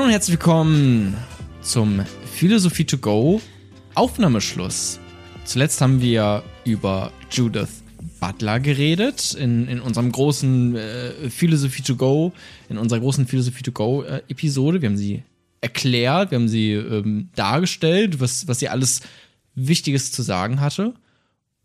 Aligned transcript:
Hallo 0.00 0.06
und 0.06 0.12
herzlich 0.12 0.38
willkommen 0.38 1.14
zum 1.60 2.00
Philosophie 2.32 2.86
to 2.86 2.96
go 2.96 3.42
Aufnahmeschluss. 3.94 4.98
Zuletzt 5.44 5.82
haben 5.82 6.00
wir 6.00 6.42
über 6.64 7.12
Judith 7.30 7.82
Butler 8.18 8.60
geredet 8.60 9.34
in, 9.34 9.68
in 9.68 9.78
unserem 9.78 10.10
großen 10.10 10.74
äh, 10.74 11.28
Philosophie 11.28 11.82
to 11.82 11.96
go, 11.96 12.32
in 12.70 12.78
unserer 12.78 13.00
großen 13.00 13.26
Philosophie 13.26 13.62
to 13.62 13.72
go 13.72 14.02
äh, 14.02 14.22
Episode. 14.28 14.80
Wir 14.80 14.88
haben 14.88 14.96
sie 14.96 15.22
erklärt, 15.60 16.30
wir 16.30 16.38
haben 16.38 16.48
sie 16.48 16.72
ähm, 16.72 17.28
dargestellt, 17.34 18.20
was, 18.20 18.48
was 18.48 18.58
sie 18.58 18.70
alles 18.70 19.02
Wichtiges 19.54 20.12
zu 20.12 20.22
sagen 20.22 20.62
hatte. 20.62 20.94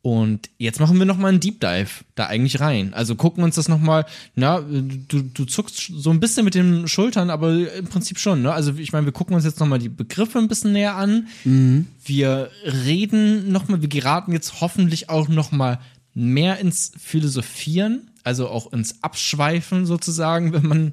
Und 0.05 0.51
jetzt 0.59 0.79
machen 0.79 0.99
wir 0.99 1.07
nochmal 1.07 1.29
einen 1.29 1.39
Deep 1.39 1.59
Dive 1.59 2.05
da 2.13 2.27
eigentlich 2.27 2.59
rein. 2.59 2.93
Also 2.93 3.15
gucken 3.15 3.43
uns 3.43 3.55
das 3.55 3.67
nochmal, 3.67 4.05
na, 4.35 4.59
du, 4.61 5.23
du 5.23 5.45
zuckst 5.45 5.91
so 5.95 6.11
ein 6.11 6.19
bisschen 6.19 6.45
mit 6.45 6.53
den 6.53 6.87
Schultern, 6.87 7.31
aber 7.31 7.73
im 7.73 7.87
Prinzip 7.87 8.19
schon, 8.19 8.43
ne? 8.43 8.53
Also 8.53 8.75
ich 8.75 8.93
meine, 8.93 9.07
wir 9.07 9.13
gucken 9.13 9.35
uns 9.35 9.45
jetzt 9.45 9.59
nochmal 9.59 9.79
die 9.79 9.89
Begriffe 9.89 10.37
ein 10.37 10.47
bisschen 10.47 10.73
näher 10.73 10.95
an. 10.95 11.27
Mhm. 11.43 11.87
Wir 12.03 12.51
reden 12.63 13.51
nochmal, 13.51 13.81
wir 13.81 13.89
geraten 13.89 14.31
jetzt 14.31 14.61
hoffentlich 14.61 15.09
auch 15.09 15.27
nochmal 15.27 15.79
mehr 16.13 16.59
ins 16.59 16.91
Philosophieren, 16.99 18.11
also 18.23 18.47
auch 18.47 18.71
ins 18.73 19.01
Abschweifen 19.01 19.87
sozusagen, 19.87 20.53
wenn 20.53 20.67
man, 20.67 20.91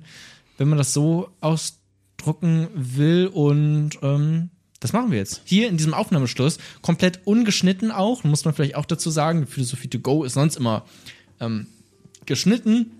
wenn 0.57 0.69
man 0.69 0.79
das 0.79 0.95
so 0.95 1.29
ausdrucken 1.43 2.69
will. 2.75 3.27
Und 3.27 3.91
ähm, 4.01 4.49
das 4.83 4.93
machen 4.93 5.13
wir 5.13 5.19
jetzt. 5.19 5.43
Hier 5.45 5.69
in 5.69 5.77
diesem 5.77 5.95
Aufnahmeschluss, 5.95 6.59
komplett 6.83 7.21
ungeschnitten 7.25 7.93
auch, 7.93 8.25
muss 8.25 8.45
man 8.45 8.53
vielleicht 8.53 8.75
auch 8.75 8.85
dazu 8.85 9.11
sagen. 9.11 9.47
Philosophie 9.47 9.87
to 9.87 10.01
go 10.01 10.25
ist 10.25 10.35
sonst 10.35 10.57
immer 10.57 10.85
ähm, 11.39 11.69
geschnitten. 12.27 12.91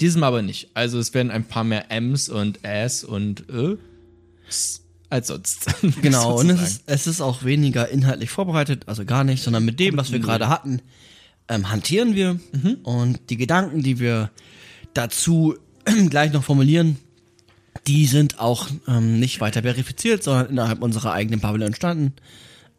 Diesem 0.00 0.22
aber 0.22 0.40
nicht. 0.40 0.70
Also 0.74 1.00
es 1.00 1.14
werden 1.14 1.32
ein 1.32 1.42
paar 1.42 1.64
mehr 1.64 1.90
M's 1.90 2.28
und 2.28 2.64
S 2.64 3.02
und 3.02 3.48
Ö 3.48 3.76
als 5.10 5.26
sonst. 5.26 5.66
Genau, 6.00 6.38
und 6.38 6.48
es 6.48 6.62
ist, 6.62 6.82
es 6.86 7.08
ist 7.08 7.20
auch 7.20 7.42
weniger 7.42 7.88
inhaltlich 7.88 8.30
vorbereitet, 8.30 8.84
also 8.86 9.04
gar 9.04 9.24
nicht, 9.24 9.42
sondern 9.42 9.64
mit 9.64 9.80
dem, 9.80 9.96
was 9.96 10.12
wir 10.12 10.20
gerade 10.20 10.48
hatten, 10.48 10.80
ähm, 11.48 11.72
hantieren 11.72 12.14
wir. 12.14 12.38
Mhm. 12.52 12.76
Und 12.84 13.30
die 13.30 13.36
Gedanken, 13.36 13.82
die 13.82 13.98
wir 13.98 14.30
dazu 14.94 15.56
gleich 16.08 16.32
noch 16.32 16.44
formulieren, 16.44 16.98
die 17.88 18.06
sind 18.06 18.38
auch 18.38 18.68
ähm, 18.86 19.18
nicht 19.18 19.40
weiter 19.40 19.62
verifiziert, 19.62 20.22
sondern 20.22 20.50
innerhalb 20.50 20.82
unserer 20.82 21.12
eigenen 21.12 21.40
Bubble 21.40 21.64
entstanden. 21.64 22.12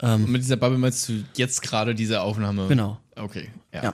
Ähm, 0.02 0.32
mit 0.32 0.44
dieser 0.44 0.56
Bubble 0.56 0.78
meinst 0.78 1.10
du 1.10 1.24
jetzt 1.36 1.64
gerade 1.64 1.96
diese 1.96 2.22
Aufnahme? 2.22 2.68
Genau. 2.68 3.00
Okay. 3.16 3.50
Ja. 3.74 3.86
ja. 3.86 3.94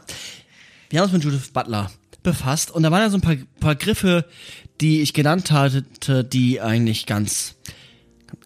Wir 0.89 0.99
haben 0.99 1.05
uns 1.05 1.13
mit 1.13 1.23
Judith 1.23 1.51
Butler 1.53 1.89
befasst 2.21 2.69
und 2.69 2.83
da 2.83 2.91
waren 2.91 3.01
ja 3.01 3.09
so 3.09 3.17
ein 3.17 3.21
paar, 3.21 3.37
paar 3.61 3.75
Griffe, 3.75 4.25
die 4.81 5.01
ich 5.01 5.13
genannt 5.13 5.51
hatte, 5.51 5.83
die 6.25 6.59
eigentlich 6.59 7.05
ganz, 7.05 7.55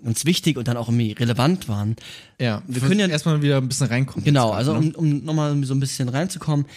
ganz 0.03 0.25
wichtig 0.25 0.55
und 0.57 0.67
dann 0.67 0.77
auch 0.77 0.89
irgendwie 0.89 1.13
relevant 1.13 1.67
waren. 1.69 1.95
Ja, 2.39 2.61
wir 2.67 2.83
können 2.83 2.99
ja 2.99 3.07
erstmal 3.07 3.41
wieder 3.41 3.57
ein 3.57 3.67
bisschen 3.67 3.87
reinkommen. 3.87 4.23
Genau, 4.23 4.51
also 4.51 4.73
ne? 4.73 4.93
um, 4.93 5.09
um 5.09 5.25
nochmal 5.25 5.63
so 5.63 5.73
ein 5.73 5.79
bisschen 5.79 6.07
reinzukommen. 6.07 6.67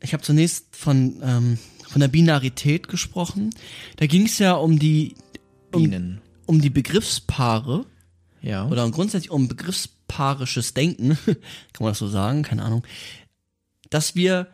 Ich 0.00 0.14
habe 0.14 0.22
zunächst 0.22 0.64
von 0.74 1.20
ähm, 1.22 1.58
von 1.88 2.00
der 2.00 2.08
Binarität 2.08 2.88
gesprochen. 2.88 3.54
Da 3.96 4.06
ging 4.06 4.26
es 4.26 4.38
ja 4.38 4.52
um 4.54 4.78
die 4.78 5.14
um, 5.76 6.18
um 6.46 6.60
die 6.60 6.70
Begriffspaare. 6.70 7.86
Ja. 8.42 8.66
Oder 8.68 8.88
grundsätzlich 8.90 9.30
um 9.30 9.48
begriffspaarisches 9.48 10.74
Denken, 10.74 11.18
kann 11.24 11.36
man 11.80 11.90
das 11.90 11.98
so 11.98 12.08
sagen, 12.08 12.42
keine 12.42 12.62
Ahnung, 12.62 12.84
dass 13.90 14.14
wir 14.14 14.48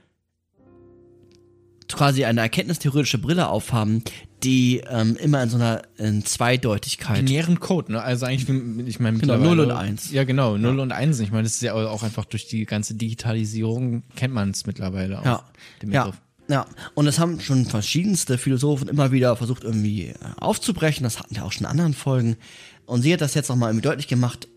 quasi 1.88 2.25
eine 2.25 2.41
erkenntnistheoretische 2.41 3.19
Brille 3.19 3.49
aufhaben, 3.49 4.03
die 4.43 4.82
ähm, 4.88 5.16
immer 5.16 5.43
in 5.43 5.50
so 5.50 5.56
einer 5.56 5.82
in 5.99 6.25
Zweideutigkeit. 6.25 7.25
Binären 7.25 7.61
Code, 7.61 7.93
ne? 7.93 8.03
Also 8.03 8.27
eigentlich, 8.27 8.49
ich 8.88 8.99
meine, 8.99 9.19
genau, 9.19 9.37
0 9.37 9.61
und 9.61 9.71
1. 9.71 10.11
Ja, 10.11 10.25
genau, 10.25 10.56
0 10.56 10.77
ja. 10.77 10.82
und 10.82 10.93
1. 10.93 11.21
Ich 11.21 11.31
meine, 11.31 11.44
das 11.44 11.55
ist 11.55 11.62
ja 11.62 11.75
auch 11.75 12.03
einfach 12.03 12.25
durch 12.25 12.47
die 12.47 12.65
ganze 12.65 12.94
Digitalisierung 12.94 14.03
kennt 14.16 14.34
man 14.34 14.50
es 14.50 14.66
mittlerweile 14.66 15.21
auch. 15.21 15.25
Ja. 15.25 15.44
Den 15.81 15.91
Begriff. 15.91 16.15
Ja. 16.15 16.21
Ja, 16.48 16.66
und 16.94 17.06
das 17.06 17.19
haben 17.19 17.41
schon 17.41 17.66
verschiedenste 17.66 18.36
Philosophen 18.36 18.88
immer 18.88 19.12
wieder 19.12 19.36
versucht 19.36 19.64
irgendwie 19.64 20.08
äh, 20.08 20.14
aufzubrechen. 20.38 21.04
Das 21.04 21.19
hatten 21.19 21.34
wir 21.34 21.44
auch 21.44 21.53
schon 21.53 21.64
in 21.64 21.70
anderen 21.70 21.94
Folgen. 21.94 22.36
Und 22.84 23.03
sie 23.03 23.12
hat 23.12 23.20
das 23.20 23.34
jetzt 23.34 23.48
nochmal 23.48 23.70
irgendwie 23.70 23.88
deutlich 23.88 24.08
gemacht, 24.08 24.48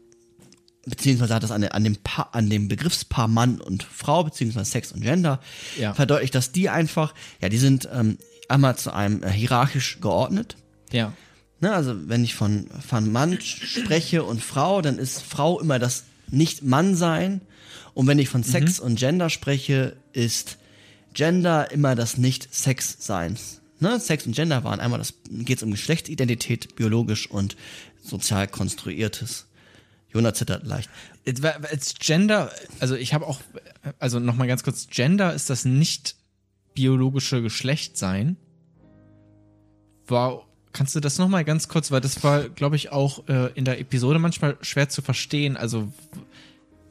beziehungsweise 0.85 1.35
hat 1.35 1.43
das 1.43 1.51
an, 1.51 1.63
an, 1.63 1.83
dem, 1.83 1.97
pa 1.97 2.29
an 2.31 2.49
dem 2.49 2.67
Begriffspaar 2.67 3.27
Mann 3.27 3.61
und 3.61 3.83
Frau, 3.83 4.23
beziehungsweise 4.23 4.69
Sex 4.69 4.91
und 4.91 5.01
Gender, 5.01 5.39
ja. 5.79 5.93
verdeutlicht, 5.93 6.35
dass 6.35 6.51
die 6.51 6.69
einfach, 6.69 7.13
ja, 7.41 7.49
die 7.49 7.57
sind 7.57 7.87
ähm, 7.93 8.17
einmal 8.49 8.77
zu 8.77 8.93
einem 8.93 9.23
äh, 9.23 9.29
hierarchisch 9.29 9.99
geordnet. 10.01 10.57
Ja. 10.91 11.13
Ne, 11.61 11.73
also 11.73 11.95
wenn 12.09 12.23
ich 12.23 12.35
von, 12.35 12.67
von 12.85 13.11
Mann 13.11 13.39
spreche 13.41 14.23
und 14.23 14.43
Frau, 14.43 14.81
dann 14.81 14.99
ist 14.99 15.21
Frau 15.21 15.59
immer 15.59 15.79
das 15.79 16.03
Nicht-Mann-Sein. 16.29 17.41
Und 17.93 18.07
wenn 18.07 18.19
ich 18.19 18.27
von 18.27 18.43
Sex 18.43 18.79
mhm. 18.79 18.87
und 18.87 18.99
Gender 18.99 19.29
spreche, 19.29 19.95
ist 20.11 20.57
Gender 21.15 21.71
immer 21.71 21.95
das 21.95 22.17
Nicht-Sex-Seins. 22.17 23.61
Ne? 23.79 23.99
Sex 23.99 24.27
und 24.27 24.35
Gender 24.35 24.63
waren 24.63 24.79
einmal 24.79 24.99
das, 24.99 25.15
geht 25.29 25.57
es 25.57 25.63
um 25.63 25.71
Geschlechtsidentität, 25.71 26.75
biologisch 26.75 27.29
und 27.29 27.55
sozial 28.03 28.47
konstruiertes. 28.47 29.47
Jonas 30.13 30.37
zittert 30.37 30.65
leicht. 30.65 30.89
Als 31.63 31.95
Gender, 31.95 32.51
also 32.79 32.95
ich 32.95 33.13
habe 33.13 33.27
auch, 33.27 33.41
also 33.99 34.19
nochmal 34.19 34.47
ganz 34.47 34.63
kurz, 34.63 34.87
Gender 34.87 35.33
ist 35.33 35.49
das 35.49 35.65
nicht 35.65 36.15
biologische 36.73 37.41
Geschlechtsein. 37.41 38.37
Wow, 40.07 40.45
kannst 40.71 40.95
du 40.95 40.99
das 40.99 41.17
nochmal 41.17 41.43
ganz 41.43 41.67
kurz, 41.67 41.91
weil 41.91 42.01
das 42.01 42.23
war, 42.23 42.47
glaube 42.49 42.75
ich, 42.75 42.91
auch 42.91 43.27
äh, 43.27 43.51
in 43.55 43.65
der 43.65 43.79
Episode 43.79 44.19
manchmal 44.19 44.57
schwer 44.61 44.87
zu 44.89 45.01
verstehen. 45.01 45.57
Also, 45.57 45.91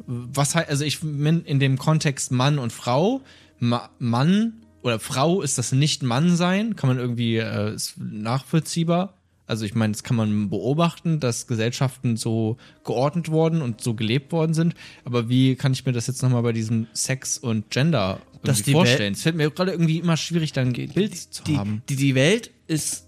was 0.07 0.55
heißt, 0.55 0.69
also 0.69 0.85
ich 0.85 1.01
bin 1.01 1.45
in 1.45 1.61
dem 1.61 1.79
Kontext 1.79 2.33
Mann 2.33 2.59
und 2.59 2.73
Frau, 2.73 3.23
Ma 3.65 3.91
Mann 3.99 4.65
oder 4.83 4.99
Frau 5.01 5.43
ist 5.43 5.59
das 5.59 5.73
nicht 5.73 6.03
Mann 6.03 6.37
sein, 6.37 6.77
kann 6.77 6.89
man 6.89 6.99
irgendwie 6.99 7.37
äh, 7.37 7.75
ist 7.75 7.99
nachvollziehbar. 7.99 9.15
Also 9.47 9.65
ich 9.65 9.75
meine, 9.75 9.93
das 9.93 10.03
kann 10.03 10.17
man 10.17 10.49
beobachten, 10.49 11.21
dass 11.21 11.47
Gesellschaften 11.47 12.17
so 12.17 12.57
geordnet 12.85 13.31
worden 13.31 13.61
und 13.61 13.81
so 13.81 13.95
gelebt 13.95 14.33
worden 14.33 14.55
sind. 14.55 14.75
Aber 15.05 15.29
wie 15.29 15.55
kann 15.55 15.73
ich 15.73 15.85
mir 15.85 15.93
das 15.93 16.07
jetzt 16.07 16.23
nochmal 16.23 16.43
bei 16.43 16.53
diesem 16.53 16.87
Sex 16.93 17.37
und 17.37 17.71
Gender 17.71 18.21
vorstellen? 18.43 19.13
Es 19.13 19.23
fällt 19.23 19.37
mir 19.37 19.51
gerade 19.51 19.73
irgendwie 19.73 19.99
immer 19.99 20.17
schwierig, 20.17 20.53
dann 20.53 20.75
ein 20.75 20.89
Bild 20.93 21.17
zu 21.17 21.45
die, 21.45 21.59
haben. 21.59 21.83
Die, 21.91 21.97
die 21.97 22.15
Welt 22.15 22.51
ist 22.67 23.07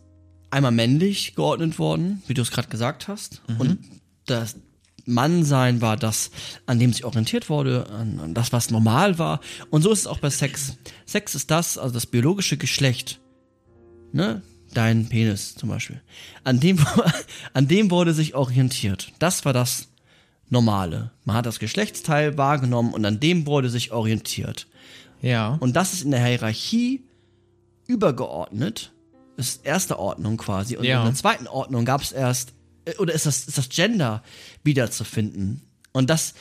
einmal 0.51 0.73
männlich 0.73 1.35
geordnet 1.35 1.79
worden, 1.79 2.23
wie 2.27 2.35
du 2.35 2.43
es 2.43 2.51
gerade 2.51 2.69
gesagt 2.69 3.09
hast. 3.09 3.43
Mhm. 3.49 3.61
Und 3.61 3.79
das, 4.27 4.57
Mannsein 5.07 5.81
war 5.81 5.97
das, 5.97 6.31
an 6.67 6.79
dem 6.79 6.93
sich 6.93 7.05
orientiert 7.05 7.49
wurde, 7.49 7.89
an, 7.91 8.21
an, 8.21 8.35
das, 8.35 8.53
was 8.53 8.71
normal 8.71 9.19
war. 9.19 9.41
Und 9.71 9.83
so 9.83 9.93
ist 9.93 10.01
es 10.01 10.07
auch 10.07 10.19
bei 10.19 10.31
Sex. 10.31 10.77
Sex 11.07 11.35
ist 11.35 11.51
das, 11.51 11.79
also 11.79 11.95
das 11.95 12.07
biologische 12.07 12.57
Geschlecht. 12.57 13.21
Ne? 14.13 14.43
Dein 14.75 15.09
Penis 15.09 15.55
zum 15.55 15.69
Beispiel. 15.69 16.03
An 16.45 16.61
dem, 16.61 16.85
an 17.55 17.69
dem 17.69 17.91
wurde 17.91 18.13
sich 18.13 18.35
orientiert. 18.35 19.13
Das 19.21 19.45
war 19.45 19.53
das 19.53 19.89
Normale. 20.49 21.13
Man 21.25 21.37
hat 21.37 21.47
das 21.47 21.59
Geschlechtsteil 21.59 22.37
wahrgenommen 22.37 22.93
und 22.93 23.05
an 23.05 23.21
dem 23.21 23.47
wurde 23.47 23.71
sich 23.71 23.93
orientiert. 23.93 24.67
Ja. 25.23 25.57
Und 25.61 25.75
das 25.77 25.93
ist 25.93 26.03
in 26.03 26.11
der 26.11 26.25
Hierarchie 26.25 27.05
übergeordnet. 27.87 28.93
Das 29.37 29.49
ist 29.49 29.67
erste 29.67 29.99
Ordnung 29.99 30.37
quasi. 30.37 30.77
Und 30.77 30.85
ja. 30.85 31.01
in 31.01 31.07
der 31.07 31.15
zweiten 31.15 31.47
Ordnung 31.47 31.85
gab 31.85 32.01
es 32.01 32.13
erst 32.13 32.55
oder 32.99 33.15
ist 33.15 33.27
das, 33.27 33.47
ist 33.47 33.59
das 33.59 33.69
Gender 33.69 34.23
wiederzufinden. 34.63 35.63
Und 35.93 36.11
das 36.11 36.35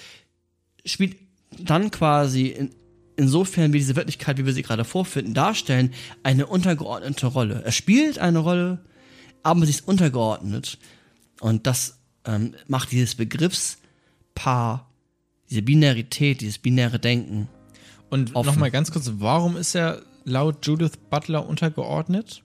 spielt 0.86 1.18
dann 1.60 1.92
quasi 1.92 2.48
in, 2.48 2.76
insofern 3.16 3.74
wie 3.74 3.80
diese 3.80 3.96
Wirklichkeit, 3.96 4.38
wie 4.38 4.46
wir 4.46 4.54
sie 4.54 4.62
gerade 4.62 4.86
vorfinden, 4.86 5.34
darstellen, 5.34 5.94
eine 6.24 6.48
untergeordnete 6.48 7.28
Rolle. 7.28 7.62
Er 7.64 7.72
spielt 7.72 8.20
eine 8.20 8.40
Rolle, 8.40 8.84
aber 9.44 9.66
sie 9.66 9.72
ist 9.72 9.88
untergeordnet. 9.88 10.78
Und 11.40 11.68
das 11.68 12.00
ähm, 12.26 12.56
macht 12.68 12.92
dieses 12.92 13.16
Begriffspaar, 13.16 14.90
diese 15.50 15.62
Binarität, 15.62 16.42
dieses 16.42 16.58
binäre 16.58 17.00
Denken. 17.00 17.48
Und 18.10 18.34
nochmal 18.34 18.72
ganz 18.72 18.92
kurz, 18.92 19.12
warum 19.18 19.58
ist 19.58 19.76
er 19.76 20.02
laut 20.24 20.66
Judith 20.66 20.98
Butler 21.10 21.48
untergeordnet? 21.48 22.44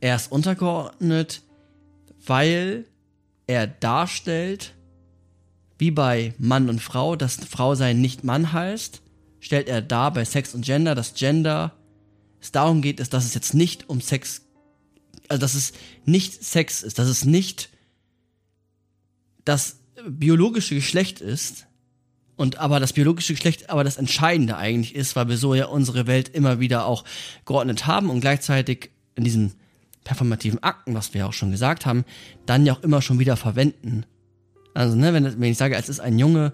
Er 0.00 0.16
ist 0.16 0.32
untergeordnet, 0.32 1.42
weil 2.26 2.86
er 3.50 3.66
darstellt, 3.66 4.74
wie 5.78 5.90
bei 5.90 6.34
Mann 6.38 6.68
und 6.68 6.80
Frau, 6.80 7.16
dass 7.16 7.36
Frau 7.36 7.74
sein 7.74 8.00
nicht 8.00 8.22
Mann 8.22 8.52
heißt, 8.52 9.02
stellt 9.40 9.68
er 9.68 9.82
dar 9.82 10.12
bei 10.12 10.24
Sex 10.24 10.54
und 10.54 10.64
Gender, 10.64 10.94
dass 10.94 11.14
Gender 11.14 11.72
es 12.40 12.52
darum 12.52 12.80
geht, 12.80 13.00
ist, 13.00 13.12
dass 13.12 13.24
es 13.24 13.34
jetzt 13.34 13.54
nicht 13.54 13.88
um 13.88 14.00
Sex, 14.00 14.42
also 15.28 15.40
dass 15.40 15.54
es 15.54 15.72
nicht 16.04 16.44
Sex 16.44 16.82
ist, 16.82 16.98
dass 16.98 17.08
es 17.08 17.24
nicht 17.24 17.70
das 19.44 19.80
biologische 20.06 20.74
Geschlecht 20.74 21.20
ist, 21.20 21.66
und 22.36 22.56
aber 22.56 22.80
das 22.80 22.94
biologische 22.94 23.34
Geschlecht 23.34 23.68
aber 23.68 23.84
das 23.84 23.98
Entscheidende 23.98 24.56
eigentlich 24.56 24.94
ist, 24.94 25.14
weil 25.14 25.28
wir 25.28 25.36
so 25.36 25.54
ja 25.54 25.66
unsere 25.66 26.06
Welt 26.06 26.30
immer 26.30 26.58
wieder 26.58 26.86
auch 26.86 27.04
geordnet 27.44 27.86
haben 27.86 28.08
und 28.08 28.22
gleichzeitig 28.22 28.92
in 29.14 29.24
diesem 29.24 29.52
performativen 30.10 30.60
Akten, 30.60 30.92
was 30.94 31.14
wir 31.14 31.20
ja 31.20 31.26
auch 31.26 31.32
schon 31.32 31.52
gesagt 31.52 31.86
haben, 31.86 32.04
dann 32.44 32.66
ja 32.66 32.72
auch 32.72 32.82
immer 32.82 33.00
schon 33.00 33.20
wieder 33.20 33.36
verwenden. 33.36 34.04
Also, 34.74 34.96
ne, 34.96 35.14
wenn, 35.14 35.40
wenn 35.40 35.52
ich 35.52 35.56
sage, 35.56 35.76
es 35.76 35.88
ist 35.88 36.00
ein 36.00 36.18
Junge, 36.18 36.52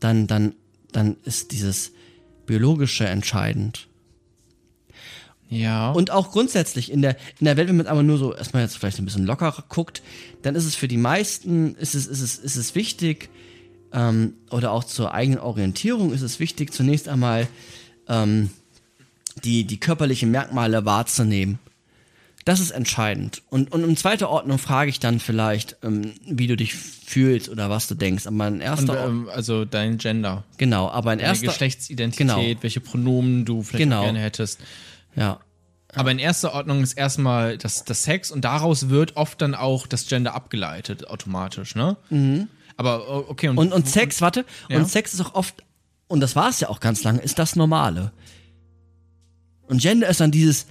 dann, 0.00 0.26
dann, 0.26 0.56
dann 0.90 1.16
ist 1.22 1.52
dieses 1.52 1.92
Biologische 2.44 3.06
entscheidend. 3.06 3.86
Ja. 5.48 5.92
Und 5.92 6.10
auch 6.10 6.32
grundsätzlich 6.32 6.90
in 6.90 7.02
der, 7.02 7.16
in 7.38 7.44
der 7.44 7.56
Welt, 7.56 7.68
wenn 7.68 7.76
man 7.76 7.86
aber 7.86 8.02
nur 8.02 8.18
so 8.18 8.34
erstmal 8.34 8.64
jetzt 8.64 8.76
vielleicht 8.76 8.98
ein 8.98 9.04
bisschen 9.04 9.26
lockerer 9.26 9.64
guckt, 9.68 10.02
dann 10.42 10.56
ist 10.56 10.64
es 10.64 10.74
für 10.74 10.88
die 10.88 10.96
meisten, 10.96 11.76
ist 11.76 11.94
es, 11.94 12.08
ist 12.08 12.20
es, 12.20 12.36
ist 12.36 12.56
es 12.56 12.74
wichtig, 12.74 13.30
ähm, 13.92 14.34
oder 14.50 14.72
auch 14.72 14.82
zur 14.82 15.14
eigenen 15.14 15.38
Orientierung 15.38 16.12
ist 16.12 16.22
es 16.22 16.40
wichtig, 16.40 16.72
zunächst 16.72 17.08
einmal 17.08 17.46
ähm, 18.08 18.50
die, 19.44 19.62
die 19.66 19.78
körperlichen 19.78 20.32
Merkmale 20.32 20.84
wahrzunehmen. 20.84 21.60
Das 22.44 22.58
ist 22.60 22.72
entscheidend. 22.72 23.42
Und, 23.50 23.70
und 23.72 23.84
in 23.84 23.96
zweiter 23.96 24.28
Ordnung 24.28 24.58
frage 24.58 24.90
ich 24.90 24.98
dann 24.98 25.20
vielleicht, 25.20 25.76
ähm, 25.82 26.14
wie 26.26 26.48
du 26.48 26.56
dich 26.56 26.74
fühlst 26.74 27.48
oder 27.48 27.70
was 27.70 27.86
du 27.86 27.94
denkst. 27.94 28.26
Aber 28.26 28.48
in 28.48 28.60
erster 28.60 29.04
Und, 29.04 29.10
ähm, 29.10 29.28
also 29.32 29.64
dein 29.64 29.98
Gender. 29.98 30.42
Genau, 30.58 30.88
aber 30.90 31.12
in 31.12 31.18
Deine 31.20 31.28
erster 31.30 31.46
Geschlechtsidentität, 31.46 32.26
Genau. 32.26 32.62
welche 32.62 32.80
Pronomen 32.80 33.44
du 33.44 33.62
vielleicht 33.62 33.84
Genau. 33.84 34.02
gerne 34.02 34.18
hättest. 34.20 34.60
Ja. 35.14 35.38
Aber 35.94 36.10
in 36.10 36.18
erster 36.18 36.54
Ordnung 36.54 36.82
ist 36.82 36.94
erstmal 36.94 37.58
das, 37.58 37.84
das 37.84 38.02
Sex 38.04 38.30
und 38.30 38.40
daraus 38.44 38.88
wird 38.88 39.16
oft 39.16 39.40
dann 39.42 39.54
auch 39.54 39.86
das 39.86 40.06
Gender 40.06 40.34
abgeleitet, 40.34 41.06
automatisch, 41.06 41.74
ne? 41.76 41.96
Mhm. 42.10 42.48
Aber 42.78 43.28
okay, 43.30 43.48
und, 43.50 43.58
Und, 43.58 43.72
und 43.72 43.86
Sex, 43.88 44.20
warte, 44.22 44.46
Ja. 44.70 44.78
und 44.78 44.88
Sex 44.88 45.12
ist 45.12 45.20
auch 45.20 45.34
oft, 45.34 45.62
und 46.08 46.20
das 46.20 46.34
war 46.34 46.48
es 46.48 46.60
ja 46.60 46.70
auch 46.70 46.80
ganz 46.80 47.04
lange, 47.04 47.20
ist 47.20 47.38
das 47.38 47.54
Normale. 47.56 48.10
Und 49.68 49.80
Gender 49.82 50.08
ist 50.08 50.20
dann 50.20 50.30
dieses 50.30 50.66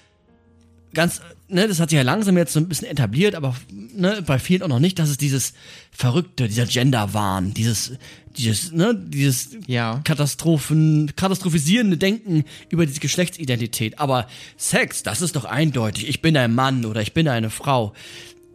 ganz, 0.93 1.21
ne, 1.51 1.67
das 1.67 1.79
hat 1.79 1.89
sich 1.89 1.97
ja 1.97 2.03
langsam 2.03 2.37
jetzt 2.37 2.53
so 2.53 2.59
ein 2.59 2.67
bisschen 2.67 2.87
etabliert, 2.87 3.35
aber 3.35 3.55
ne, 3.71 4.23
bei 4.25 4.39
vielen 4.39 4.63
auch 4.63 4.67
noch 4.67 4.79
nicht, 4.79 4.99
dass 4.99 5.09
es 5.09 5.17
dieses 5.17 5.53
Verrückte, 5.91 6.47
dieser 6.47 6.65
Gender-Wahn, 6.65 7.53
dieses, 7.53 7.93
dieses, 8.37 8.71
ne, 8.71 8.95
dieses 8.95 9.49
Ja. 9.67 10.01
Katastrophen, 10.03 11.11
katastrophisierende 11.15 11.97
Denken 11.97 12.43
über 12.69 12.85
diese 12.85 12.99
Geschlechtsidentität. 12.99 13.99
Aber 13.99 14.27
Sex, 14.57 15.03
das 15.03 15.21
ist 15.21 15.35
doch 15.35 15.45
eindeutig. 15.45 16.07
Ich 16.07 16.21
bin 16.21 16.35
ein 16.37 16.55
Mann 16.55 16.85
oder 16.85 17.01
ich 17.01 17.13
bin 17.13 17.27
eine 17.27 17.49
Frau. 17.49 17.93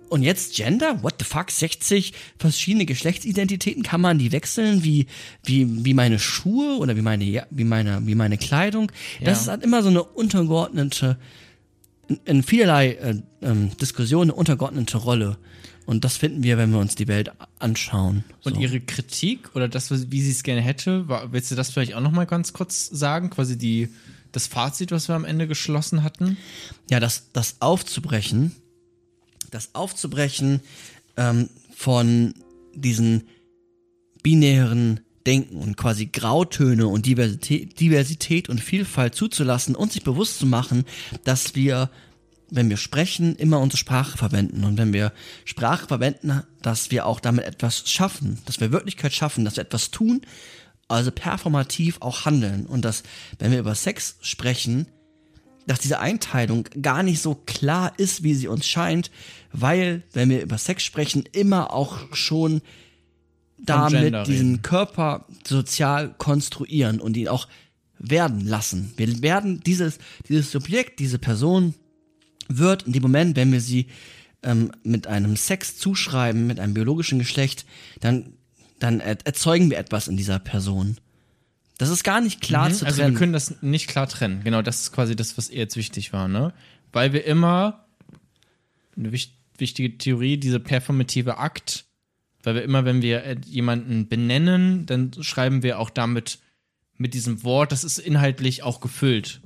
Und 0.09 0.23
jetzt 0.23 0.55
Gender? 0.55 1.03
What 1.03 1.15
the 1.19 1.25
fuck? 1.25 1.51
60 1.51 2.13
verschiedene 2.39 2.87
Geschlechtsidentitäten? 2.87 3.83
Kann 3.83 4.01
man 4.01 4.19
die 4.19 4.31
wechseln? 4.31 4.85
Wie, 4.85 5.07
wie, 5.45 5.85
wie 5.85 5.95
meine 5.95 6.19
Schuhe 6.21 6.79
oder 6.79 6.97
wie 6.97 7.03
meine, 7.03 7.47
wie 7.51 7.65
meine, 7.65 8.07
wie 8.07 8.15
meine 8.15 8.39
Kleidung? 8.39 8.93
Das 9.21 9.43
ist 9.43 9.49
halt 9.49 9.65
immer 9.65 9.83
so 9.83 9.89
eine 9.89 10.05
untergeordnete, 10.05 11.19
in- 12.25 12.43
vielerlei 12.43 12.93
äh, 12.93 13.23
ähm, 13.43 13.77
Diskussionen 13.79 14.31
eine 14.31 14.39
untergeordnete 14.39 14.99
Rolle. 14.99 15.39
Und 15.87 16.05
das 16.05 16.17
finden 16.17 16.43
wir, 16.43 16.59
wenn 16.59 16.71
wir 16.73 16.79
uns 16.81 16.97
die 16.97 17.07
Welt 17.07 17.31
anschauen. 17.61 18.25
Und 18.43 18.55
So. 18.57 18.61
ihre 18.61 18.81
Kritik 18.81 19.55
oder 19.55 19.69
das, 19.69 20.11
wie 20.11 20.21
sie 20.21 20.33
es 20.33 20.43
gerne 20.43 20.61
hätte, 20.61 21.07
war, 21.09 21.33
willst 21.33 21.53
du 21.53 21.55
das 21.55 21.71
vielleicht 21.71 21.95
auch 21.95 22.01
nochmal 22.01 22.27
ganz 22.27 22.53
kurz 22.53 22.87
sagen? 22.89 23.31
Quasi 23.31 23.57
die, 23.57 23.89
das 24.33 24.49
Fazit, 24.49 24.91
was 24.91 25.07
wir 25.09 25.15
am 25.15 25.25
Ende 25.25 25.47
geschlossen 25.47 26.03
hatten? 26.03 26.37
ja, 26.91 26.99
das, 26.99 27.31
das 27.33 27.57
aufzubrechen, 27.61 28.51
das 29.53 29.75
aufzubrechen 29.77 30.61
ähm, 31.17 31.49
von 31.75 32.35
diesen 32.75 33.29
binären 34.25 35.01
Denken 35.27 35.57
und 35.57 35.77
quasi 35.77 36.07
Grautöne 36.07 36.87
und 36.87 37.07
Diversität, 37.07 37.81
Diversität 37.81 38.49
und 38.49 38.61
Vielfalt 38.61 39.15
zuzulassen 39.15 39.75
und 39.75 39.93
sich 39.93 40.05
bewusst 40.05 40.39
zu 40.39 40.47
machen, 40.47 40.85
dass 41.25 41.55
wir, 41.55 41.91
wenn 42.51 42.71
wir 42.71 42.77
sprechen, 42.77 43.37
immer 43.37 43.61
unsere 43.61 43.79
Sprache 43.79 44.17
verwenden. 44.17 44.65
Und 44.65 44.79
wenn 44.79 44.93
wir 44.93 45.13
Sprache 45.45 45.87
verwenden, 45.87 46.43
dass 46.63 46.91
wir 46.91 47.07
auch 47.07 47.21
damit 47.21 47.45
etwas 47.45 47.91
schaffen, 47.91 48.39
dass 48.47 48.61
wir 48.61 48.73
Wirklichkeit 48.73 49.13
schaffen, 49.13 49.45
dass 49.45 49.57
wir 49.57 49.65
etwas 49.65 49.91
tun, 49.91 50.23
also 50.89 51.11
performativ 51.11 51.99
auch 52.01 52.25
handeln. 52.25 52.67
Und 52.67 52.85
dass, 52.85 53.03
wenn 53.39 53.51
wir 53.51 53.59
über 53.59 53.75
Sex 53.75 54.17
sprechen, 54.21 54.87
dass 55.67 55.81
diese 55.81 55.99
Einteilung 55.99 56.65
gar 56.81 57.03
nicht 57.03 57.21
so 57.21 57.35
klar 57.35 57.93
ist, 57.97 58.23
wie 58.23 58.35
sie 58.35 58.49
uns 58.49 58.67
scheint, 58.67 59.11
weil, 59.53 60.05
wenn 60.13 60.31
wir 60.31 60.43
über 60.43 60.59
Sex 60.59 60.85
sprechen, 60.85 61.25
immer 61.33 61.73
auch 61.73 62.15
schon 62.15 62.63
damit 63.59 64.27
diesen. 64.27 64.63
Körper 64.63 65.27
sozial 65.47 66.15
konstruieren 66.19 67.01
und 67.01 67.17
ihn 67.17 67.29
auch 67.29 67.49
werden 67.99 68.47
lassen. 68.47 68.93
Wir 68.97 69.23
werden 69.23 69.61
dieses, 69.61 69.99
dieses 70.29 70.51
Subjekt, 70.51 71.01
diese 71.01 71.19
Person 71.19 71.75
wird 72.49 72.85
in 72.85 72.93
dem 72.93 73.03
Moment, 73.03 73.37
wenn 73.37 73.53
wir 73.53 73.61
sie 73.61 73.87
ähm, 74.43 74.71
mit 74.83 75.07
einem 75.07 75.37
Sex 75.37 75.77
zuschreiben, 75.79 76.47
mit 76.47 76.61
einem 76.61 76.75
biologischen 76.75 77.19
Geschlecht, 77.19 77.65
dann, 78.01 78.35
dann 78.79 79.01
er 79.01 79.19
erzeugen 79.25 79.71
wir 79.71 79.79
etwas 79.79 80.09
in 80.09 80.17
dieser 80.17 80.39
Person. 80.39 80.99
Das 81.79 81.91
ist 81.91 82.05
gar 82.05 82.21
nicht 82.21 82.41
klar 82.41 82.71
zu 82.71 82.87
also 82.87 82.99
trennen. 82.99 83.15
wir 83.15 83.19
können 83.19 83.33
das 83.33 83.63
nicht 83.63 83.89
klar 83.89 84.09
trennen. 84.09 84.43
Genau, 84.45 84.63
das 84.63 84.83
ist 84.83 84.93
quasi 84.93 85.17
das, 85.17 85.37
was 85.37 85.51
ihr 85.51 85.59
jetzt 85.59 85.77
wichtig 85.77 86.13
war, 86.13 86.29
ne? 86.29 86.55
Weil 86.93 87.13
wir 87.13 87.25
immer 87.25 87.87
eine 88.97 89.13
wich 89.13 89.33
wichtige 89.59 89.97
Theorie, 89.97 90.37
diese 90.37 90.61
performative 90.61 91.39
Akt, 91.39 91.86
weil 92.47 92.55
wir 92.55 92.63
immer, 92.63 92.85
wenn 92.85 93.03
wir 93.03 93.25
äh, 93.25 93.37
jemanden 93.45 94.09
benennen, 94.09 94.87
dann 94.87 95.11
schreiben 95.21 95.65
wir 95.65 95.81
auch 95.81 95.91
damit 95.91 96.39
mit 96.97 97.13
diesem 97.13 97.43
Wort, 97.43 97.73
das 97.73 97.83
ist 97.83 97.99
inhaltlich 97.99 98.63
auch 98.63 98.81
gefüllt. 98.81 99.41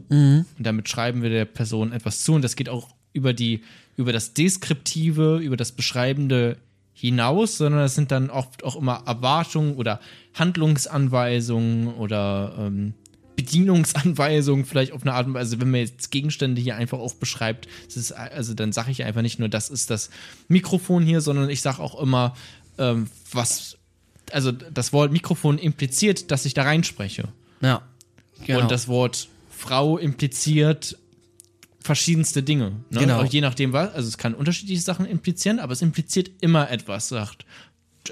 Und 0.57 0.67
damit 0.67 0.89
schreiben 0.89 1.23
wir 1.23 1.31
der 1.31 1.47
Person 1.47 1.93
etwas 1.93 2.23
zu. 2.23 2.35
Und 2.35 2.43
das 2.43 2.57
geht 2.57 2.69
auch 2.69 2.95
über 3.13 3.33
die 3.33 3.63
über 3.97 4.13
das 4.13 4.35
Deskriptive, 4.35 5.39
über 5.39 5.57
das 5.57 5.73
Beschreibende 5.73 6.59
hinaus, 6.93 7.57
sondern 7.57 7.81
das 7.81 7.95
sind 7.95 8.11
dann 8.11 8.31
oft 8.31 8.65
auch 8.65 8.77
immer 8.77 9.03
Erwartungen 9.07 9.75
oder 9.75 10.01
Handlungsanweisungen 10.35 11.89
oder 11.95 12.55
ähm, 12.59 12.95
Bedienungsanweisungen 13.37 14.67
vielleicht 14.67 14.93
auf 14.93 15.03
eine 15.03 15.15
Art 15.15 15.27
und 15.27 15.35
Weise, 15.35 15.61
wenn 15.61 15.71
man 15.71 15.81
jetzt 15.81 16.11
Gegenstände 16.11 16.61
hier 16.61 16.77
einfach 16.77 16.99
auch 16.99 17.15
beschreibt, 17.15 17.69
ist, 17.89 18.13
also 18.13 18.53
dann 18.53 18.73
sage 18.73 18.91
ich 18.91 19.05
einfach 19.05 19.23
nicht 19.23 19.39
nur, 19.39 19.49
das 19.49 19.71
ist 19.71 19.89
das 19.89 20.11
Mikrofon 20.49 21.03
hier, 21.03 21.23
sondern 21.23 21.49
ich 21.49 21.63
sage 21.63 21.81
auch 21.81 22.01
immer, 22.01 22.35
ähm, 22.81 23.09
was, 23.31 23.77
also 24.33 24.51
das 24.51 24.93
Wort 24.93 25.13
Mikrofon 25.13 25.59
impliziert, 25.59 26.31
dass 26.31 26.45
ich 26.45 26.55
da 26.55 26.65
reinspreche. 26.65 27.29
ja. 27.61 27.83
Genau. 28.47 28.63
Und 28.63 28.71
das 28.71 28.89
Wort 28.89 29.29
Frau 29.51 29.99
impliziert 29.99 30.97
verschiedenste 31.83 32.43
Dinge. 32.43 32.73
Ne? 32.91 33.01
Genau. 33.01 33.21
Auch 33.21 33.27
je 33.27 33.43
nachdem 33.43 33.73
was. 33.73 33.93
Also 33.93 34.09
es 34.09 34.19
kann 34.19 34.35
unterschiedliche 34.35 34.81
Sachen 34.81 35.07
implizieren, 35.07 35.59
aber 35.59 35.73
es 35.73 35.83
impliziert 35.83 36.31
immer 36.41 36.71
etwas, 36.71 37.09
sagt 37.09 37.45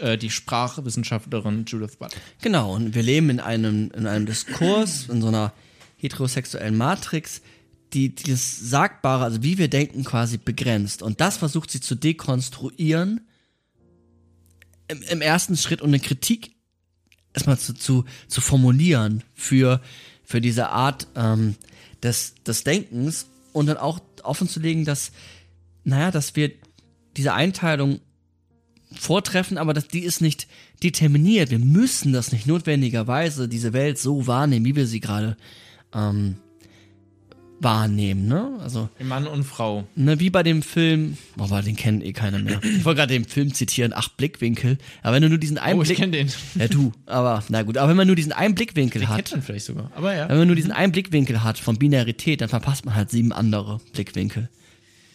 äh, 0.01 0.19
die 0.19 0.31
Sprachwissenschaftlerin 0.31 1.65
Judith 1.67 1.97
Butt. 1.97 2.15
Genau, 2.43 2.75
und 2.75 2.95
wir 2.95 3.03
leben 3.03 3.31
in 3.31 3.41
einem, 3.41 3.91
in 3.97 4.07
einem 4.07 4.27
Diskurs, 4.27 5.09
in 5.09 5.23
so 5.23 5.29
einer 5.29 5.53
heterosexuellen 5.97 6.77
Matrix, 6.77 7.41
die 7.93 8.15
dieses 8.15 8.59
Sagbare, 8.59 9.25
also 9.25 9.43
wie 9.43 9.57
wir 9.59 9.69
denken, 9.69 10.05
quasi 10.05 10.37
begrenzt. 10.37 11.03
Und 11.03 11.21
das 11.21 11.39
versucht 11.39 11.71
sie 11.71 11.81
zu 11.81 11.95
dekonstruieren 11.95 13.23
im, 14.89 15.03
im 15.03 15.21
ersten 15.21 15.57
Schritt 15.57 15.83
und 15.83 15.89
eine 15.89 16.01
Kritik 16.01 16.53
erstmal 17.35 17.59
zu, 17.59 17.75
zu, 17.75 18.05
zu 18.27 18.41
formulieren 18.41 19.23
für, 19.35 19.81
für 20.25 20.41
diese 20.41 20.71
Art 20.71 21.07
ähm, 21.15 21.55
des, 22.03 22.35
des 22.47 22.65
Denkens 22.65 23.27
und 23.53 23.67
dann 23.67 23.77
auch 23.77 24.01
offen 24.23 24.49
zu 24.49 24.61
legen, 24.61 24.85
dass, 24.85 25.13
naja, 25.85 26.11
dass 26.11 26.37
wir 26.37 26.53
diese 27.17 27.35
Einteilung 27.35 28.01
vortreffen, 28.93 29.59
aber 29.59 29.75
das, 29.75 29.89
die 29.89 30.01
ist 30.01 30.21
nicht 30.21 30.49
determiniert. 30.83 31.51
Wir 31.51 31.59
müssen 31.59 32.13
das 32.13 32.33
nicht 32.33 32.47
notwendigerweise, 32.47 33.49
diese 33.49 33.73
Welt 33.73 33.99
so 33.99 34.27
wahrnehmen, 34.27 34.65
wie 34.65 34.77
wir 34.77 34.87
sie 34.87 35.01
gerade 35.01 35.37
ähm, 35.93 36.37
wahrnehmen, 37.61 38.27
ne? 38.29 38.59
Also, 38.63 38.89
Mann 39.01 39.27
und 39.27 39.45
Frau. 39.45 39.85
ne, 39.97 40.21
wie 40.21 40.31
bei 40.31 40.43
dem 40.43 40.63
Film, 40.63 41.17
aber 41.37 41.61
den 41.63 41.75
kennt 41.77 42.05
eh 42.05 42.13
keiner 42.13 42.39
mehr. 42.39 42.61
Ich 42.63 42.85
wollte 42.85 42.99
gerade 42.99 43.13
den 43.15 43.25
Film 43.25 43.53
zitieren, 43.53 43.93
acht 43.93 44.17
Blickwinkel. 44.17 44.79
Aber 45.03 45.17
wenn 45.17 45.23
du 45.23 45.29
nur 45.29 45.39
diesen 45.39 45.59
einen 45.59 45.79
Oh, 45.79 45.83
ich 45.83 45.89
Blick, 45.89 45.99
kenne 45.99 46.13
den. 46.13 46.31
ja 46.57 46.69
du, 46.69 46.93
aber 47.07 47.43
na 47.49 47.63
gut, 47.63 47.77
aber 47.77 47.89
wenn 47.91 47.97
man 47.97 48.07
nur 48.07 48.17
diesen 48.17 48.33
einen 48.33 48.55
Blickwinkel 48.55 49.01
Den 49.01 49.09
hat, 49.09 49.17
kennt 49.17 49.33
man 49.33 49.43
vielleicht 49.43 49.67
sogar. 49.67 49.91
Aber 49.97 50.15
ja. 50.15 50.29
wenn 50.29 50.39
man 50.39 50.47
nur 50.47 50.57
diesen 50.57 50.71
einen 50.73 50.93
Blickwinkel 50.93 51.43
hat 51.43 51.59
von 51.59 51.77
Binarität, 51.79 52.41
dann 52.41 52.49
verpasst 52.49 52.85
man 52.87 52.95
halt 52.95 53.11
sieben 53.11 53.33
andere 53.33 53.81
Blickwinkel. 53.93 54.49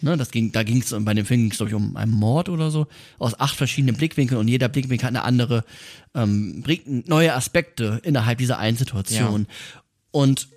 Ne, 0.02 0.18
das 0.18 0.32
ging, 0.32 0.52
da 0.52 0.64
ging 0.64 0.82
es 0.82 0.94
bei 1.00 1.14
dem 1.14 1.26
Film 1.26 1.44
ging's, 1.44 1.56
glaube 1.56 1.70
ich, 1.70 1.76
um 1.76 1.96
einen 1.96 2.12
Mord 2.12 2.50
oder 2.50 2.72
so, 2.72 2.88
aus 3.20 3.40
acht 3.40 3.56
verschiedenen 3.56 3.96
Blickwinkeln 3.96 4.38
und 4.38 4.50
jeder 4.50 4.68
Blickwinkel 4.68 5.08
hat 5.08 5.16
eine 5.16 5.24
andere, 5.24 5.64
ähm, 6.14 6.62
bringt 6.62 7.08
neue 7.08 7.34
Aspekte 7.34 8.02
innerhalb 8.04 8.38
dieser 8.38 8.60
einen 8.60 8.76
Situation. 8.76 9.48
Und 10.12 10.50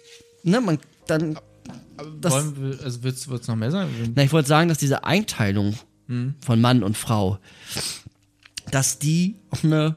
ne, 0.42 0.60
man 0.60 0.78
dann, 1.06 1.38
das- 2.20 2.32
Wollen 2.32 2.56
wir, 2.78 2.84
also 2.84 3.02
willst 3.02 3.26
du 3.26 3.30
noch 3.32 3.56
mehr 3.56 3.70
sagen? 3.70 3.90
na, 4.14 4.22
ich 4.22 4.32
wollte 4.32 4.48
sagen, 4.48 4.68
dass 4.68 4.78
diese 4.78 5.04
Einteilung 5.04 5.74
von 6.40 6.60
Mann 6.60 6.82
und 6.84 6.96
Frau, 6.96 7.38
dass 8.70 8.98
die 8.98 9.36
eine 9.62 9.96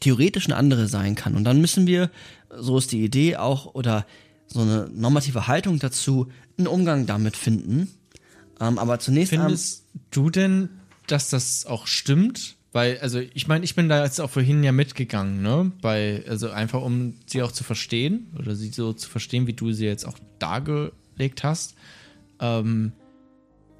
theoretisch 0.00 0.46
eine 0.46 0.56
andere 0.56 0.88
sein 0.88 1.14
kann. 1.14 1.36
Und 1.36 1.44
dann 1.44 1.60
müssen 1.60 1.86
wir, 1.86 2.10
so 2.54 2.76
ist 2.76 2.92
die 2.92 3.02
Idee 3.04 3.36
auch, 3.36 3.74
oder 3.74 4.04
so 4.46 4.60
eine 4.60 4.90
normative 4.92 5.46
Haltung 5.46 5.78
dazu, 5.78 6.28
einen 6.58 6.66
Umgang 6.66 7.06
damit 7.06 7.36
finden, 7.36 7.88
Ähm, 8.60 8.78
aber 8.78 8.98
zunächst 8.98 9.30
Findest 9.30 9.86
du 10.10 10.28
denn, 10.30 10.68
dass 11.06 11.30
das 11.30 11.64
auch 11.66 11.86
stimmt? 11.86 12.56
Weil, 12.72 12.98
also 13.00 13.18
ich 13.18 13.48
meine, 13.48 13.64
ich 13.64 13.74
bin 13.74 13.88
da 13.88 14.04
jetzt 14.04 14.20
auch 14.20 14.30
vorhin 14.30 14.62
ja 14.62 14.72
mitgegangen, 14.72 15.42
ne? 15.42 15.72
Bei, 15.82 16.22
also 16.28 16.50
einfach 16.50 16.82
um 16.82 17.14
sie 17.26 17.42
auch 17.42 17.52
zu 17.52 17.64
verstehen 17.64 18.28
oder 18.38 18.54
sie 18.54 18.68
so 18.70 18.92
zu 18.92 19.08
verstehen, 19.10 19.46
wie 19.46 19.52
du 19.54 19.72
sie 19.72 19.84
jetzt 19.86 20.04
auch 20.06 20.18
dargelegt 21.12 21.44
hast. 21.44 21.74
Ähm, 22.40 22.92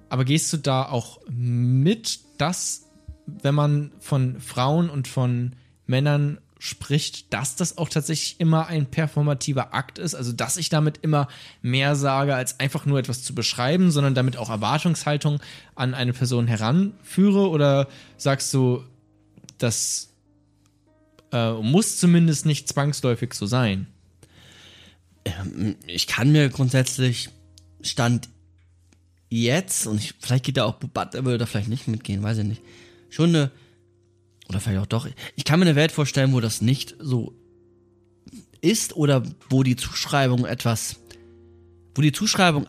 aber 0.08 0.24
gehst 0.24 0.52
du 0.52 0.58
da 0.58 0.84
auch 0.84 1.20
mit, 1.28 2.20
dass, 2.38 2.90
wenn 3.26 3.54
man 3.54 3.92
von 3.98 4.40
Frauen 4.40 4.90
und 4.90 5.08
von 5.08 5.56
Männern 5.86 6.38
spricht, 6.58 7.32
dass 7.34 7.56
das 7.56 7.76
auch 7.76 7.88
tatsächlich 7.88 8.38
immer 8.38 8.68
ein 8.68 8.86
performativer 8.86 9.74
Akt 9.74 9.98
ist, 9.98 10.14
also 10.14 10.32
dass 10.32 10.56
ich 10.56 10.68
damit 10.68 10.98
immer 10.98 11.26
mehr 11.60 11.96
sage, 11.96 12.36
als 12.36 12.60
einfach 12.60 12.86
nur 12.86 13.00
etwas 13.00 13.24
zu 13.24 13.34
beschreiben, 13.34 13.90
sondern 13.90 14.14
damit 14.14 14.36
auch 14.36 14.48
Erwartungshaltung 14.48 15.40
an 15.74 15.94
eine 15.94 16.12
Person 16.12 16.46
heranführe? 16.46 17.48
Oder 17.48 17.88
sagst 18.16 18.54
du, 18.54 18.84
das 19.58 20.14
äh, 21.32 21.54
muss 21.54 21.98
zumindest 21.98 22.46
nicht 22.46 22.68
zwangsläufig 22.68 23.34
so 23.34 23.46
sein? 23.46 23.88
Ähm, 25.24 25.76
ich 25.86 26.06
kann 26.06 26.32
mir 26.32 26.48
grundsätzlich 26.48 27.30
Stand 27.82 28.28
jetzt, 29.28 29.86
und 29.86 29.98
ich, 29.98 30.14
vielleicht 30.20 30.44
geht 30.44 30.56
da 30.56 30.64
auch 30.64 30.74
Butler 30.74 31.24
würde 31.24 31.38
da 31.38 31.46
vielleicht 31.46 31.68
nicht 31.68 31.88
mitgehen, 31.88 32.22
weiß 32.22 32.38
ich 32.38 32.44
nicht, 32.44 32.62
schon 33.08 33.30
eine 33.30 33.50
oder 34.48 34.60
vielleicht 34.60 34.80
auch 34.80 34.86
doch. 34.86 35.08
Ich 35.36 35.44
kann 35.44 35.60
mir 35.60 35.66
eine 35.66 35.76
Welt 35.76 35.92
vorstellen, 35.92 36.32
wo 36.32 36.40
das 36.40 36.60
nicht 36.60 36.96
so 36.98 37.34
ist 38.60 38.94
oder 38.94 39.22
wo 39.48 39.62
die 39.62 39.76
Zuschreibung 39.76 40.44
etwas, 40.44 40.96
wo 41.94 42.02
die 42.02 42.12
Zuschreibung 42.12 42.68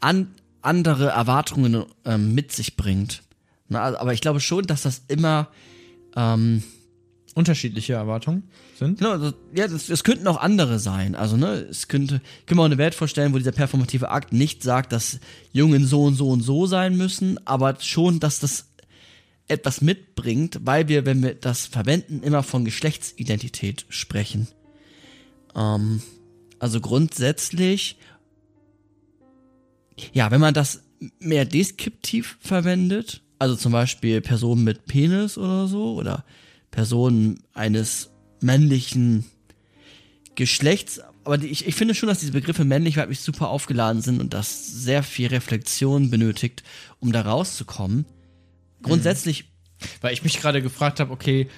an 0.00 0.34
andere 0.62 1.08
Erwartungen 1.08 1.84
ähm, 2.04 2.34
mit 2.34 2.52
sich 2.52 2.76
bringt. 2.76 3.22
Na, 3.68 3.98
aber 3.98 4.12
ich 4.12 4.20
glaube 4.20 4.40
schon, 4.40 4.66
dass 4.66 4.82
das 4.82 5.02
immer 5.08 5.48
ähm, 6.14 6.62
unterschiedliche 7.36 7.92
Erwartungen 7.92 8.44
sind. 8.78 8.98
Genau, 8.98 9.10
also, 9.10 9.34
ja, 9.54 9.68
das, 9.68 9.90
es 9.90 10.04
könnten 10.04 10.26
auch 10.26 10.38
andere 10.38 10.78
sein. 10.78 11.14
Also, 11.14 11.36
ne, 11.36 11.66
es 11.70 11.86
könnte, 11.86 12.22
können 12.46 12.58
wir 12.58 12.62
auch 12.62 12.66
eine 12.66 12.78
Welt 12.78 12.94
vorstellen, 12.94 13.34
wo 13.34 13.38
dieser 13.38 13.52
performative 13.52 14.08
Akt 14.08 14.32
nicht 14.32 14.62
sagt, 14.62 14.90
dass 14.92 15.20
Jungen 15.52 15.84
so 15.84 16.04
und 16.04 16.14
so 16.14 16.30
und 16.30 16.40
so 16.40 16.66
sein 16.66 16.96
müssen, 16.96 17.38
aber 17.46 17.76
schon, 17.80 18.20
dass 18.20 18.40
das 18.40 18.68
etwas 19.48 19.82
mitbringt, 19.82 20.60
weil 20.62 20.88
wir, 20.88 21.04
wenn 21.04 21.22
wir 21.22 21.34
das 21.34 21.66
verwenden, 21.66 22.22
immer 22.22 22.42
von 22.42 22.64
Geschlechtsidentität 22.64 23.84
sprechen. 23.90 24.48
Ähm, 25.54 26.00
also 26.58 26.80
grundsätzlich, 26.80 27.98
ja, 30.14 30.30
wenn 30.30 30.40
man 30.40 30.54
das 30.54 30.84
mehr 31.18 31.44
deskriptiv 31.44 32.38
verwendet, 32.40 33.20
also 33.38 33.56
zum 33.56 33.72
Beispiel 33.72 34.22
Personen 34.22 34.64
mit 34.64 34.86
Penis 34.86 35.36
oder 35.36 35.68
so, 35.68 35.96
oder 35.96 36.24
Personen 36.70 37.42
eines 37.54 38.10
männlichen 38.40 39.24
Geschlechts, 40.34 41.00
aber 41.24 41.42
ich, 41.42 41.66
ich 41.66 41.74
finde 41.74 41.94
schon, 41.94 42.08
dass 42.08 42.20
diese 42.20 42.32
Begriffe 42.32 42.64
männlich 42.64 42.96
weiblich 42.96 43.20
super 43.20 43.48
aufgeladen 43.48 44.02
sind 44.02 44.20
und 44.20 44.34
das 44.34 44.66
sehr 44.66 45.02
viel 45.02 45.28
Reflexion 45.28 46.10
benötigt, 46.10 46.62
um 47.00 47.10
da 47.10 47.22
rauszukommen 47.22 48.04
grundsätzlich. 48.82 49.44
Mhm. 49.44 49.86
Weil 50.00 50.14
ich 50.14 50.24
mich 50.24 50.40
gerade 50.40 50.62
gefragt 50.62 51.00
habe, 51.00 51.12
okay, 51.12 51.48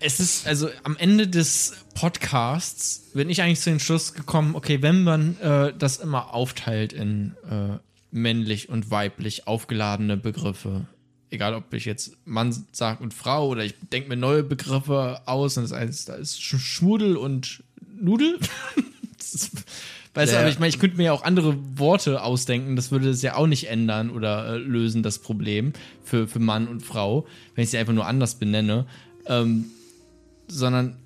es 0.00 0.18
ist, 0.18 0.46
also 0.46 0.70
am 0.82 0.96
Ende 0.96 1.28
des 1.28 1.84
Podcasts 1.94 3.10
bin 3.12 3.28
ich 3.28 3.42
eigentlich 3.42 3.60
zu 3.60 3.70
dem 3.70 3.78
Schluss 3.78 4.14
gekommen, 4.14 4.54
okay, 4.54 4.82
wenn 4.82 5.04
man 5.04 5.38
äh, 5.40 5.74
das 5.76 5.98
immer 5.98 6.34
aufteilt 6.34 6.92
in 6.92 7.36
äh, 7.48 7.78
männlich 8.10 8.70
und 8.70 8.90
weiblich 8.90 9.46
aufgeladene 9.46 10.16
Begriffe, 10.16 10.86
egal 11.30 11.54
ob 11.54 11.72
ich 11.72 11.84
jetzt 11.84 12.16
Mann 12.24 12.54
sage 12.72 13.02
und 13.02 13.14
Frau 13.14 13.48
oder 13.48 13.64
ich 13.64 13.74
denke 13.92 14.08
mir 14.08 14.16
neue 14.16 14.42
Begriffe 14.42 15.22
aus 15.26 15.56
und 15.56 15.64
das 15.64 15.72
heißt, 15.72 16.08
da 16.08 16.14
ist 16.14 16.42
Schmudel 16.42 17.16
und 17.16 17.62
Nudel. 18.00 18.38
Weißt 20.12 20.32
ja. 20.32 20.38
du, 20.38 20.42
aber 20.42 20.50
ich 20.50 20.58
meine, 20.58 20.70
ich 20.70 20.80
könnte 20.80 20.96
mir 20.96 21.04
ja 21.04 21.12
auch 21.12 21.22
andere 21.22 21.56
Worte 21.78 22.22
ausdenken, 22.22 22.74
das 22.74 22.90
würde 22.90 23.08
es 23.08 23.22
ja 23.22 23.36
auch 23.36 23.46
nicht 23.46 23.68
ändern 23.68 24.10
oder 24.10 24.54
äh, 24.54 24.58
lösen, 24.58 25.04
das 25.04 25.20
Problem 25.20 25.72
für, 26.02 26.26
für 26.26 26.40
Mann 26.40 26.66
und 26.66 26.82
Frau, 26.82 27.28
wenn 27.54 27.62
ich 27.62 27.70
sie 27.70 27.78
einfach 27.78 27.92
nur 27.92 28.06
anders 28.06 28.34
benenne. 28.34 28.86
Ähm, 29.26 29.66
sondern 30.48 30.96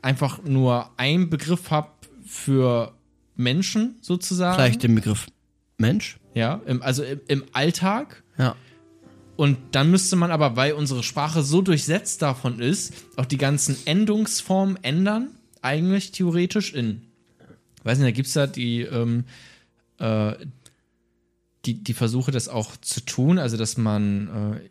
einfach 0.00 0.44
nur 0.44 0.90
einen 0.96 1.28
Begriff 1.28 1.70
habe 1.70 1.88
für 2.24 2.92
Menschen 3.34 3.96
sozusagen. 4.00 4.54
Vielleicht 4.54 4.82
den 4.84 4.94
Begriff 4.94 5.26
Mensch? 5.78 6.18
Ja, 6.34 6.60
im, 6.66 6.82
also 6.82 7.02
im, 7.02 7.20
im 7.28 7.44
Alltag. 7.52 8.22
Ja. 8.38 8.54
Und 9.36 9.58
dann 9.72 9.90
müsste 9.90 10.16
man 10.16 10.30
aber, 10.30 10.56
weil 10.56 10.74
unsere 10.74 11.02
Sprache 11.02 11.42
so 11.42 11.62
durchsetzt 11.62 12.22
davon 12.22 12.60
ist, 12.60 12.92
auch 13.16 13.26
die 13.26 13.38
ganzen 13.38 13.76
Endungsformen 13.86 14.78
ändern, 14.82 15.30
eigentlich 15.62 16.12
theoretisch 16.12 16.72
in 16.74 17.02
weiß 17.84 17.98
nicht, 17.98 18.06
da 18.06 18.12
gibt 18.12 18.28
es 18.28 18.34
da 18.34 18.46
die, 18.46 18.82
ähm, 18.82 19.24
äh, 19.98 20.34
die, 21.64 21.74
die 21.74 21.94
Versuche, 21.94 22.30
das 22.30 22.48
auch 22.48 22.76
zu 22.76 23.00
tun, 23.00 23.38
also 23.38 23.56
dass 23.56 23.76
man 23.76 24.56
äh, 24.56 24.68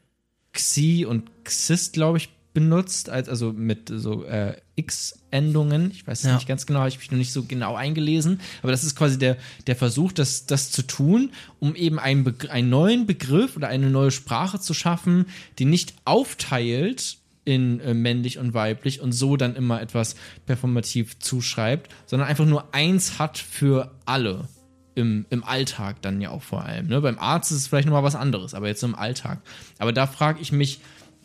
Xi 0.53 1.05
und 1.05 1.29
Xist, 1.43 1.93
glaube 1.93 2.17
ich, 2.17 2.29
benutzt, 2.53 3.09
also 3.09 3.53
mit 3.53 3.91
so 3.93 4.25
äh, 4.25 4.55
X-Endungen. 4.75 5.91
Ich 5.91 6.05
weiß 6.05 6.19
es 6.19 6.25
ja. 6.25 6.35
nicht 6.35 6.47
ganz 6.47 6.65
genau, 6.65 6.79
habe 6.79 6.89
ich 6.89 6.97
mich 6.97 7.11
noch 7.11 7.17
nicht 7.17 7.31
so 7.31 7.43
genau 7.43 7.75
eingelesen. 7.75 8.41
Aber 8.61 8.71
das 8.71 8.83
ist 8.83 8.95
quasi 8.95 9.17
der, 9.17 9.37
der 9.67 9.75
Versuch, 9.75 10.11
das, 10.11 10.45
das 10.45 10.71
zu 10.71 10.81
tun, 10.81 11.31
um 11.59 11.75
eben 11.75 11.99
einen, 11.99 12.35
einen 12.49 12.69
neuen 12.69 13.05
Begriff 13.05 13.55
oder 13.55 13.69
eine 13.69 13.89
neue 13.89 14.11
Sprache 14.11 14.59
zu 14.59 14.73
schaffen, 14.73 15.25
die 15.59 15.65
nicht 15.65 15.93
aufteilt 16.03 17.17
in 17.45 17.79
äh, 17.79 17.93
männlich 17.93 18.37
und 18.37 18.53
weiblich 18.53 19.01
und 19.01 19.13
so 19.13 19.37
dann 19.37 19.55
immer 19.55 19.81
etwas 19.81 20.15
performativ 20.45 21.19
zuschreibt, 21.19 21.91
sondern 22.05 22.27
einfach 22.27 22.45
nur 22.45 22.73
eins 22.73 23.17
hat 23.17 23.37
für 23.37 23.91
alle. 24.05 24.47
Im, 24.93 25.25
im 25.29 25.45
Alltag 25.45 26.01
dann 26.01 26.19
ja 26.19 26.31
auch 26.31 26.43
vor 26.43 26.65
allem. 26.65 26.87
Ne? 26.87 26.99
Beim 26.99 27.17
Arzt 27.17 27.49
ist 27.49 27.59
es 27.59 27.67
vielleicht 27.67 27.87
nochmal 27.87 28.03
was 28.03 28.13
anderes, 28.13 28.53
aber 28.53 28.67
jetzt 28.67 28.83
im 28.83 28.93
Alltag. 28.93 29.39
Aber 29.79 29.93
da 29.93 30.05
frage 30.05 30.41
ich 30.41 30.51
mich, 30.51 30.81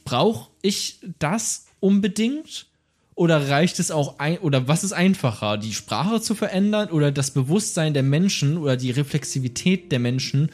brauche 0.06 0.48
ich 0.62 1.00
das 1.18 1.66
unbedingt? 1.80 2.66
Oder 3.14 3.48
reicht 3.48 3.78
es 3.78 3.90
auch 3.90 4.18
ein, 4.18 4.38
oder 4.38 4.68
was 4.68 4.84
ist 4.84 4.92
einfacher, 4.92 5.56
die 5.56 5.72
Sprache 5.72 6.20
zu 6.20 6.34
verändern 6.34 6.90
oder 6.90 7.10
das 7.10 7.30
Bewusstsein 7.30 7.94
der 7.94 8.02
Menschen 8.02 8.58
oder 8.58 8.76
die 8.76 8.90
Reflexivität 8.90 9.90
der 9.90 9.98
Menschen 9.98 10.50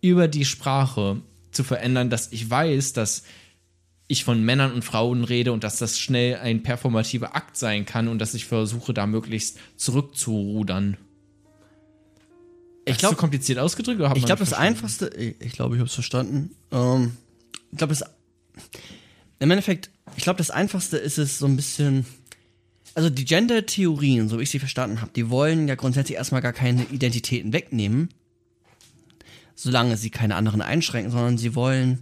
über 0.00 0.28
die 0.28 0.44
Sprache 0.44 1.22
zu 1.50 1.64
verändern, 1.64 2.10
dass 2.10 2.30
ich 2.30 2.48
weiß, 2.48 2.92
dass 2.92 3.24
ich 4.06 4.22
von 4.22 4.44
Männern 4.44 4.72
und 4.72 4.84
Frauen 4.84 5.24
rede 5.24 5.52
und 5.52 5.64
dass 5.64 5.78
das 5.78 5.98
schnell 5.98 6.36
ein 6.36 6.62
performativer 6.62 7.34
Akt 7.34 7.56
sein 7.56 7.84
kann 7.84 8.06
und 8.06 8.20
dass 8.20 8.34
ich 8.34 8.44
versuche, 8.44 8.94
da 8.94 9.06
möglichst 9.06 9.58
zurückzurudern. 9.76 10.96
Ich 12.84 12.98
glaube, 12.98 13.16
kompliziert 13.16 13.58
ausgedrückt 13.58 14.00
oder 14.00 14.14
Ich 14.14 14.24
glaube, 14.24 14.40
das 14.40 14.52
einfachste, 14.52 15.08
ich 15.08 15.52
glaube, 15.52 15.74
ich 15.74 15.80
habe 15.80 15.88
es 15.88 15.94
verstanden. 15.94 16.54
Ähm, 16.70 17.16
ich 17.72 17.78
glaube, 17.78 17.92
das 17.92 18.04
im 19.38 19.50
Endeffekt, 19.50 19.90
ich 20.16 20.22
glaube, 20.22 20.38
das 20.38 20.50
einfachste 20.50 20.96
ist 20.96 21.18
es 21.18 21.38
so 21.38 21.46
ein 21.46 21.56
bisschen 21.56 22.06
also 22.94 23.10
die 23.10 23.24
Gender-Theorien, 23.24 24.28
so 24.28 24.38
wie 24.38 24.44
ich 24.44 24.50
sie 24.50 24.58
verstanden 24.58 25.00
habe, 25.00 25.10
die 25.14 25.28
wollen 25.28 25.68
ja 25.68 25.74
grundsätzlich 25.74 26.16
erstmal 26.16 26.42
gar 26.42 26.52
keine 26.52 26.84
Identitäten 26.84 27.52
wegnehmen, 27.52 28.08
solange 29.54 29.96
sie 29.96 30.10
keine 30.10 30.36
anderen 30.36 30.62
einschränken, 30.62 31.10
sondern 31.10 31.38
sie 31.38 31.54
wollen 31.54 32.00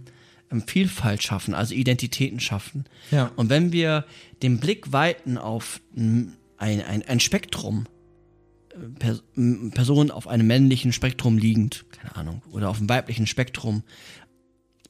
Vielfalt 0.67 1.23
schaffen, 1.23 1.55
also 1.55 1.73
Identitäten 1.73 2.39
schaffen. 2.39 2.85
Ja. 3.09 3.31
Und 3.35 3.49
wenn 3.49 3.71
wir 3.71 4.05
den 4.43 4.59
Blick 4.59 4.91
weiten 4.91 5.39
auf 5.39 5.81
ein, 5.97 6.35
ein, 6.57 7.01
ein 7.01 7.19
Spektrum, 7.19 7.87
äh, 8.69 9.69
Personen 9.71 10.11
auf 10.11 10.27
einem 10.27 10.45
männlichen 10.45 10.93
Spektrum 10.93 11.39
liegend, 11.39 11.85
keine 11.91 12.15
Ahnung, 12.15 12.43
oder 12.51 12.69
auf 12.69 12.77
einem 12.77 12.87
weiblichen 12.87 13.25
Spektrum 13.25 13.81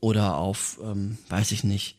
oder 0.04 0.36
auf, 0.36 0.80
ähm, 0.84 1.18
weiß 1.30 1.54
ich 1.54 1.64
nicht, 1.64 1.96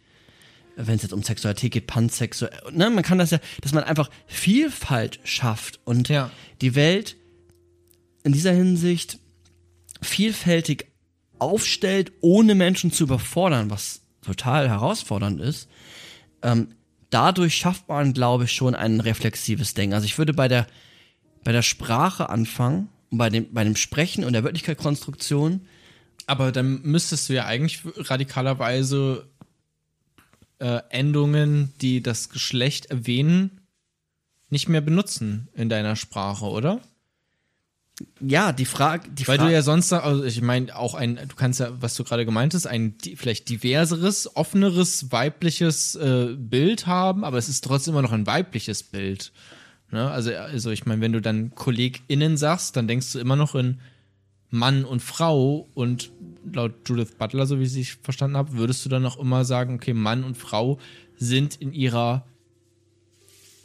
wenn 0.76 0.96
es 0.96 1.02
jetzt 1.02 1.14
um 1.14 1.22
Sexualität 1.22 1.72
geht, 1.72 1.86
pansexuell, 1.86 2.52
ne, 2.70 2.90
man 2.90 3.02
kann 3.02 3.16
das 3.16 3.30
ja, 3.30 3.38
dass 3.62 3.72
man 3.72 3.82
einfach 3.82 4.10
Vielfalt 4.26 5.20
schafft 5.24 5.80
und 5.84 6.10
ja. 6.10 6.30
die 6.60 6.74
Welt 6.74 7.16
in 8.22 8.32
dieser 8.32 8.52
Hinsicht 8.52 9.18
vielfältig 10.02 10.86
aufstellt, 11.38 12.12
ohne 12.20 12.54
Menschen 12.54 12.92
zu 12.92 13.04
überfordern, 13.04 13.70
was 13.70 14.02
total 14.20 14.68
herausfordernd 14.68 15.40
ist, 15.40 15.70
ähm, 16.42 16.74
dadurch 17.08 17.56
schafft 17.56 17.88
man, 17.88 18.12
glaube 18.12 18.44
ich, 18.44 18.52
schon 18.52 18.74
ein 18.74 19.00
reflexives 19.00 19.72
Denken. 19.72 19.94
Also 19.94 20.04
ich 20.04 20.18
würde 20.18 20.34
bei 20.34 20.48
der, 20.48 20.66
bei 21.42 21.52
der 21.52 21.62
Sprache 21.62 22.28
anfangen, 22.28 22.90
bei 23.10 23.30
dem, 23.30 23.50
bei 23.54 23.64
dem 23.64 23.76
Sprechen 23.76 24.24
und 24.24 24.34
der 24.34 24.44
Wirklichkeitskonstruktion. 24.44 25.62
Aber 26.26 26.52
dann 26.52 26.82
müsstest 26.82 27.28
du 27.28 27.34
ja 27.34 27.44
eigentlich 27.46 27.82
radikalerweise 27.96 29.28
äh, 30.58 30.80
Endungen, 30.90 31.72
die 31.80 32.02
das 32.02 32.30
Geschlecht 32.30 32.86
erwähnen, 32.86 33.60
nicht 34.50 34.68
mehr 34.68 34.80
benutzen 34.80 35.48
in 35.54 35.68
deiner 35.68 35.96
Sprache, 35.96 36.46
oder? 36.46 36.80
ja, 38.20 38.52
die 38.52 38.64
Frage. 38.64 39.08
Die 39.10 39.26
Weil 39.28 39.38
Fra 39.38 39.46
du 39.46 39.52
ja 39.52 39.62
sonst, 39.62 39.92
also 39.92 40.24
ich 40.24 40.40
meine, 40.42 40.76
auch 40.76 40.94
ein, 40.94 41.16
du 41.16 41.36
kannst 41.36 41.60
ja, 41.60 41.70
was 41.80 41.94
du 41.94 42.04
gerade 42.04 42.24
gemeint 42.24 42.54
hast, 42.54 42.66
ein 42.66 42.94
vielleicht 43.16 43.48
diverseres, 43.48 44.36
offeneres, 44.36 45.12
weibliches 45.12 45.94
äh, 45.94 46.34
Bild 46.36 46.86
haben, 46.86 47.24
aber 47.24 47.38
es 47.38 47.48
ist 47.48 47.62
trotzdem 47.62 47.94
immer 47.94 48.02
noch 48.02 48.12
ein 48.12 48.26
weibliches 48.26 48.82
Bild. 48.82 49.32
Ne? 49.90 50.10
Also, 50.10 50.34
also 50.34 50.70
ich 50.70 50.86
meine, 50.86 51.00
wenn 51.00 51.12
du 51.12 51.20
dann 51.20 51.54
KollegInnen 51.54 52.36
sagst, 52.36 52.76
dann 52.76 52.88
denkst 52.88 53.12
du 53.12 53.20
immer 53.20 53.36
noch 53.36 53.54
in 53.54 53.80
Mann 54.54 54.84
und 54.84 55.00
Frau 55.00 55.68
und 55.74 56.12
laut 56.52 56.72
Judith 56.86 57.16
Butler, 57.18 57.46
so 57.46 57.58
wie 57.58 57.64
ich 57.64 57.76
es 57.76 57.98
verstanden 58.02 58.36
habe, 58.36 58.52
würdest 58.52 58.84
du 58.84 58.88
dann 58.88 59.04
auch 59.04 59.18
immer 59.18 59.44
sagen, 59.44 59.74
okay, 59.74 59.92
Mann 59.92 60.22
und 60.22 60.36
Frau 60.36 60.78
sind 61.16 61.56
in 61.56 61.72
ihrer 61.72 62.24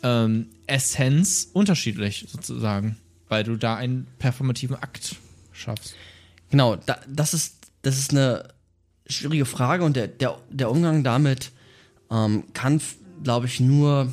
ähm, 0.01 0.47
Essenz 0.65 1.49
unterschiedlich 1.53 2.25
sozusagen, 2.29 2.97
weil 3.27 3.43
du 3.43 3.55
da 3.55 3.75
einen 3.75 4.07
performativen 4.17 4.77
Akt 4.77 5.15
schaffst. 5.51 5.95
Genau, 6.49 6.75
da, 6.75 6.99
das, 7.07 7.35
ist, 7.35 7.71
das 7.83 7.99
ist 7.99 8.11
eine 8.11 8.49
schwierige 9.05 9.45
Frage 9.45 9.83
und 9.83 9.95
der, 9.95 10.07
der, 10.07 10.39
der 10.49 10.71
Umgang 10.71 11.03
damit 11.03 11.51
ähm, 12.09 12.45
kann, 12.53 12.81
glaube 13.23 13.45
ich, 13.45 13.59
nur 13.59 14.11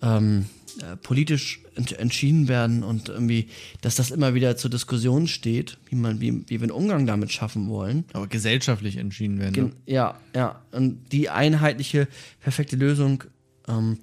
ähm, 0.00 0.46
äh, 0.80 0.96
politisch 0.96 1.60
ent 1.74 1.92
entschieden 1.92 2.48
werden 2.48 2.82
und 2.82 3.08
irgendwie, 3.08 3.48
dass 3.80 3.96
das 3.96 4.10
immer 4.10 4.34
wieder 4.34 4.56
zur 4.56 4.70
Diskussion 4.70 5.26
steht, 5.26 5.78
wie 5.86 5.96
man, 5.96 6.20
wie, 6.20 6.48
wie 6.48 6.60
wir 6.60 6.62
einen 6.62 6.70
Umgang 6.70 7.06
damit 7.06 7.32
schaffen 7.32 7.68
wollen. 7.68 8.04
Aber 8.12 8.26
gesellschaftlich 8.26 8.96
entschieden 8.96 9.38
werden. 9.38 9.52
Gen 9.52 9.64
ne? 9.66 9.72
Ja, 9.86 10.20
ja. 10.34 10.62
Und 10.70 11.12
die 11.12 11.30
einheitliche, 11.30 12.08
perfekte 12.40 12.76
Lösung 12.76 13.24
ähm, 13.68 13.98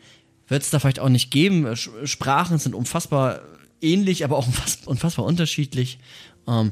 wird 0.47 0.63
es 0.63 0.69
da 0.69 0.79
vielleicht 0.79 0.99
auch 0.99 1.09
nicht 1.09 1.31
geben. 1.31 1.67
Sprachen 1.75 2.57
sind 2.57 2.75
unfassbar 2.75 3.41
ähnlich, 3.81 4.23
aber 4.23 4.37
auch 4.37 4.47
unfassbar, 4.47 4.89
unfassbar 4.89 5.25
unterschiedlich. 5.25 5.99
Ähm, 6.47 6.71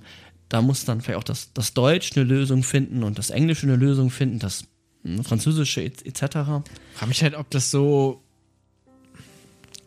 da 0.49 0.61
muss 0.61 0.85
dann 0.85 1.01
vielleicht 1.01 1.19
auch 1.19 1.23
das, 1.23 1.53
das 1.53 1.73
Deutsch 1.73 2.15
eine 2.15 2.25
Lösung 2.25 2.63
finden 2.63 3.03
und 3.03 3.17
das 3.17 3.29
Englische 3.29 3.67
eine 3.67 3.75
Lösung 3.75 4.09
finden, 4.09 4.39
das 4.39 4.65
hm, 5.03 5.23
Französische 5.23 5.83
etc. 5.83 6.05
Et 6.05 6.17
Frage 6.17 6.73
mich 7.07 7.23
halt, 7.23 7.35
ob 7.35 7.49
das 7.49 7.71
so 7.71 8.23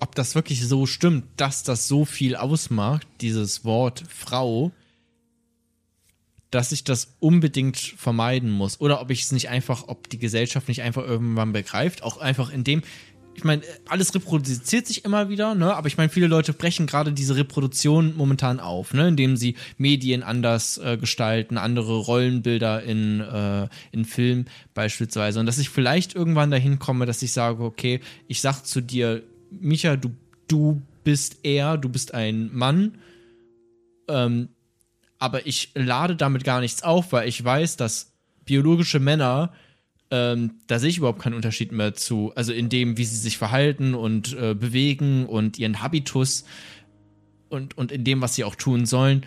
ob 0.00 0.14
das 0.14 0.34
wirklich 0.34 0.66
so 0.66 0.86
stimmt, 0.86 1.24
dass 1.36 1.62
das 1.62 1.88
so 1.88 2.04
viel 2.04 2.36
ausmacht, 2.36 3.06
dieses 3.20 3.64
Wort 3.64 4.02
Frau, 4.08 4.72
dass 6.50 6.72
ich 6.72 6.84
das 6.84 7.16
unbedingt 7.20 7.76
vermeiden 7.76 8.50
muss. 8.50 8.80
Oder 8.80 9.00
ob 9.00 9.10
ich 9.10 9.22
es 9.22 9.32
nicht 9.32 9.48
einfach, 9.48 9.84
ob 9.86 10.08
die 10.08 10.18
Gesellschaft 10.18 10.68
nicht 10.68 10.82
einfach 10.82 11.04
irgendwann 11.04 11.52
begreift, 11.52 12.02
auch 12.02 12.16
einfach 12.16 12.50
in 12.50 12.64
dem, 12.64 12.82
ich 13.34 13.44
meine, 13.44 13.62
alles 13.88 14.14
reproduziert 14.14 14.86
sich 14.86 15.04
immer 15.04 15.28
wieder, 15.28 15.54
ne? 15.54 15.74
Aber 15.74 15.86
ich 15.86 15.96
meine, 15.96 16.10
viele 16.10 16.26
Leute 16.26 16.52
brechen 16.52 16.86
gerade 16.86 17.12
diese 17.12 17.36
Reproduktion 17.36 18.16
momentan 18.16 18.58
auf, 18.58 18.92
ne? 18.92 19.08
Indem 19.08 19.36
sie 19.36 19.54
Medien 19.78 20.22
anders 20.22 20.78
äh, 20.78 20.98
gestalten, 20.98 21.56
andere 21.56 21.96
Rollenbilder 21.98 22.82
in, 22.82 23.20
äh, 23.20 23.68
in 23.92 24.04
Film 24.04 24.46
beispielsweise. 24.74 25.38
Und 25.38 25.46
dass 25.46 25.58
ich 25.58 25.70
vielleicht 25.70 26.14
irgendwann 26.14 26.50
dahin 26.50 26.80
komme, 26.80 27.06
dass 27.06 27.22
ich 27.22 27.32
sage, 27.32 27.62
okay, 27.62 28.00
ich 28.26 28.40
sag 28.40 28.62
zu 28.62 28.80
dir, 28.80 29.22
Micha, 29.50 29.96
du, 29.96 30.10
du 30.48 30.82
bist 31.04 31.38
er, 31.42 31.76
du 31.76 31.88
bist 31.88 32.14
ein 32.14 32.50
Mann. 32.52 32.98
Ähm, 34.08 34.48
aber 35.18 35.46
ich 35.46 35.70
lade 35.74 36.16
damit 36.16 36.44
gar 36.44 36.60
nichts 36.60 36.82
auf, 36.82 37.12
weil 37.12 37.28
ich 37.28 37.44
weiß, 37.44 37.76
dass 37.76 38.12
biologische 38.44 39.00
Männer, 39.00 39.52
ähm, 40.10 40.54
da 40.66 40.78
sehe 40.78 40.90
ich 40.90 40.98
überhaupt 40.98 41.22
keinen 41.22 41.34
Unterschied 41.34 41.72
mehr 41.72 41.94
zu, 41.94 42.32
also 42.34 42.52
in 42.52 42.68
dem, 42.68 42.96
wie 42.96 43.04
sie 43.04 43.16
sich 43.16 43.36
verhalten 43.38 43.94
und 43.94 44.32
äh, 44.32 44.54
bewegen 44.54 45.26
und 45.26 45.58
ihren 45.58 45.82
Habitus 45.82 46.44
und, 47.48 47.76
und 47.76 47.92
in 47.92 48.04
dem, 48.04 48.22
was 48.22 48.34
sie 48.34 48.44
auch 48.44 48.54
tun 48.54 48.86
sollen 48.86 49.24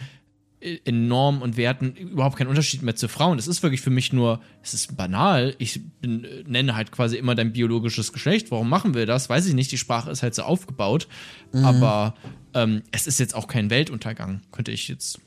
in 0.64 1.08
Normen 1.08 1.42
und 1.42 1.58
Werten 1.58 1.94
überhaupt 1.96 2.38
keinen 2.38 2.48
Unterschied 2.48 2.84
mehr 2.84 2.96
zu 2.96 3.10
Frauen. 3.10 3.38
Es 3.38 3.48
ist 3.48 3.64
wirklich 3.64 3.82
für 3.82 3.90
mich 3.90 4.14
nur, 4.14 4.42
es 4.64 4.74
ist 4.74 4.96
banal. 4.96 5.56
Ich 5.58 5.82
bin, 6.00 6.26
nenne 6.48 6.76
halt 6.76 6.92
quasi 6.92 7.18
immer 7.18 7.36
dein 7.36 7.52
biologisches 7.52 8.14
Geschlecht. 8.14 8.50
Warum 8.50 8.70
machen 8.70 8.94
wir 8.94 9.06
das? 9.06 9.30
Weiß 9.30 9.46
ich 9.46 9.54
nicht. 9.54 9.72
Die 9.72 9.78
Sprache 9.78 10.10
ist 10.10 10.24
halt 10.24 10.36
so 10.36 10.44
aufgebaut. 10.44 11.08
Mhm. 11.52 11.66
Aber 11.66 12.16
ähm, 12.54 12.82
es 12.92 13.08
ist 13.08 13.20
jetzt 13.20 13.36
auch 13.36 13.48
kein 13.48 13.70
Weltuntergang, 13.70 14.42
könnte 14.52 14.72
ich 14.72 14.88
jetzt 14.88 15.20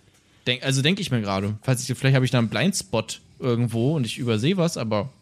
denken. 0.47 0.65
Also 0.65 0.81
denke 0.81 1.03
ich 1.03 1.11
mir 1.11 1.21
gerade. 1.21 1.57
Falls 1.63 1.87
ich, 1.87 1.99
vielleicht 1.99 2.15
habe 2.15 2.25
ich 2.25 2.31
da 2.31 2.39
einen 2.39 2.49
Blindspot 2.49 3.21
irgendwo 3.39 3.95
und 3.97 4.07
ich 4.07 4.17
übersehe 4.19 4.57
was, 4.57 4.79
aber 4.79 5.13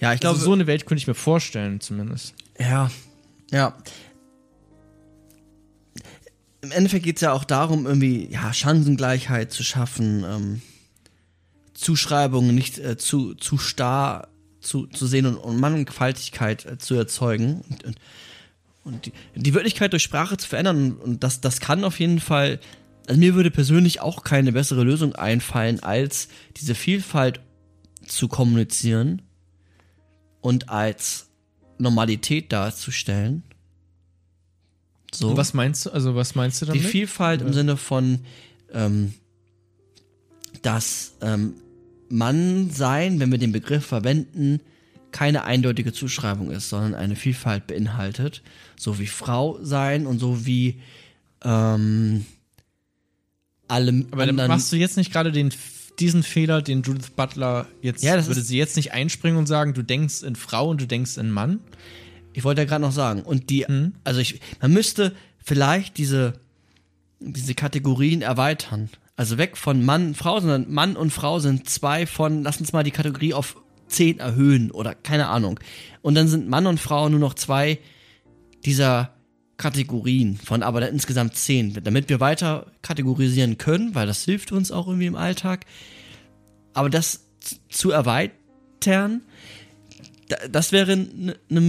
ja, 0.00 0.12
ich 0.12 0.20
glaube, 0.20 0.34
also 0.34 0.46
so 0.46 0.52
eine 0.52 0.66
Welt 0.66 0.86
könnte 0.86 1.00
ich 1.00 1.06
mir 1.06 1.14
vorstellen, 1.14 1.80
zumindest. 1.80 2.34
Ja, 2.58 2.90
ja 3.50 3.74
im 6.62 6.72
Endeffekt 6.72 7.04
geht 7.04 7.16
es 7.16 7.22
ja 7.22 7.32
auch 7.32 7.44
darum, 7.44 7.86
irgendwie 7.86 8.28
ja, 8.30 8.52
Chancengleichheit 8.52 9.52
zu 9.52 9.64
schaffen, 9.64 10.24
ähm, 10.24 10.62
Zuschreibungen 11.74 12.54
nicht 12.54 12.78
äh, 12.78 12.98
zu, 12.98 13.34
zu 13.34 13.56
starr 13.56 14.28
zu, 14.60 14.86
zu 14.86 15.06
sehen 15.06 15.26
und, 15.26 15.36
und 15.36 15.58
Mannigfaltigkeit 15.58 16.66
äh, 16.66 16.78
zu 16.78 16.94
erzeugen 16.94 17.62
und, 17.68 17.84
und, 17.84 17.96
und 18.84 19.06
die, 19.06 19.12
die, 19.34 19.54
Wirklichkeit 19.54 19.92
durch 19.92 20.02
Sprache 20.02 20.36
zu 20.36 20.48
verändern. 20.48 20.92
Und 20.92 21.24
das, 21.24 21.40
das 21.40 21.60
kann 21.60 21.82
auf 21.84 21.98
jeden 21.98 22.20
Fall, 22.20 22.60
also 23.08 23.18
mir 23.18 23.34
würde 23.34 23.50
persönlich 23.50 24.00
auch 24.02 24.22
keine 24.22 24.52
bessere 24.52 24.84
Lösung 24.84 25.14
einfallen, 25.14 25.82
als 25.82 26.28
diese 26.58 26.74
Vielfalt 26.74 27.40
zu 28.06 28.28
kommunizieren 28.28 29.22
und 30.42 30.68
als 30.68 31.30
Normalität 31.78 32.52
darzustellen 32.52 33.44
so. 35.12 35.36
Was 35.36 35.54
meinst 35.54 35.86
du? 35.86 35.90
Also 35.90 36.14
was 36.14 36.34
meinst 36.34 36.62
du 36.62 36.66
damit? 36.66 36.82
Die 36.82 36.86
Vielfalt 36.86 37.42
im 37.42 37.52
Sinne 37.52 37.76
von, 37.76 38.20
ähm, 38.72 39.14
dass 40.62 41.14
ähm, 41.20 41.54
Mann 42.08 42.70
sein, 42.70 43.20
wenn 43.20 43.30
wir 43.30 43.38
den 43.38 43.52
Begriff 43.52 43.86
verwenden, 43.86 44.60
keine 45.12 45.44
eindeutige 45.44 45.92
Zuschreibung 45.92 46.50
ist, 46.50 46.68
sondern 46.68 46.94
eine 46.94 47.16
Vielfalt 47.16 47.66
beinhaltet, 47.66 48.42
so 48.76 48.98
wie 48.98 49.06
Frau 49.06 49.58
sein 49.62 50.06
und 50.06 50.18
so 50.18 50.46
wie 50.46 50.80
ähm, 51.42 52.24
alle 53.68 54.04
Aber 54.10 54.22
anderen. 54.22 54.48
machst 54.48 54.70
du 54.72 54.76
jetzt 54.76 54.96
nicht 54.96 55.12
gerade 55.12 55.32
den 55.32 55.50
diesen 55.98 56.22
Fehler, 56.22 56.62
den 56.62 56.82
Judith 56.82 57.10
Butler 57.10 57.66
jetzt 57.82 58.02
ja, 58.02 58.26
würde 58.26 58.40
sie 58.40 58.56
jetzt 58.56 58.76
nicht 58.76 58.92
einspringen 58.92 59.38
und 59.38 59.46
sagen, 59.46 59.74
du 59.74 59.82
denkst 59.82 60.22
in 60.22 60.34
Frau 60.34 60.70
und 60.70 60.80
du 60.80 60.86
denkst 60.86 61.18
in 61.18 61.30
Mann? 61.30 61.60
Ich 62.40 62.44
wollte 62.44 62.62
ja 62.62 62.66
gerade 62.66 62.80
noch 62.80 62.92
sagen. 62.92 63.20
Und 63.20 63.50
die, 63.50 63.66
mhm. 63.68 63.92
also 64.02 64.18
ich, 64.18 64.40
man 64.62 64.72
müsste 64.72 65.14
vielleicht 65.44 65.98
diese, 65.98 66.40
diese 67.18 67.54
Kategorien 67.54 68.22
erweitern. 68.22 68.88
Also 69.14 69.36
weg 69.36 69.58
von 69.58 69.84
Mann, 69.84 70.14
Frau, 70.14 70.40
sondern 70.40 70.72
Mann 70.72 70.96
und 70.96 71.10
Frau 71.10 71.38
sind 71.38 71.68
zwei 71.68 72.06
von, 72.06 72.42
lass 72.42 72.58
uns 72.58 72.72
mal 72.72 72.82
die 72.82 72.92
Kategorie 72.92 73.34
auf 73.34 73.56
zehn 73.88 74.20
erhöhen 74.20 74.70
oder 74.70 74.94
keine 74.94 75.28
Ahnung. 75.28 75.60
Und 76.00 76.14
dann 76.14 76.28
sind 76.28 76.48
Mann 76.48 76.66
und 76.66 76.80
Frau 76.80 77.10
nur 77.10 77.20
noch 77.20 77.34
zwei 77.34 77.78
dieser 78.64 79.10
Kategorien 79.58 80.38
von 80.38 80.62
aber 80.62 80.88
insgesamt 80.88 81.36
zehn, 81.36 81.76
damit 81.84 82.08
wir 82.08 82.20
weiter 82.20 82.72
kategorisieren 82.80 83.58
können, 83.58 83.94
weil 83.94 84.06
das 84.06 84.24
hilft 84.24 84.50
uns 84.50 84.72
auch 84.72 84.86
irgendwie 84.86 85.08
im 85.08 85.16
Alltag. 85.16 85.66
Aber 86.72 86.88
das 86.88 87.26
zu 87.68 87.90
erweitern, 87.90 89.20
das 90.50 90.72
wäre 90.72 90.92
eine 90.92 91.36
ne 91.48 91.60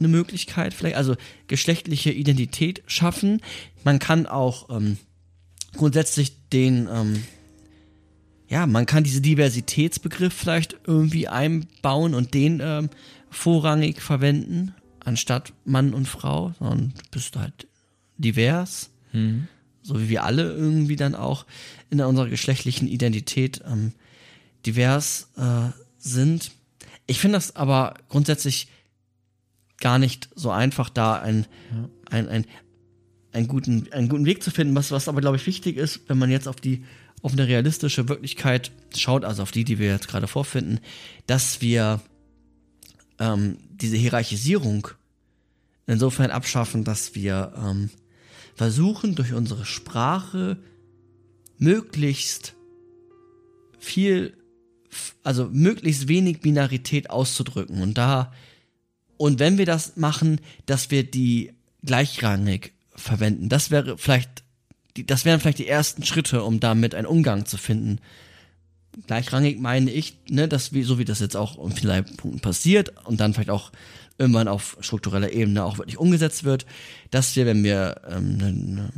ne 0.00 0.08
Möglichkeit, 0.08 0.74
vielleicht, 0.74 0.96
also 0.96 1.16
geschlechtliche 1.46 2.10
Identität 2.10 2.82
schaffen. 2.86 3.40
Man 3.84 3.98
kann 3.98 4.26
auch 4.26 4.68
ähm, 4.70 4.98
grundsätzlich 5.76 6.48
den, 6.50 6.88
ähm, 6.92 7.22
ja, 8.48 8.66
man 8.66 8.86
kann 8.86 9.04
diese 9.04 9.20
Diversitätsbegriff 9.20 10.32
vielleicht 10.32 10.76
irgendwie 10.86 11.28
einbauen 11.28 12.14
und 12.14 12.34
den 12.34 12.60
ähm, 12.62 12.90
vorrangig 13.30 14.00
verwenden, 14.00 14.74
anstatt 15.00 15.52
Mann 15.64 15.94
und 15.94 16.06
Frau, 16.06 16.54
sondern 16.58 16.94
du 16.96 17.10
bist 17.10 17.36
halt 17.36 17.66
divers. 18.18 18.90
Mhm. 19.12 19.48
So 19.82 20.00
wie 20.00 20.08
wir 20.08 20.24
alle 20.24 20.52
irgendwie 20.52 20.96
dann 20.96 21.14
auch 21.14 21.46
in 21.90 22.00
unserer 22.00 22.28
geschlechtlichen 22.28 22.88
Identität 22.88 23.62
ähm, 23.66 23.92
divers 24.64 25.28
äh, 25.36 25.70
sind. 25.98 26.50
Ich 27.06 27.20
finde 27.20 27.36
das 27.36 27.54
aber 27.54 27.94
grundsätzlich 28.08 28.66
gar 29.78 29.98
nicht 29.98 30.28
so 30.34 30.50
einfach, 30.50 30.90
da 30.90 31.14
ein, 31.14 31.46
ja. 31.72 31.88
ein, 32.10 32.28
ein, 32.28 32.46
einen, 33.32 33.48
guten, 33.48 33.92
einen 33.92 34.08
guten 34.08 34.26
Weg 34.26 34.42
zu 34.42 34.50
finden. 34.50 34.74
Was, 34.74 34.90
was 34.90 35.08
aber, 35.08 35.20
glaube 35.20 35.36
ich, 35.36 35.46
wichtig 35.46 35.76
ist, 35.76 36.08
wenn 36.08 36.18
man 36.18 36.30
jetzt 36.30 36.48
auf 36.48 36.56
die 36.56 36.84
auf 37.22 37.32
eine 37.32 37.48
realistische 37.48 38.08
Wirklichkeit 38.08 38.70
schaut, 38.94 39.24
also 39.24 39.42
auf 39.42 39.50
die, 39.50 39.64
die 39.64 39.78
wir 39.78 39.88
jetzt 39.88 40.06
gerade 40.06 40.28
vorfinden, 40.28 40.80
dass 41.26 41.60
wir 41.60 42.00
ähm, 43.18 43.58
diese 43.70 43.96
Hierarchisierung 43.96 44.88
insofern 45.86 46.30
abschaffen, 46.30 46.84
dass 46.84 47.14
wir 47.14 47.52
ähm, 47.56 47.90
versuchen, 48.54 49.14
durch 49.14 49.32
unsere 49.32 49.64
Sprache 49.64 50.58
möglichst 51.58 52.54
viel 53.78 54.36
also 55.22 55.48
möglichst 55.52 56.08
wenig 56.08 56.40
Binarität 56.40 57.10
auszudrücken. 57.10 57.82
Und 57.82 57.98
da, 57.98 58.32
und 59.16 59.38
wenn 59.38 59.58
wir 59.58 59.66
das 59.66 59.96
machen, 59.96 60.40
dass 60.66 60.90
wir 60.90 61.02
die 61.02 61.52
gleichrangig 61.84 62.72
verwenden. 62.94 63.48
Das 63.48 63.70
wäre 63.70 63.96
vielleicht 63.98 64.44
das 65.04 65.24
wären 65.26 65.40
vielleicht 65.40 65.58
die 65.58 65.68
ersten 65.68 66.04
Schritte, 66.04 66.42
um 66.42 66.58
damit 66.58 66.94
einen 66.94 67.06
Umgang 67.06 67.44
zu 67.44 67.58
finden. 67.58 68.00
Gleichrangig 69.06 69.58
meine 69.60 69.90
ich, 69.90 70.16
ne, 70.30 70.48
dass 70.48 70.72
wie, 70.72 70.84
so 70.84 70.98
wie 70.98 71.04
das 71.04 71.20
jetzt 71.20 71.36
auch 71.36 71.62
in 71.62 71.72
vielen 71.72 72.04
Punkten 72.16 72.40
passiert 72.40 72.92
und 73.04 73.20
dann 73.20 73.34
vielleicht 73.34 73.50
auch 73.50 73.72
irgendwann 74.16 74.48
auf 74.48 74.78
struktureller 74.80 75.32
Ebene 75.32 75.64
auch 75.64 75.76
wirklich 75.76 75.98
umgesetzt 75.98 76.44
wird, 76.44 76.64
dass 77.10 77.36
wir, 77.36 77.44
wenn 77.44 77.62
wir 77.62 78.00
ähm, 78.08 78.36
ne, 78.38 78.52
ne, 78.52 78.90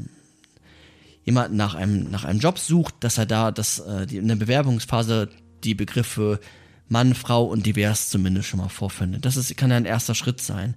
jemanden 1.25 1.57
nach 1.57 1.75
einem, 1.75 2.11
nach 2.11 2.25
einem 2.25 2.39
Job 2.39 2.61
sucht, 2.61 2.95
dass 3.01 3.19
er 3.19 3.27
da 3.27 3.51
dass, 3.51 3.81
äh, 3.81 4.07
die, 4.07 4.19
in 4.19 4.29
der 4.29 4.37
Bewerbungsphase 4.37 5.29
die 5.65 5.75
Begriffe 5.75 6.39
Mann, 6.89 7.15
Frau 7.15 7.45
und 7.45 7.67
divers 7.67 8.11
zumindest 8.11 8.49
schon 8.49 8.61
mal 8.61 8.69
vorfindet. 8.69 9.25
Das 9.25 9.37
ist, 9.37 9.57
kann 9.57 9.71
ja 9.71 9.77
ein 9.77 9.85
erster 9.85 10.15
Schritt 10.15 10.41
sein. 10.41 10.75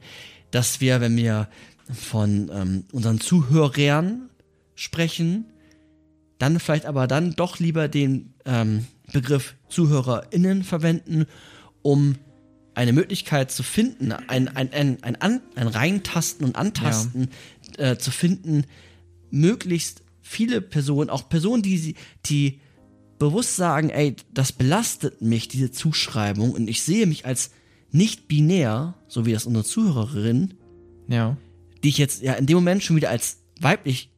Dass 0.51 0.81
wir, 0.81 0.99
wenn 0.99 1.15
wir 1.15 1.47
von 1.93 2.51
ähm, 2.53 2.83
unseren 2.91 3.19
Zuhörern 3.19 4.29
sprechen, 4.75 5.45
dann 6.37 6.59
vielleicht 6.59 6.85
aber 6.85 7.07
dann 7.07 7.35
doch 7.35 7.59
lieber 7.59 7.87
den 7.87 8.33
ähm, 8.45 8.85
Begriff 9.13 9.55
ZuhörerInnen 9.69 10.63
verwenden, 10.63 11.25
um 11.81 12.15
eine 12.73 12.93
Möglichkeit 12.93 13.51
zu 13.51 13.63
finden, 13.63 14.11
ein, 14.11 14.47
ein, 14.47 14.73
ein, 14.73 14.97
ein, 15.03 15.15
ein, 15.17 15.41
ein 15.55 15.67
Reintasten 15.67 16.45
und 16.45 16.55
Antasten 16.55 17.29
ja. 17.77 17.91
äh, 17.91 17.97
zu 17.97 18.11
finden, 18.11 18.65
möglichst 19.29 20.01
viele 20.21 20.61
Personen, 20.61 21.09
auch 21.09 21.27
Personen, 21.27 21.61
die, 21.61 21.95
die 22.25 22.59
bewusst 23.21 23.55
sagen, 23.55 23.89
ey, 23.89 24.15
das 24.33 24.51
belastet 24.51 25.21
mich, 25.21 25.47
diese 25.47 25.71
Zuschreibung, 25.71 26.51
und 26.53 26.67
ich 26.67 26.81
sehe 26.81 27.05
mich 27.05 27.25
als 27.25 27.51
nicht 27.91 28.27
binär, 28.27 28.95
so 29.07 29.25
wie 29.25 29.33
das 29.33 29.45
unsere 29.45 29.63
Zuhörerin, 29.63 30.55
ja. 31.07 31.37
die 31.83 31.89
ich 31.89 31.97
jetzt 31.97 32.23
ja 32.23 32.33
in 32.33 32.47
dem 32.47 32.55
Moment 32.55 32.83
schon 32.83 32.95
wieder 32.95 33.09
als 33.09 33.37
weiblich 33.59 34.09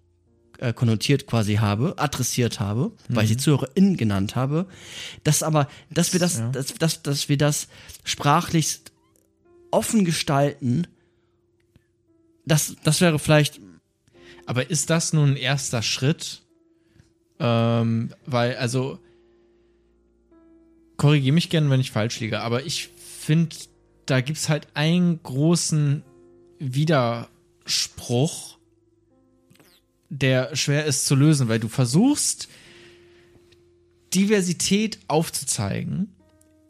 äh, 0.60 0.72
konnotiert 0.72 1.28
quasi 1.28 1.56
habe, 1.56 1.96
adressiert 1.98 2.62
habe, 2.62 2.94
mhm. 3.10 3.16
weil 3.16 3.26
ich 3.26 3.32
die 3.32 3.38
Zuhörerin 3.38 3.98
genannt 3.98 4.38
habe, 4.38 4.68
dass 5.24 5.44
aber, 5.44 5.68
dass 5.90 6.14
wir 6.14 6.22
das, 6.22 6.38
ja. 6.38 6.50
dass, 6.50 6.74
dass, 6.76 7.02
dass 7.04 7.28
wir 7.28 7.38
das 7.38 7.68
sprachlich 8.06 8.80
offen 9.72 10.06
gestalten, 10.06 10.88
das, 12.46 12.76
das 12.84 13.02
wäre 13.02 13.20
vielleicht. 13.20 13.60
Aber 14.46 14.70
ist 14.70 14.90
das 14.90 15.14
nun 15.14 15.32
ein 15.32 15.38
erster 15.38 15.82
Schritt? 15.82 16.43
Ähm, 17.40 18.14
weil, 18.26 18.56
also, 18.56 19.00
korrigiere 20.98 21.34
mich 21.34 21.50
gerne, 21.50 21.70
wenn 21.70 21.80
ich 21.80 21.92
falsch 21.92 22.20
liege, 22.20 22.42
aber 22.42 22.66
ich 22.66 22.88
finde, 22.88 23.56
da 24.06 24.22
gibt 24.22 24.38
es 24.38 24.50
halt 24.50 24.68
einen 24.74 25.22
großen 25.24 26.04
Widerspruch, 26.60 28.58
der 30.10 30.56
schwer 30.56 30.86
ist 30.86 31.06
zu 31.06 31.16
lösen, 31.16 31.48
weil 31.50 31.60
du 31.60 31.68
versuchst, 31.68 32.48
Diversität 34.14 35.00
aufzuzeigen, 35.08 36.14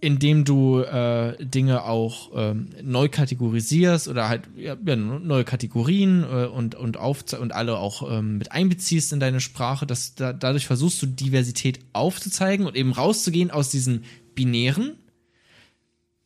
indem 0.03 0.43
du 0.43 0.81
äh, 0.81 1.37
Dinge 1.39 1.85
auch 1.85 2.31
ähm, 2.35 2.67
neu 2.81 3.07
kategorisierst 3.07 4.09
oder 4.09 4.27
halt 4.27 4.49
ja, 4.57 4.75
neue 4.75 5.45
Kategorien 5.45 6.23
äh, 6.23 6.45
und, 6.47 6.75
und, 6.75 6.97
und 6.97 7.51
alle 7.53 7.77
auch 7.77 8.11
ähm, 8.11 8.37
mit 8.37 8.51
einbeziehst 8.51 9.13
in 9.13 9.21
deine 9.21 9.39
Sprache. 9.39 9.87
Dass, 9.87 10.13
da, 10.13 10.33
dadurch 10.33 10.67
versuchst 10.67 11.01
du 11.01 11.05
Diversität 11.05 11.79
aufzuzeigen 11.93 12.65
und 12.65 12.75
eben 12.75 12.91
rauszugehen 12.91 13.49
aus 13.49 13.69
diesen 13.69 14.03
binären. 14.35 14.97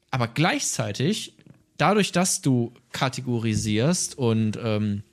Aber 0.10 0.28
gleichzeitig, 0.28 1.36
dadurch, 1.78 2.12
dass 2.12 2.42
du 2.42 2.74
kategorisierst 2.94 4.18
und 4.18 4.58
ähm, 4.60 5.04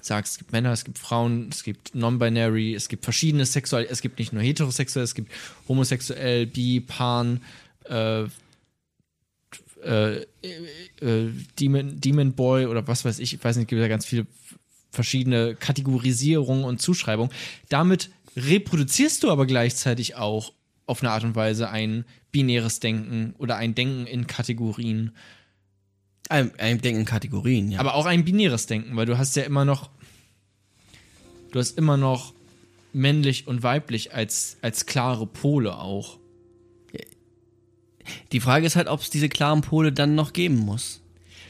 sagst, 0.00 0.32
es 0.32 0.38
gibt 0.38 0.52
Männer, 0.52 0.72
es 0.72 0.84
gibt 0.84 0.98
Frauen, 0.98 1.50
es 1.50 1.62
gibt 1.62 1.94
Non-Binary, 1.94 2.74
es 2.74 2.88
gibt 2.88 3.04
verschiedene 3.04 3.44
Sexual, 3.44 3.86
es 3.90 4.00
gibt 4.00 4.18
nicht 4.18 4.32
nur 4.32 4.42
heterosexuell, 4.42 5.04
es 5.04 5.14
gibt 5.14 5.30
homosexuell, 5.68 6.46
bi, 6.46 6.80
pan, 6.80 7.42
äh, 7.88 8.24
äh, 9.84 10.26
äh, 11.00 11.30
Demon, 11.58 12.00
Demon 12.00 12.32
Boy 12.34 12.66
oder 12.66 12.86
was 12.86 13.04
weiß 13.04 13.18
ich, 13.18 13.34
ich 13.34 13.44
weiß 13.44 13.56
nicht, 13.56 13.64
es 13.64 13.68
gibt 13.68 13.80
ja 13.80 13.88
ganz 13.88 14.06
viele 14.06 14.26
verschiedene 14.90 15.54
Kategorisierungen 15.54 16.64
und 16.64 16.80
Zuschreibungen. 16.80 17.32
Damit 17.68 18.10
reproduzierst 18.36 19.22
du 19.22 19.30
aber 19.30 19.46
gleichzeitig 19.46 20.16
auch 20.16 20.52
auf 20.86 21.02
eine 21.02 21.10
Art 21.10 21.24
und 21.24 21.34
Weise 21.34 21.70
ein 21.70 22.04
binäres 22.30 22.80
Denken 22.80 23.34
oder 23.38 23.56
ein 23.56 23.74
Denken 23.74 24.06
in 24.06 24.26
Kategorien. 24.26 25.12
Ein, 26.28 26.52
ein 26.58 26.80
Denken 26.80 27.00
in 27.00 27.06
Kategorien, 27.06 27.72
ja. 27.72 27.80
Aber 27.80 27.94
auch 27.94 28.06
ein 28.06 28.24
binäres 28.24 28.66
Denken, 28.66 28.96
weil 28.96 29.06
du 29.06 29.18
hast 29.18 29.36
ja 29.36 29.42
immer 29.42 29.64
noch. 29.64 29.90
Du 31.50 31.58
hast 31.58 31.76
immer 31.76 31.96
noch 31.96 32.32
männlich 32.94 33.46
und 33.46 33.62
weiblich 33.62 34.14
als, 34.14 34.56
als 34.62 34.86
klare 34.86 35.26
Pole 35.26 35.76
auch. 35.76 36.18
Die 38.32 38.40
Frage 38.40 38.66
ist 38.66 38.76
halt, 38.76 38.88
ob 38.88 39.00
es 39.00 39.10
diese 39.10 39.28
klaren 39.28 39.60
Pole 39.60 39.92
dann 39.92 40.14
noch 40.14 40.32
geben 40.32 40.56
muss. 40.56 41.00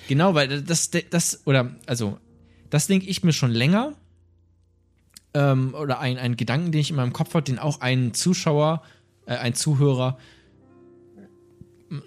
Genau, 0.09 0.35
weil 0.35 0.63
das, 0.63 0.91
das, 1.11 1.43
oder, 1.47 1.75
also, 1.87 2.19
das 2.71 2.87
denke 2.87 3.07
ich 3.07 3.23
mir 3.23 3.33
schon 3.33 3.51
länger. 3.51 3.95
Ähm, 5.35 5.75
oder 5.75 6.01
ein, 6.01 6.19
ein 6.19 6.37
Gedanken, 6.37 6.73
den 6.73 6.81
ich 6.81 6.91
in 6.91 6.97
meinem 6.97 7.13
Kopf 7.13 7.35
habe, 7.35 7.45
den 7.45 7.59
auch 7.59 7.81
ein 7.81 8.13
Zuschauer, 8.13 8.83
äh, 9.27 9.37
ein 9.37 9.55
Zuhörer 9.55 10.19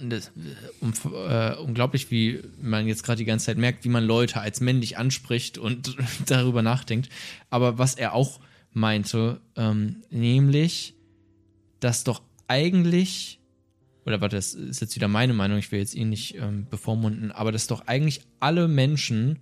das, 0.01 0.31
um, 0.79 0.93
äh, 1.13 1.55
unglaublich, 1.55 2.09
wie 2.09 2.41
man 2.61 2.87
jetzt 2.87 3.03
gerade 3.03 3.17
die 3.17 3.25
ganze 3.25 3.47
Zeit 3.47 3.57
merkt, 3.57 3.83
wie 3.85 3.89
man 3.89 4.03
Leute 4.03 4.41
als 4.41 4.61
männlich 4.61 4.97
anspricht 4.97 5.57
und 5.57 5.95
darüber 6.25 6.61
nachdenkt. 6.61 7.09
Aber 7.49 7.77
was 7.77 7.95
er 7.95 8.13
auch 8.13 8.39
meinte, 8.73 9.41
ähm, 9.55 10.03
nämlich, 10.09 10.95
dass 11.79 12.03
doch 12.03 12.21
eigentlich, 12.47 13.39
oder 14.05 14.21
warte, 14.21 14.35
das 14.35 14.53
ist 14.53 14.81
jetzt 14.81 14.95
wieder 14.95 15.07
meine 15.07 15.33
Meinung, 15.33 15.57
ich 15.57 15.71
will 15.71 15.79
jetzt 15.79 15.95
ihn 15.95 16.09
nicht 16.09 16.35
ähm, 16.35 16.67
bevormunden, 16.69 17.31
aber 17.31 17.51
dass 17.51 17.67
doch 17.67 17.87
eigentlich 17.87 18.21
alle 18.39 18.67
Menschen 18.67 19.39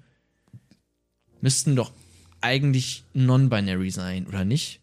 müssten 1.41 1.76
doch 1.76 1.91
eigentlich 2.39 3.04
non-binary 3.13 3.91
sein, 3.91 4.26
oder 4.28 4.45
nicht? 4.45 4.80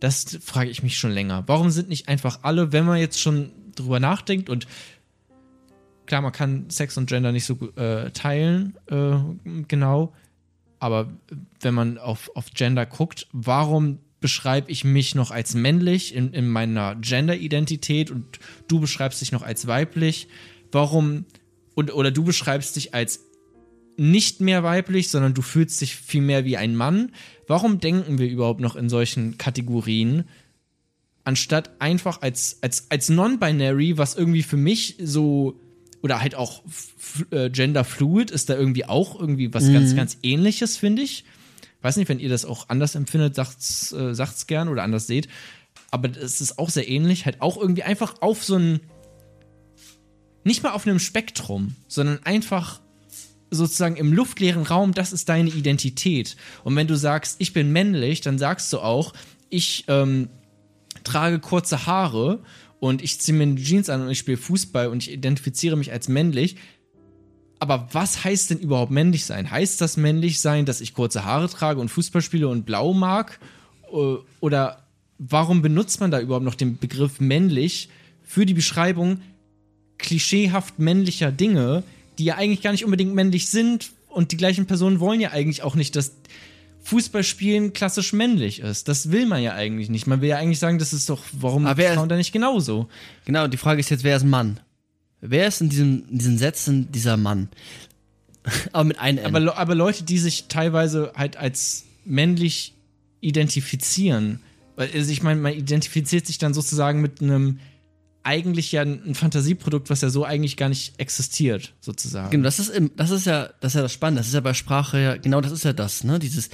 Das 0.00 0.38
frage 0.42 0.70
ich 0.70 0.82
mich 0.82 0.98
schon 0.98 1.10
länger. 1.10 1.44
Warum 1.46 1.70
sind 1.70 1.88
nicht 1.88 2.08
einfach 2.08 2.40
alle, 2.42 2.72
wenn 2.72 2.84
man 2.84 2.98
jetzt 2.98 3.20
schon 3.20 3.50
drüber 3.74 3.98
nachdenkt 3.98 4.48
und 4.48 4.66
klar, 6.06 6.22
man 6.22 6.32
kann 6.32 6.70
Sex 6.70 6.96
und 6.96 7.08
Gender 7.08 7.32
nicht 7.32 7.44
so 7.44 7.58
äh, 7.76 8.10
teilen, 8.10 8.76
äh, 8.86 9.16
genau. 9.66 10.12
Aber 10.78 11.12
wenn 11.60 11.74
man 11.74 11.98
auf, 11.98 12.30
auf 12.34 12.50
Gender 12.52 12.86
guckt, 12.86 13.26
warum 13.32 13.98
beschreibe 14.26 14.72
ich 14.72 14.82
mich 14.82 15.14
noch 15.14 15.30
als 15.30 15.54
männlich 15.54 16.12
in, 16.12 16.32
in 16.32 16.48
meiner 16.48 16.96
Gender-Identität 16.96 18.10
und 18.10 18.40
du 18.66 18.80
beschreibst 18.80 19.20
dich 19.20 19.30
noch 19.30 19.42
als 19.42 19.68
weiblich? 19.68 20.26
Warum, 20.72 21.26
und, 21.76 21.94
oder 21.94 22.10
du 22.10 22.24
beschreibst 22.24 22.74
dich 22.74 22.92
als 22.92 23.20
nicht 23.96 24.40
mehr 24.40 24.64
weiblich, 24.64 25.10
sondern 25.10 25.32
du 25.32 25.42
fühlst 25.42 25.80
dich 25.80 25.94
viel 25.94 26.22
mehr 26.22 26.44
wie 26.44 26.56
ein 26.56 26.74
Mann? 26.74 27.12
Warum 27.46 27.78
denken 27.78 28.18
wir 28.18 28.28
überhaupt 28.28 28.58
noch 28.58 28.74
in 28.74 28.88
solchen 28.88 29.38
Kategorien? 29.38 30.24
Anstatt 31.22 31.80
einfach 31.80 32.20
als, 32.20 32.58
als, 32.62 32.90
als 32.90 33.08
non-binary, 33.08 33.96
was 33.96 34.16
irgendwie 34.16 34.42
für 34.42 34.56
mich 34.56 34.96
so 35.00 35.60
oder 36.02 36.20
halt 36.20 36.34
auch 36.34 36.64
äh, 37.30 37.48
genderfluid 37.48 38.32
ist 38.32 38.50
da 38.50 38.56
irgendwie 38.56 38.86
auch 38.86 39.20
irgendwie 39.20 39.54
was 39.54 39.66
mhm. 39.66 39.74
ganz, 39.74 39.94
ganz 39.94 40.18
ähnliches, 40.24 40.76
finde 40.76 41.02
ich. 41.02 41.24
Weiß 41.82 41.96
nicht, 41.96 42.08
wenn 42.08 42.18
ihr 42.18 42.28
das 42.28 42.44
auch 42.44 42.68
anders 42.68 42.94
empfindet, 42.94 43.34
sagt's, 43.34 43.92
äh, 43.92 44.14
sagt's 44.14 44.46
gern 44.46 44.68
oder 44.68 44.82
anders 44.82 45.06
seht. 45.06 45.28
Aber 45.90 46.10
es 46.10 46.40
ist 46.40 46.58
auch 46.58 46.70
sehr 46.70 46.88
ähnlich, 46.88 47.26
halt 47.26 47.40
auch 47.40 47.56
irgendwie 47.56 47.82
einfach 47.82 48.20
auf 48.22 48.44
so 48.44 48.56
ein, 48.56 48.80
nicht 50.44 50.62
mal 50.62 50.72
auf 50.72 50.86
einem 50.86 50.98
Spektrum, 50.98 51.76
sondern 51.86 52.22
einfach 52.24 52.80
sozusagen 53.50 53.96
im 53.96 54.12
luftleeren 54.12 54.62
Raum, 54.62 54.92
das 54.92 55.12
ist 55.12 55.28
deine 55.28 55.50
Identität. 55.50 56.36
Und 56.64 56.74
wenn 56.76 56.86
du 56.86 56.96
sagst, 56.96 57.36
ich 57.38 57.52
bin 57.52 57.72
männlich, 57.72 58.20
dann 58.20 58.38
sagst 58.38 58.72
du 58.72 58.80
auch, 58.80 59.12
ich 59.48 59.84
ähm, 59.88 60.28
trage 61.04 61.38
kurze 61.38 61.86
Haare 61.86 62.42
und 62.80 63.02
ich 63.02 63.20
ziehe 63.20 63.36
mir 63.36 63.54
Jeans 63.56 63.88
an 63.88 64.02
und 64.02 64.10
ich 64.10 64.18
spiele 64.18 64.36
Fußball 64.36 64.88
und 64.88 65.02
ich 65.02 65.12
identifiziere 65.12 65.76
mich 65.76 65.92
als 65.92 66.08
männlich. 66.08 66.56
Aber 67.58 67.88
was 67.92 68.24
heißt 68.24 68.50
denn 68.50 68.58
überhaupt 68.58 68.90
männlich 68.90 69.24
sein? 69.24 69.50
Heißt 69.50 69.80
das 69.80 69.96
männlich 69.96 70.40
sein, 70.40 70.66
dass 70.66 70.80
ich 70.80 70.94
kurze 70.94 71.24
Haare 71.24 71.48
trage 71.48 71.80
und 71.80 71.88
Fußball 71.88 72.22
spiele 72.22 72.48
und 72.48 72.66
blau 72.66 72.92
mag? 72.92 73.38
Äh, 73.92 74.16
oder 74.40 74.84
warum 75.18 75.62
benutzt 75.62 76.00
man 76.00 76.10
da 76.10 76.20
überhaupt 76.20 76.44
noch 76.44 76.54
den 76.54 76.78
Begriff 76.78 77.20
männlich 77.20 77.88
für 78.22 78.44
die 78.44 78.54
Beschreibung 78.54 79.20
klischeehaft 79.98 80.78
männlicher 80.78 81.32
Dinge, 81.32 81.82
die 82.18 82.24
ja 82.24 82.36
eigentlich 82.36 82.62
gar 82.62 82.72
nicht 82.72 82.84
unbedingt 82.84 83.14
männlich 83.14 83.48
sind 83.48 83.92
und 84.08 84.32
die 84.32 84.36
gleichen 84.36 84.66
Personen 84.66 85.00
wollen 85.00 85.20
ja 85.20 85.30
eigentlich 85.30 85.62
auch 85.62 85.74
nicht, 85.74 85.96
dass 85.96 86.12
Fußballspielen 86.82 87.72
klassisch 87.72 88.12
männlich 88.12 88.60
ist. 88.60 88.88
Das 88.88 89.10
will 89.10 89.26
man 89.26 89.42
ja 89.42 89.54
eigentlich 89.54 89.88
nicht. 89.88 90.06
Man 90.06 90.20
will 90.20 90.28
ja 90.28 90.36
eigentlich 90.36 90.60
sagen, 90.60 90.78
das 90.78 90.92
ist 90.92 91.10
doch, 91.10 91.22
warum 91.32 91.66
Aber 91.66 91.82
Frauen 91.82 92.08
da 92.08 92.16
nicht 92.16 92.32
genauso? 92.32 92.88
Genau, 93.24 93.48
die 93.48 93.56
Frage 93.56 93.80
ist 93.80 93.90
jetzt, 93.90 94.04
wer 94.04 94.16
ist 94.16 94.22
ein 94.22 94.30
Mann? 94.30 94.60
Wer 95.20 95.48
ist 95.48 95.60
in, 95.60 95.68
diesem, 95.68 96.04
in 96.10 96.18
diesen 96.18 96.38
Sätzen 96.38 96.90
dieser 96.92 97.16
Mann? 97.16 97.48
aber 98.72 98.84
mit 98.84 98.98
einem 98.98 99.18
N. 99.18 99.36
Aber, 99.36 99.58
aber 99.58 99.74
Leute, 99.74 100.04
die 100.04 100.18
sich 100.18 100.46
teilweise 100.48 101.12
halt 101.14 101.36
als 101.36 101.84
männlich 102.04 102.74
identifizieren. 103.20 104.40
Also 104.76 105.10
ich 105.10 105.22
meine, 105.22 105.40
man 105.40 105.52
identifiziert 105.54 106.26
sich 106.26 106.38
dann 106.38 106.54
sozusagen 106.54 107.00
mit 107.00 107.22
einem 107.22 107.58
eigentlich 108.22 108.72
ja 108.72 108.82
ein 108.82 109.14
Fantasieprodukt, 109.14 109.88
was 109.88 110.00
ja 110.00 110.10
so 110.10 110.24
eigentlich 110.24 110.56
gar 110.56 110.68
nicht 110.68 110.98
existiert, 110.98 111.74
sozusagen. 111.80 112.30
Genau, 112.30 112.44
das 112.44 112.58
ist, 112.58 112.70
im, 112.70 112.90
das 112.96 113.10
ist 113.10 113.24
ja 113.24 113.50
das 113.60 113.72
ist 113.72 113.76
ja 113.76 113.82
das 113.82 113.92
Spannende. 113.92 114.20
Das 114.20 114.28
ist 114.28 114.34
ja 114.34 114.40
bei 114.40 114.54
Sprache 114.54 115.00
ja, 115.00 115.16
genau 115.16 115.40
das 115.40 115.52
ist 115.52 115.64
ja 115.64 115.72
das, 115.72 116.04
ne? 116.04 116.18
Dieses, 116.18 116.50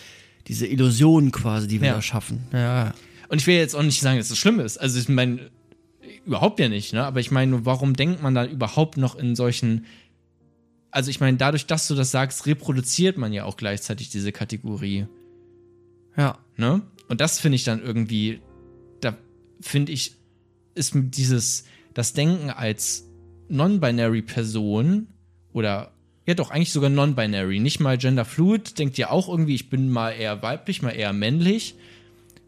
diese 0.46 0.66
Illusion 0.66 1.32
quasi, 1.32 1.66
die 1.66 1.80
wir 1.80 1.88
ja. 1.88 1.94
da 1.94 2.02
schaffen. 2.02 2.44
Ja. 2.52 2.94
Und 3.28 3.40
ich 3.40 3.46
will 3.46 3.56
jetzt 3.56 3.74
auch 3.74 3.82
nicht 3.82 4.00
sagen, 4.00 4.18
dass 4.18 4.28
das 4.28 4.38
schlimm 4.38 4.60
ist. 4.60 4.78
Also 4.78 5.00
ich 5.00 5.08
meine, 5.08 5.50
überhaupt 6.24 6.60
ja 6.60 6.68
nicht, 6.68 6.92
ne? 6.92 7.04
Aber 7.04 7.20
ich 7.20 7.30
meine, 7.30 7.64
warum 7.64 7.94
denkt 7.94 8.22
man 8.22 8.34
da 8.34 8.44
überhaupt 8.44 8.96
noch 8.96 9.16
in 9.16 9.34
solchen. 9.36 9.86
Also 10.90 11.10
ich 11.10 11.20
meine, 11.20 11.36
dadurch, 11.36 11.66
dass 11.66 11.88
du 11.88 11.94
das 11.94 12.10
sagst, 12.10 12.46
reproduziert 12.46 13.16
man 13.16 13.32
ja 13.32 13.44
auch 13.44 13.56
gleichzeitig 13.56 14.10
diese 14.10 14.32
Kategorie. 14.32 15.06
Ja. 16.16 16.38
Ne? 16.56 16.82
Und 17.08 17.20
das 17.20 17.38
finde 17.40 17.56
ich 17.56 17.64
dann 17.64 17.82
irgendwie, 17.82 18.40
da 19.00 19.16
finde 19.60 19.92
ich, 19.92 20.16
ist 20.74 20.92
dieses, 20.94 21.64
das 21.94 22.12
Denken 22.12 22.50
als 22.50 23.08
non-binary 23.48 24.22
Person 24.22 25.08
oder 25.52 25.92
ja 26.26 26.34
doch 26.34 26.50
eigentlich 26.50 26.72
sogar 26.72 26.90
non-binary, 26.90 27.60
nicht 27.60 27.80
mal 27.80 27.98
genderfluid, 27.98 28.78
denkt 28.78 28.98
ihr 28.98 29.10
auch 29.10 29.28
irgendwie, 29.28 29.54
ich 29.54 29.70
bin 29.70 29.90
mal 29.90 30.10
eher 30.10 30.42
weiblich, 30.42 30.82
mal 30.82 30.90
eher 30.90 31.12
männlich. 31.12 31.74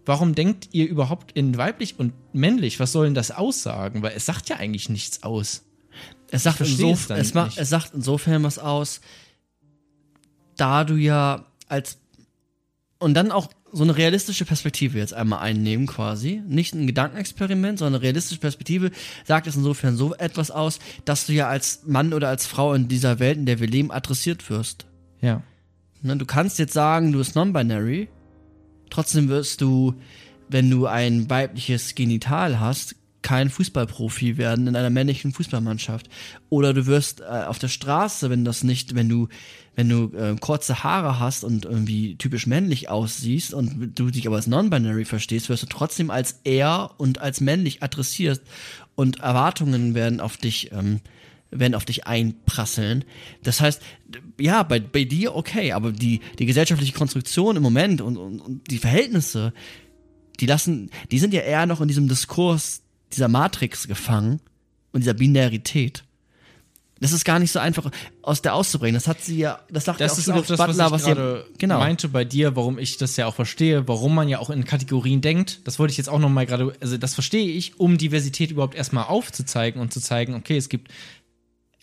Warum 0.07 0.35
denkt 0.35 0.69
ihr 0.73 0.89
überhaupt 0.89 1.33
in 1.33 1.57
weiblich 1.57 1.99
und 1.99 2.13
männlich? 2.33 2.79
Was 2.81 2.93
soll 2.93 3.07
denn 3.07 3.15
das 3.15 3.31
aussagen? 3.31 4.03
Weil 4.03 4.13
es 4.17 4.27
sagt 4.27 4.49
ja 4.49 4.57
eigentlich 4.57 4.89
nichts 4.89 5.23
aus. 5.23 5.63
Es 6.31 6.43
sagt, 6.43 6.61
insof 6.61 7.11
es, 7.11 7.35
es, 7.35 7.57
es 7.57 7.69
sagt 7.69 7.95
insofern 7.95 8.43
was 8.43 8.59
aus, 8.59 9.01
da 10.57 10.85
du 10.85 10.97
ja 10.97 11.47
als 11.69 11.99
und 12.99 13.15
dann 13.15 13.33
auch 13.33 13.51
so 13.73 13.83
eine 13.83 13.97
realistische 13.97 14.45
Perspektive 14.45 14.99
jetzt 14.99 15.15
einmal 15.15 15.41
einnehmen 15.41 15.87
quasi. 15.87 16.43
Nicht 16.47 16.75
ein 16.75 16.87
Gedankenexperiment, 16.87 17.79
sondern 17.79 17.95
eine 17.95 18.03
realistische 18.03 18.41
Perspektive 18.41 18.93
sagt 19.25 19.47
es 19.47 19.57
insofern 19.57 19.97
so 19.97 20.15
etwas 20.15 20.51
aus, 20.51 20.79
dass 21.05 21.27
du 21.27 21.33
ja 21.33 21.49
als 21.49 21.83
Mann 21.85 22.15
oder 22.15 22.29
als 22.29 22.47
Frau 22.47 22.73
in 22.73 22.89
dieser 22.89 23.19
Welt, 23.19 23.37
in 23.37 23.47
der 23.47 23.59
wir 23.59 23.67
leben, 23.67 23.91
adressiert 23.91 24.49
wirst. 24.49 24.87
Ja. 25.21 25.43
Ne, 26.03 26.17
du 26.17 26.25
kannst 26.25 26.59
jetzt 26.59 26.73
sagen, 26.73 27.13
du 27.13 27.19
bist 27.19 27.35
non-binary, 27.35 28.09
trotzdem 28.95 29.29
wirst 29.29 29.61
du, 29.61 29.95
wenn 30.49 30.71
du 30.71 30.87
ein 30.87 31.29
weibliches 31.29 31.97
Genital 31.97 32.61
hast, 32.61 32.95
kein 33.23 33.51
Fußballprofi 33.51 34.37
werden 34.37 34.67
in 34.69 34.77
einer 34.77 34.91
männlichen 34.91 35.33
Fußballmannschaft. 35.33 36.09
Oder 36.51 36.75
du 36.75 36.87
wirst 36.87 37.21
äh, 37.21 37.25
auf 37.25 37.59
der 37.59 37.69
Straße, 37.69 38.31
wenn 38.31 38.45
das 38.45 38.63
nicht, 38.63 38.95
wenn 38.95 39.09
du 39.09 39.29
wenn 39.77 39.89
du 39.89 40.17
äh, 40.17 40.37
kurze 40.39 40.85
Haare 40.85 41.19
hast 41.19 41.43
und 41.43 41.65
irgendwie 41.65 42.15
typisch 42.15 42.47
männlich 42.47 42.89
aussiehst 42.89 43.53
und 43.55 43.99
du 43.99 44.11
dich 44.11 44.29
aber 44.29 44.37
als 44.37 44.47
non-binary 44.47 45.05
verstehst, 45.05 45.49
wirst 45.49 45.65
du 45.65 45.67
trotzdem 45.67 46.11
als 46.11 46.39
er 46.45 46.93
und 46.99 47.21
als 47.21 47.41
männlich 47.41 47.83
adressiert 47.83 48.41
und 48.95 49.19
Erwartungen 49.19 49.95
werden 49.97 50.21
auf 50.21 50.37
dich 50.37 50.71
ähm, 50.71 51.01
werden 51.59 51.75
auf 51.75 51.85
dich 51.85 52.07
einprasseln. 52.07 53.05
Das 53.43 53.61
heißt, 53.61 53.81
ja, 54.39 54.63
bei, 54.63 54.81
bei 54.81 55.05
dir 55.05 55.35
okay, 55.35 55.73
aber 55.73 55.93
die, 55.93 56.21
die 56.39 56.47
gesellschaftliche 56.47 56.93
Konstruktion 56.93 57.57
im 57.57 57.63
Moment 57.63 58.01
und, 58.01 58.17
und, 58.17 58.41
und 58.41 58.71
die 58.71 58.79
Verhältnisse, 58.79 59.53
die 60.41 60.47
lassen, 60.47 60.91
die 61.11 61.19
sind 61.19 61.33
ja 61.33 61.41
eher 61.41 61.67
noch 61.67 61.81
in 61.81 61.89
diesem 61.89 62.09
Diskurs 62.09 62.83
dieser 63.13 63.29
Matrix 63.29 63.87
gefangen 63.89 64.41
und 64.93 65.01
dieser 65.01 65.15
Binarität. 65.15 66.05
Das 67.01 67.13
ist 67.13 67.25
gar 67.25 67.39
nicht 67.39 67.51
so 67.51 67.59
einfach 67.59 67.91
aus 68.23 68.41
der 68.41 68.55
auszubringen. 68.55 68.95
Das 68.95 69.09
hat 69.09 69.21
sie 69.21 69.37
ja, 69.37 69.61
das 69.69 69.85
sagt 69.85 70.01
das 70.01 70.13
ja 70.13 70.35
auch, 70.35 70.39
ist 70.39 70.51
auch 70.51 70.57
das, 70.57 70.67
Butler, 70.67 70.91
was 70.91 71.03
ich 71.03 71.09
was 71.09 71.15
gerade 71.17 71.47
genau. 71.59 71.79
meinte 71.79 72.09
bei 72.09 72.25
dir, 72.25 72.57
warum 72.57 72.79
ich 72.79 72.97
das 72.97 73.17
ja 73.17 73.27
auch 73.27 73.35
verstehe, 73.35 73.87
warum 73.89 74.15
man 74.15 74.29
ja 74.29 74.39
auch 74.39 74.49
in 74.49 74.65
Kategorien 74.65 75.21
denkt. 75.21 75.61
Das 75.65 75.79
wollte 75.79 75.91
ich 75.91 75.99
jetzt 75.99 76.09
auch 76.09 76.21
noch 76.21 76.29
mal 76.29 76.47
gerade, 76.47 76.73
also 76.81 76.97
das 76.97 77.15
verstehe 77.15 77.49
ich, 77.49 77.79
um 77.79 77.99
Diversität 77.99 78.53
überhaupt 78.53 78.75
erstmal 78.75 79.05
aufzuzeigen 79.05 79.83
und 79.83 79.93
zu 79.93 80.01
zeigen, 80.01 80.35
okay, 80.35 80.57
es 80.57 80.69
gibt, 80.69 80.93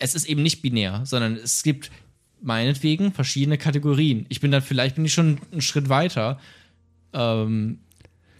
es 0.02 0.14
ist 0.14 0.26
eben 0.26 0.42
nicht 0.42 0.62
binär, 0.62 1.02
sondern 1.04 1.36
es 1.36 1.62
gibt 1.62 1.90
meinetwegen 2.40 3.12
verschiedene 3.12 3.56
Kategorien. 3.56 4.26
Ich 4.28 4.40
bin 4.40 4.50
dann 4.50 4.62
vielleicht 4.62 4.96
bin 4.96 5.04
ich 5.04 5.14
schon 5.14 5.38
einen 5.52 5.62
Schritt 5.62 5.88
weiter, 5.88 6.40
ähm, 7.12 7.78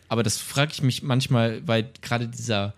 aber 0.08 0.22
das 0.22 0.38
frage 0.38 0.72
ich 0.72 0.82
mich 0.82 1.02
manchmal, 1.02 1.66
weil 1.66 1.90
gerade 2.02 2.28
dieser 2.28 2.74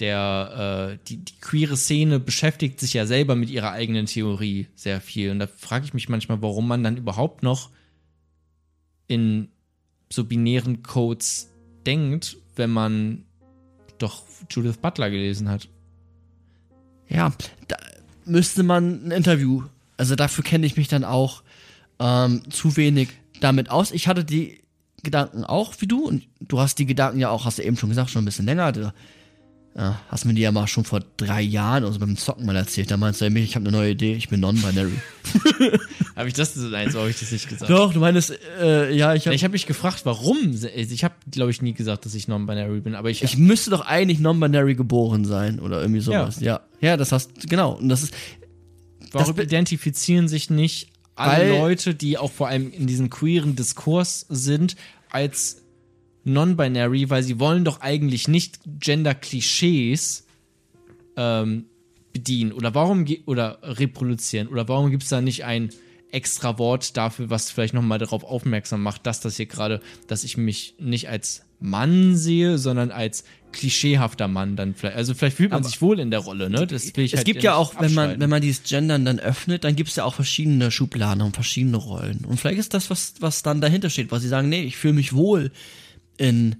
der, 0.00 0.92
äh, 0.92 0.98
die, 1.08 1.16
die 1.16 1.40
queere 1.40 1.76
Szene 1.76 2.20
beschäftigt 2.20 2.78
sich 2.78 2.94
ja 2.94 3.06
selber 3.06 3.34
mit 3.34 3.50
ihrer 3.50 3.72
eigenen 3.72 4.06
Theorie 4.06 4.68
sehr 4.74 5.00
viel. 5.00 5.30
Und 5.30 5.40
da 5.40 5.48
frage 5.48 5.86
ich 5.86 5.94
mich 5.94 6.08
manchmal, 6.08 6.40
warum 6.40 6.68
man 6.68 6.84
dann 6.84 6.96
überhaupt 6.96 7.42
noch 7.42 7.70
in 9.08 9.48
so 10.08 10.24
binären 10.24 10.82
Codes 10.82 11.50
denkt, 11.84 12.36
wenn 12.54 12.70
man 12.70 13.24
doch 13.98 14.22
Judith 14.50 14.76
Butler 14.76 15.10
gelesen 15.10 15.48
hat. 15.48 15.68
Ja, 17.08 17.32
da 17.66 17.76
müsste 18.28 18.62
man 18.62 19.06
ein 19.06 19.10
Interview, 19.10 19.64
also 19.96 20.14
dafür 20.14 20.44
kenne 20.44 20.66
ich 20.66 20.76
mich 20.76 20.88
dann 20.88 21.04
auch 21.04 21.42
ähm, 21.98 22.42
zu 22.50 22.76
wenig 22.76 23.08
damit 23.40 23.70
aus. 23.70 23.90
Ich 23.92 24.08
hatte 24.08 24.24
die 24.24 24.60
Gedanken 25.02 25.44
auch 25.44 25.74
wie 25.78 25.86
du 25.86 26.06
und 26.06 26.26
du 26.40 26.60
hast 26.60 26.78
die 26.78 26.86
Gedanken 26.86 27.20
ja 27.20 27.30
auch, 27.30 27.44
hast 27.44 27.58
du 27.58 27.62
eben 27.62 27.76
schon 27.76 27.88
gesagt, 27.88 28.10
schon 28.10 28.22
ein 28.22 28.26
bisschen 28.26 28.46
länger. 28.46 28.92
Ja, 29.78 30.00
hast 30.08 30.24
mir 30.24 30.34
die 30.34 30.40
ja 30.40 30.50
mal 30.50 30.66
schon 30.66 30.82
vor 30.82 31.04
drei 31.16 31.40
Jahren, 31.40 31.84
also 31.84 32.00
beim 32.00 32.16
Zocken 32.16 32.44
mal 32.44 32.56
erzählt. 32.56 32.90
Da 32.90 32.96
meinst 32.96 33.20
du 33.20 33.26
ja, 33.26 33.36
ich 33.36 33.54
habe 33.54 33.68
eine 33.68 33.76
neue 33.76 33.92
Idee, 33.92 34.14
ich 34.14 34.28
bin 34.28 34.40
non-binary. 34.40 34.90
habe 36.16 36.26
ich 36.26 36.34
das? 36.34 36.56
Nein, 36.56 36.90
so 36.90 36.98
habe 36.98 37.10
ich 37.10 37.20
das 37.20 37.30
nicht 37.30 37.48
gesagt. 37.48 37.70
Doch, 37.70 37.92
du 37.92 38.00
meinst, 38.00 38.36
äh, 38.60 38.92
ja, 38.92 39.14
ich 39.14 39.26
habe. 39.26 39.36
Ich 39.36 39.44
habe 39.44 39.52
mich 39.52 39.66
gefragt, 39.66 40.00
warum. 40.02 40.52
Ich 40.74 41.04
habe, 41.04 41.14
glaube 41.30 41.52
ich, 41.52 41.62
nie 41.62 41.74
gesagt, 41.74 42.06
dass 42.06 42.14
ich 42.16 42.26
non-binary 42.26 42.80
bin, 42.80 42.96
aber 42.96 43.08
ich. 43.08 43.22
Ich 43.22 43.38
müsste 43.38 43.70
doch 43.70 43.82
eigentlich 43.82 44.18
non-binary 44.18 44.74
geboren 44.74 45.24
sein 45.24 45.60
oder 45.60 45.80
irgendwie 45.80 46.00
sowas. 46.00 46.40
Ja, 46.40 46.60
ja, 46.80 46.88
ja 46.90 46.96
das 46.96 47.12
hast, 47.12 47.48
genau. 47.48 47.74
Und 47.74 47.88
das 47.88 48.02
ist. 48.02 48.14
Warum 49.12 49.36
das 49.36 49.44
identifizieren 49.44 50.26
sich 50.26 50.50
nicht 50.50 50.88
alle 51.14 51.56
Leute, 51.56 51.94
die 51.94 52.18
auch 52.18 52.32
vor 52.32 52.48
allem 52.48 52.72
in 52.72 52.88
diesem 52.88 53.10
queeren 53.10 53.54
Diskurs 53.54 54.26
sind, 54.28 54.74
als 55.10 55.62
non-binary, 56.28 57.10
weil 57.10 57.22
sie 57.22 57.38
wollen 57.40 57.64
doch 57.64 57.80
eigentlich 57.80 58.28
nicht 58.28 58.60
Gender-Klischees 58.80 60.26
ähm, 61.16 61.64
bedienen 62.12 62.52
oder 62.52 62.74
warum 62.74 63.06
oder 63.26 63.58
reproduzieren 63.62 64.48
oder 64.48 64.68
warum 64.68 64.90
gibt 64.90 65.02
es 65.02 65.08
da 65.08 65.20
nicht 65.20 65.44
ein 65.44 65.70
extra 66.10 66.58
Wort 66.58 66.96
dafür, 66.96 67.30
was 67.30 67.50
vielleicht 67.50 67.74
nochmal 67.74 67.98
darauf 67.98 68.24
aufmerksam 68.24 68.82
macht, 68.82 69.06
dass 69.06 69.20
das 69.20 69.36
hier 69.36 69.46
gerade, 69.46 69.80
dass 70.06 70.24
ich 70.24 70.36
mich 70.36 70.74
nicht 70.78 71.08
als 71.08 71.42
Mann 71.60 72.16
sehe, 72.16 72.56
sondern 72.58 72.90
als 72.90 73.24
klischeehafter 73.52 74.28
Mann 74.28 74.56
dann 74.56 74.74
vielleicht. 74.74 74.96
Also 74.96 75.14
vielleicht 75.14 75.36
fühlt 75.36 75.50
man 75.50 75.60
Aber 75.60 75.68
sich 75.68 75.82
wohl 75.82 75.98
in 75.98 76.10
der 76.10 76.20
Rolle, 76.20 76.50
ne? 76.50 76.66
Das 76.66 76.96
will 76.96 77.04
ich 77.04 77.12
es 77.12 77.18
halt 77.18 77.26
gibt 77.26 77.42
ja 77.42 77.56
auch, 77.56 77.74
wenn 77.80 77.94
man, 77.94 78.20
wenn 78.20 78.30
man 78.30 78.40
dieses 78.40 78.62
Gendern 78.62 79.04
dann 79.04 79.18
öffnet, 79.18 79.64
dann 79.64 79.74
gibt 79.74 79.90
es 79.90 79.96
ja 79.96 80.04
auch 80.04 80.14
verschiedene 80.14 80.70
Schubladen 80.70 81.22
und 81.22 81.34
verschiedene 81.34 81.76
Rollen. 81.76 82.24
Und 82.26 82.38
vielleicht 82.38 82.58
ist 82.58 82.74
das, 82.74 82.90
was, 82.90 83.14
was 83.20 83.42
dann 83.42 83.60
dahinter 83.60 83.90
steht, 83.90 84.10
was 84.12 84.22
sie 84.22 84.28
sagen, 84.28 84.48
nee, 84.48 84.62
ich 84.62 84.76
fühle 84.76 84.94
mich 84.94 85.14
wohl 85.14 85.50
in 86.18 86.56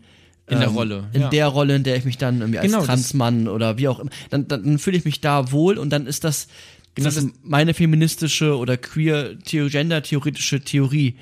in 0.50 0.58
der 0.58 0.68
ähm, 0.68 0.74
Rolle. 0.74 1.08
In 1.12 1.20
ja. 1.22 1.28
der 1.28 1.46
Rolle, 1.48 1.76
in 1.76 1.84
der 1.84 1.96
ich 1.96 2.04
mich 2.04 2.18
dann 2.18 2.40
irgendwie 2.40 2.58
als 2.58 2.72
genau, 2.72 2.84
Transmann 2.84 3.48
oder 3.48 3.78
wie 3.78 3.88
auch 3.88 3.98
immer, 3.98 4.10
dann, 4.30 4.48
dann 4.48 4.78
fühle 4.78 4.96
ich 4.96 5.04
mich 5.04 5.20
da 5.20 5.52
wohl 5.52 5.78
und 5.78 5.90
dann 5.90 6.06
ist 6.06 6.24
das, 6.24 6.48
genau, 6.94 7.06
das 7.06 7.16
ist 7.16 7.28
meine 7.42 7.74
feministische 7.74 8.56
oder 8.56 8.76
queer 8.76 9.34
gender-theoretische 9.34 10.60
Theorie. 10.60 11.16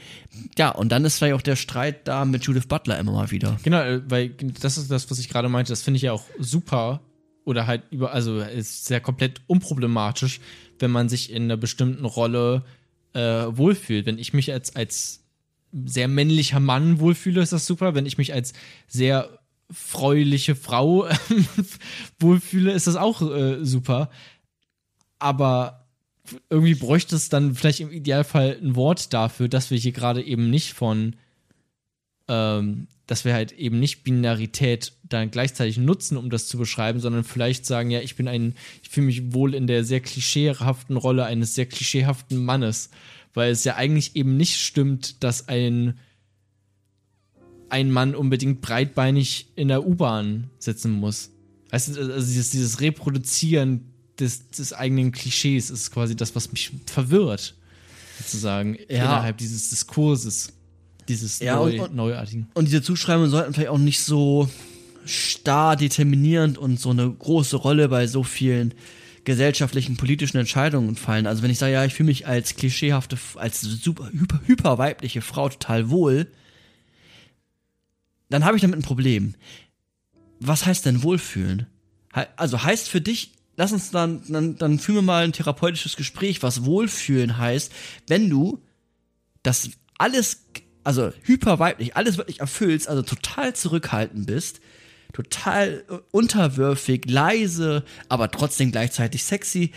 Ja, 0.56 0.70
und 0.70 0.90
dann 0.90 1.04
ist 1.04 1.18
vielleicht 1.18 1.34
auch 1.34 1.42
der 1.42 1.56
Streit 1.56 2.06
da 2.06 2.24
mit 2.24 2.44
Judith 2.44 2.66
Butler 2.66 2.98
immer 2.98 3.12
mal 3.12 3.30
wieder. 3.30 3.58
Genau, 3.62 3.80
äh, 3.80 4.00
weil 4.08 4.30
das 4.60 4.78
ist 4.78 4.90
das, 4.90 5.10
was 5.10 5.18
ich 5.18 5.28
gerade 5.28 5.48
meinte, 5.48 5.72
das 5.72 5.82
finde 5.82 5.96
ich 5.96 6.02
ja 6.02 6.12
auch 6.12 6.24
super 6.38 7.00
oder 7.44 7.66
halt 7.66 7.82
über, 7.90 8.12
also 8.12 8.40
ist 8.40 8.86
sehr 8.86 9.00
komplett 9.00 9.40
unproblematisch, 9.46 10.40
wenn 10.78 10.90
man 10.90 11.08
sich 11.08 11.32
in 11.32 11.44
einer 11.44 11.56
bestimmten 11.56 12.04
Rolle 12.04 12.64
äh, 13.12 13.20
wohlfühlt. 13.20 14.06
Wenn 14.06 14.18
ich 14.18 14.32
mich 14.34 14.52
als, 14.52 14.74
als 14.76 15.25
sehr 15.72 16.08
männlicher 16.08 16.60
Mann 16.60 17.00
wohlfühle, 17.00 17.42
ist 17.42 17.52
das 17.52 17.66
super. 17.66 17.94
Wenn 17.94 18.06
ich 18.06 18.18
mich 18.18 18.32
als 18.32 18.52
sehr 18.86 19.38
freuliche 19.70 20.54
Frau 20.54 21.08
wohlfühle, 22.20 22.72
ist 22.72 22.86
das 22.86 22.96
auch 22.96 23.22
äh, 23.22 23.64
super. 23.64 24.10
Aber 25.18 25.86
irgendwie 26.50 26.74
bräuchte 26.74 27.16
es 27.16 27.28
dann 27.28 27.54
vielleicht 27.54 27.80
im 27.80 27.92
Idealfall 27.92 28.58
ein 28.60 28.76
Wort 28.76 29.12
dafür, 29.12 29.48
dass 29.48 29.70
wir 29.70 29.78
hier 29.78 29.92
gerade 29.92 30.22
eben 30.22 30.50
nicht 30.50 30.72
von, 30.72 31.16
ähm, 32.28 32.88
dass 33.06 33.24
wir 33.24 33.34
halt 33.34 33.52
eben 33.52 33.78
nicht 33.78 34.02
Binarität 34.02 34.92
dann 35.04 35.30
gleichzeitig 35.30 35.78
nutzen, 35.78 36.16
um 36.16 36.30
das 36.30 36.48
zu 36.48 36.58
beschreiben, 36.58 37.00
sondern 37.00 37.24
vielleicht 37.24 37.66
sagen, 37.66 37.90
ja, 37.90 38.00
ich 38.00 38.16
bin 38.16 38.28
ein, 38.28 38.54
ich 38.82 38.88
fühle 38.88 39.06
mich 39.06 39.32
wohl 39.32 39.54
in 39.54 39.66
der 39.66 39.84
sehr 39.84 40.00
klischeehaften 40.00 40.96
Rolle 40.96 41.24
eines 41.24 41.54
sehr 41.54 41.66
klischeehaften 41.66 42.44
Mannes 42.44 42.90
weil 43.36 43.52
es 43.52 43.64
ja 43.64 43.76
eigentlich 43.76 44.16
eben 44.16 44.36
nicht 44.38 44.56
stimmt, 44.56 45.22
dass 45.22 45.46
ein, 45.46 45.98
ein 47.68 47.90
Mann 47.90 48.14
unbedingt 48.14 48.62
breitbeinig 48.62 49.48
in 49.56 49.68
der 49.68 49.86
U-Bahn 49.86 50.50
sitzen 50.58 50.92
muss. 50.92 51.30
Also, 51.70 52.00
also 52.00 52.26
dieses, 52.26 52.50
dieses 52.50 52.80
Reproduzieren 52.80 53.92
des, 54.18 54.48
des 54.48 54.72
eigenen 54.72 55.12
Klischees 55.12 55.68
ist 55.68 55.90
quasi 55.90 56.16
das, 56.16 56.34
was 56.34 56.50
mich 56.50 56.72
verwirrt, 56.86 57.54
sozusagen, 58.18 58.76
ja. 58.88 59.04
innerhalb 59.04 59.36
dieses 59.36 59.68
Diskurses. 59.68 60.54
dieses 61.06 61.38
Ja, 61.40 61.56
Neu 61.56 61.74
und- 61.74 61.90
und- 61.90 61.94
Neuartigen. 61.94 62.48
Und 62.54 62.66
diese 62.68 62.80
Zuschreibungen 62.80 63.30
sollten 63.30 63.52
vielleicht 63.52 63.68
auch 63.68 63.78
nicht 63.78 64.00
so 64.00 64.48
starr 65.04 65.76
determinierend 65.76 66.56
und 66.56 66.80
so 66.80 66.90
eine 66.90 67.10
große 67.10 67.56
Rolle 67.56 67.88
bei 67.88 68.06
so 68.06 68.22
vielen 68.22 68.72
gesellschaftlichen, 69.26 69.96
politischen 69.96 70.38
Entscheidungen 70.38 70.96
fallen. 70.96 71.26
Also 71.26 71.42
wenn 71.42 71.50
ich 71.50 71.58
sage, 71.58 71.72
ja, 71.72 71.84
ich 71.84 71.92
fühle 71.92 72.06
mich 72.06 72.26
als 72.26 72.54
klischeehafte, 72.54 73.18
als 73.34 73.60
super, 73.60 74.08
hyper, 74.12 74.40
hyperweibliche 74.46 75.20
Frau 75.20 75.48
total 75.48 75.90
wohl, 75.90 76.28
dann 78.30 78.44
habe 78.44 78.56
ich 78.56 78.62
damit 78.62 78.78
ein 78.78 78.82
Problem. 78.82 79.34
Was 80.40 80.64
heißt 80.64 80.86
denn 80.86 81.02
Wohlfühlen? 81.02 81.66
Also 82.36 82.62
heißt 82.62 82.88
für 82.88 83.00
dich, 83.00 83.32
lass 83.56 83.72
uns 83.72 83.90
dann, 83.90 84.22
dann, 84.28 84.56
dann 84.56 84.78
führen 84.78 84.96
wir 84.96 85.02
mal 85.02 85.24
ein 85.24 85.32
therapeutisches 85.32 85.96
Gespräch, 85.96 86.42
was 86.42 86.64
Wohlfühlen 86.64 87.36
heißt, 87.36 87.72
wenn 88.06 88.30
du 88.30 88.62
das 89.42 89.70
alles, 89.98 90.46
also 90.84 91.12
hyperweiblich, 91.22 91.96
alles 91.96 92.16
wirklich 92.16 92.40
erfüllst, 92.40 92.88
also 92.88 93.02
total 93.02 93.56
zurückhaltend 93.56 94.26
bist, 94.26 94.60
total 95.16 95.84
äh, 95.88 95.94
unterwürfig, 96.10 97.04
leise, 97.06 97.84
aber 98.08 98.30
trotzdem 98.30 98.70
gleichzeitig 98.70 99.24
sexy, 99.24 99.72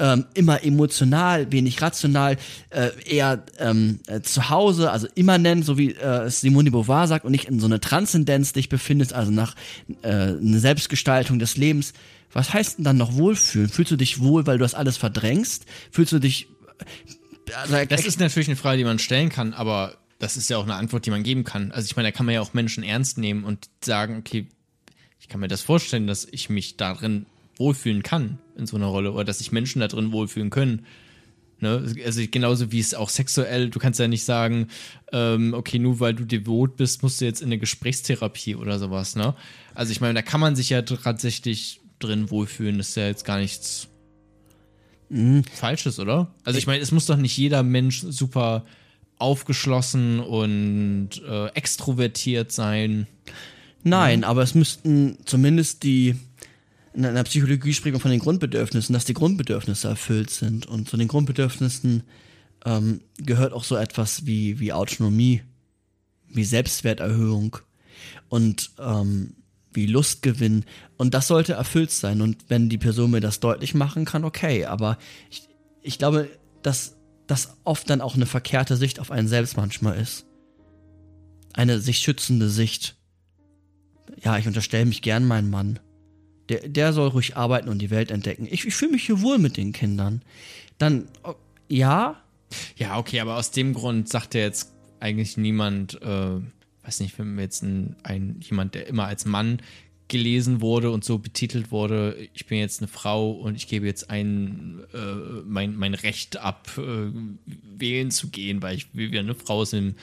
ähm, 0.00 0.26
immer 0.34 0.62
emotional, 0.64 1.50
wenig 1.50 1.82
rational, 1.82 2.36
äh, 2.70 2.90
eher 3.04 3.44
ähm, 3.58 4.00
äh, 4.06 4.20
zu 4.20 4.48
Hause, 4.48 4.92
also 4.92 5.08
immanent, 5.14 5.64
so 5.64 5.76
wie 5.76 5.92
äh, 5.92 6.30
Simone 6.30 6.64
de 6.64 6.72
Beauvoir 6.72 7.08
sagt, 7.08 7.24
und 7.24 7.32
nicht 7.32 7.46
in 7.46 7.60
so 7.60 7.66
eine 7.66 7.80
Transzendenz 7.80 8.52
dich 8.52 8.68
befindest, 8.68 9.12
also 9.12 9.32
nach 9.32 9.56
äh, 10.02 10.08
eine 10.08 10.58
Selbstgestaltung 10.58 11.38
des 11.38 11.56
Lebens. 11.56 11.92
Was 12.32 12.54
heißt 12.54 12.78
denn 12.78 12.84
dann 12.84 12.96
noch 12.96 13.14
Wohlfühlen? 13.14 13.68
Fühlst 13.68 13.90
du 13.90 13.96
dich 13.96 14.20
wohl, 14.20 14.46
weil 14.46 14.58
du 14.58 14.62
das 14.62 14.74
alles 14.74 14.96
verdrängst? 14.96 15.64
Fühlst 15.90 16.12
du 16.12 16.18
dich 16.18 16.48
also, 17.56 17.84
Das 17.86 18.04
ist 18.04 18.20
natürlich 18.20 18.48
eine 18.48 18.56
Frage, 18.56 18.78
die 18.78 18.84
man 18.84 18.98
stellen 18.98 19.30
kann, 19.30 19.54
aber 19.54 19.96
das 20.18 20.36
ist 20.36 20.50
ja 20.50 20.58
auch 20.58 20.64
eine 20.64 20.74
Antwort, 20.74 21.06
die 21.06 21.10
man 21.10 21.22
geben 21.22 21.44
kann. 21.44 21.72
Also 21.72 21.86
ich 21.86 21.96
meine, 21.96 22.08
da 22.08 22.12
kann 22.12 22.26
man 22.26 22.34
ja 22.34 22.40
auch 22.40 22.54
Menschen 22.54 22.82
ernst 22.82 23.18
nehmen 23.18 23.44
und 23.44 23.68
sagen, 23.84 24.18
okay, 24.18 24.48
ich 25.28 25.32
kann 25.32 25.42
mir 25.42 25.48
das 25.48 25.60
vorstellen, 25.60 26.06
dass 26.06 26.26
ich 26.30 26.48
mich 26.48 26.78
darin 26.78 27.26
wohlfühlen 27.58 28.02
kann 28.02 28.38
in 28.56 28.66
so 28.66 28.76
einer 28.76 28.86
Rolle 28.86 29.12
oder 29.12 29.24
dass 29.24 29.40
sich 29.40 29.52
Menschen 29.52 29.80
da 29.80 29.88
drin 29.88 30.10
wohlfühlen 30.10 30.48
können. 30.48 30.86
Ne? 31.60 31.84
Also 32.02 32.22
genauso 32.30 32.72
wie 32.72 32.80
es 32.80 32.94
auch 32.94 33.10
sexuell, 33.10 33.68
du 33.68 33.78
kannst 33.78 34.00
ja 34.00 34.08
nicht 34.08 34.24
sagen, 34.24 34.68
ähm, 35.12 35.52
okay, 35.52 35.78
nur 35.78 36.00
weil 36.00 36.14
du 36.14 36.24
devot 36.24 36.78
bist, 36.78 37.02
musst 37.02 37.20
du 37.20 37.26
jetzt 37.26 37.42
in 37.42 37.48
eine 37.48 37.58
Gesprächstherapie 37.58 38.56
oder 38.56 38.78
sowas, 38.78 39.16
ne? 39.16 39.34
Also 39.74 39.92
ich 39.92 40.00
meine, 40.00 40.14
da 40.14 40.22
kann 40.22 40.40
man 40.40 40.56
sich 40.56 40.70
ja 40.70 40.80
tatsächlich 40.80 41.82
drin 41.98 42.30
wohlfühlen, 42.30 42.78
das 42.78 42.88
ist 42.88 42.96
ja 42.96 43.06
jetzt 43.06 43.26
gar 43.26 43.38
nichts 43.38 43.88
Falsches, 45.52 45.98
oder? 45.98 46.32
Also 46.42 46.58
ich 46.58 46.66
meine, 46.66 46.82
es 46.82 46.90
muss 46.90 47.04
doch 47.04 47.18
nicht 47.18 47.36
jeder 47.36 47.62
Mensch 47.62 48.00
super 48.00 48.64
aufgeschlossen 49.18 50.20
und 50.20 51.10
äh, 51.28 51.48
extrovertiert 51.48 52.50
sein. 52.50 53.06
Nein, 53.84 54.24
aber 54.24 54.42
es 54.42 54.54
müssten 54.54 55.18
zumindest 55.24 55.82
die, 55.82 56.16
in 56.94 57.02
der 57.02 57.24
Psychologie 57.24 57.72
spricht 57.72 57.92
man 57.92 58.00
von 58.00 58.10
den 58.10 58.20
Grundbedürfnissen, 58.20 58.92
dass 58.92 59.04
die 59.04 59.14
Grundbedürfnisse 59.14 59.88
erfüllt 59.88 60.30
sind. 60.30 60.66
Und 60.66 60.88
zu 60.88 60.96
den 60.96 61.08
Grundbedürfnissen 61.08 62.02
ähm, 62.64 63.00
gehört 63.18 63.52
auch 63.52 63.64
so 63.64 63.76
etwas 63.76 64.26
wie, 64.26 64.58
wie 64.58 64.72
Autonomie, 64.72 65.42
wie 66.28 66.44
Selbstwerterhöhung 66.44 67.58
und 68.28 68.70
ähm, 68.78 69.34
wie 69.72 69.86
Lustgewinn. 69.86 70.64
Und 70.96 71.14
das 71.14 71.28
sollte 71.28 71.52
erfüllt 71.52 71.92
sein. 71.92 72.20
Und 72.20 72.44
wenn 72.48 72.68
die 72.68 72.78
Person 72.78 73.12
mir 73.12 73.20
das 73.20 73.40
deutlich 73.40 73.74
machen 73.74 74.04
kann, 74.04 74.24
okay. 74.24 74.64
Aber 74.64 74.98
ich, 75.30 75.48
ich 75.82 75.98
glaube, 75.98 76.28
dass 76.62 76.96
das 77.28 77.56
oft 77.64 77.88
dann 77.88 78.00
auch 78.00 78.16
eine 78.16 78.26
verkehrte 78.26 78.76
Sicht 78.76 78.98
auf 78.98 79.10
einen 79.10 79.28
selbst 79.28 79.56
manchmal 79.56 79.98
ist. 79.98 80.26
Eine 81.52 81.80
sich 81.80 81.98
schützende 81.98 82.48
Sicht 82.48 82.97
ja, 84.22 84.38
ich 84.38 84.46
unterstelle 84.46 84.86
mich 84.86 85.02
gern 85.02 85.26
meinen 85.26 85.50
Mann. 85.50 85.78
Der, 86.48 86.68
der 86.68 86.92
soll 86.92 87.08
ruhig 87.08 87.36
arbeiten 87.36 87.68
und 87.68 87.78
die 87.80 87.90
Welt 87.90 88.10
entdecken. 88.10 88.46
Ich, 88.50 88.64
ich 88.64 88.74
fühle 88.74 88.92
mich 88.92 89.04
hier 89.04 89.20
wohl 89.20 89.38
mit 89.38 89.56
den 89.56 89.72
Kindern. 89.72 90.22
Dann, 90.78 91.08
oh, 91.24 91.34
ja, 91.68 92.22
Ja, 92.76 92.98
okay, 92.98 93.20
aber 93.20 93.36
aus 93.36 93.50
dem 93.50 93.74
Grund 93.74 94.08
sagt 94.08 94.34
ja 94.34 94.40
jetzt 94.40 94.72
eigentlich 95.00 95.36
niemand, 95.36 96.00
äh, 96.02 96.40
weiß 96.82 97.00
nicht, 97.00 97.18
wenn 97.18 97.36
wir 97.36 97.42
jetzt 97.42 97.62
ein, 97.62 97.96
ein 98.02 98.40
jemand, 98.40 98.74
der 98.74 98.86
immer 98.86 99.06
als 99.06 99.24
Mann 99.24 99.60
gelesen 100.08 100.62
wurde 100.62 100.90
und 100.90 101.04
so 101.04 101.18
betitelt 101.18 101.70
wurde, 101.70 102.16
ich 102.32 102.46
bin 102.46 102.58
jetzt 102.58 102.80
eine 102.80 102.88
Frau 102.88 103.30
und 103.30 103.56
ich 103.56 103.68
gebe 103.68 103.86
jetzt 103.86 104.08
ein 104.08 104.80
äh, 104.94 105.42
mein, 105.46 105.76
mein 105.76 105.92
Recht 105.92 106.38
ab, 106.38 106.70
äh, 106.78 107.10
wählen 107.76 108.10
zu 108.10 108.28
gehen, 108.28 108.62
weil 108.62 108.76
ich 108.76 108.88
wie 108.94 109.16
eine 109.18 109.34
Frau 109.34 109.66
sind 109.66 109.96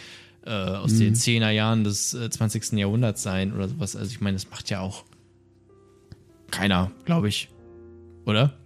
äh, 0.46 0.50
aus 0.50 0.98
den 0.98 1.16
10er 1.16 1.50
Jahren 1.50 1.84
des 1.84 2.14
äh, 2.14 2.30
20. 2.30 2.74
Jahrhunderts 2.74 3.24
sein 3.24 3.54
oder 3.54 3.68
sowas. 3.68 3.96
Also 3.96 4.12
ich 4.12 4.22
meine, 4.22 4.36
das 4.36 4.50
macht 4.50 4.70
ja 4.70 4.80
auch 4.80 5.04
keiner, 6.52 6.92
glaube 7.06 7.28
ich. 7.28 7.50
Oder? 8.26 8.58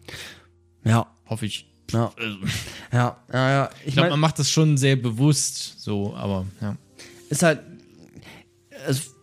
ja, 0.83 1.07
Hoffe 1.29 1.45
ich. 1.45 1.67
ja, 1.93 2.11
Also, 2.17 2.37
ja, 2.91 3.17
ja, 3.31 3.49
ja. 3.51 3.69
ich 3.81 3.89
Ich 3.89 3.93
glaube, 3.93 4.09
man 4.09 4.19
macht 4.19 4.39
das 4.39 4.49
schon 4.49 4.77
sehr 4.77 4.95
bewusst 4.95 5.79
so, 5.79 6.15
aber 6.15 6.45
ja. 6.59 6.75
ist 7.29 7.43
halt, 7.43 7.61
es, 8.87 9.13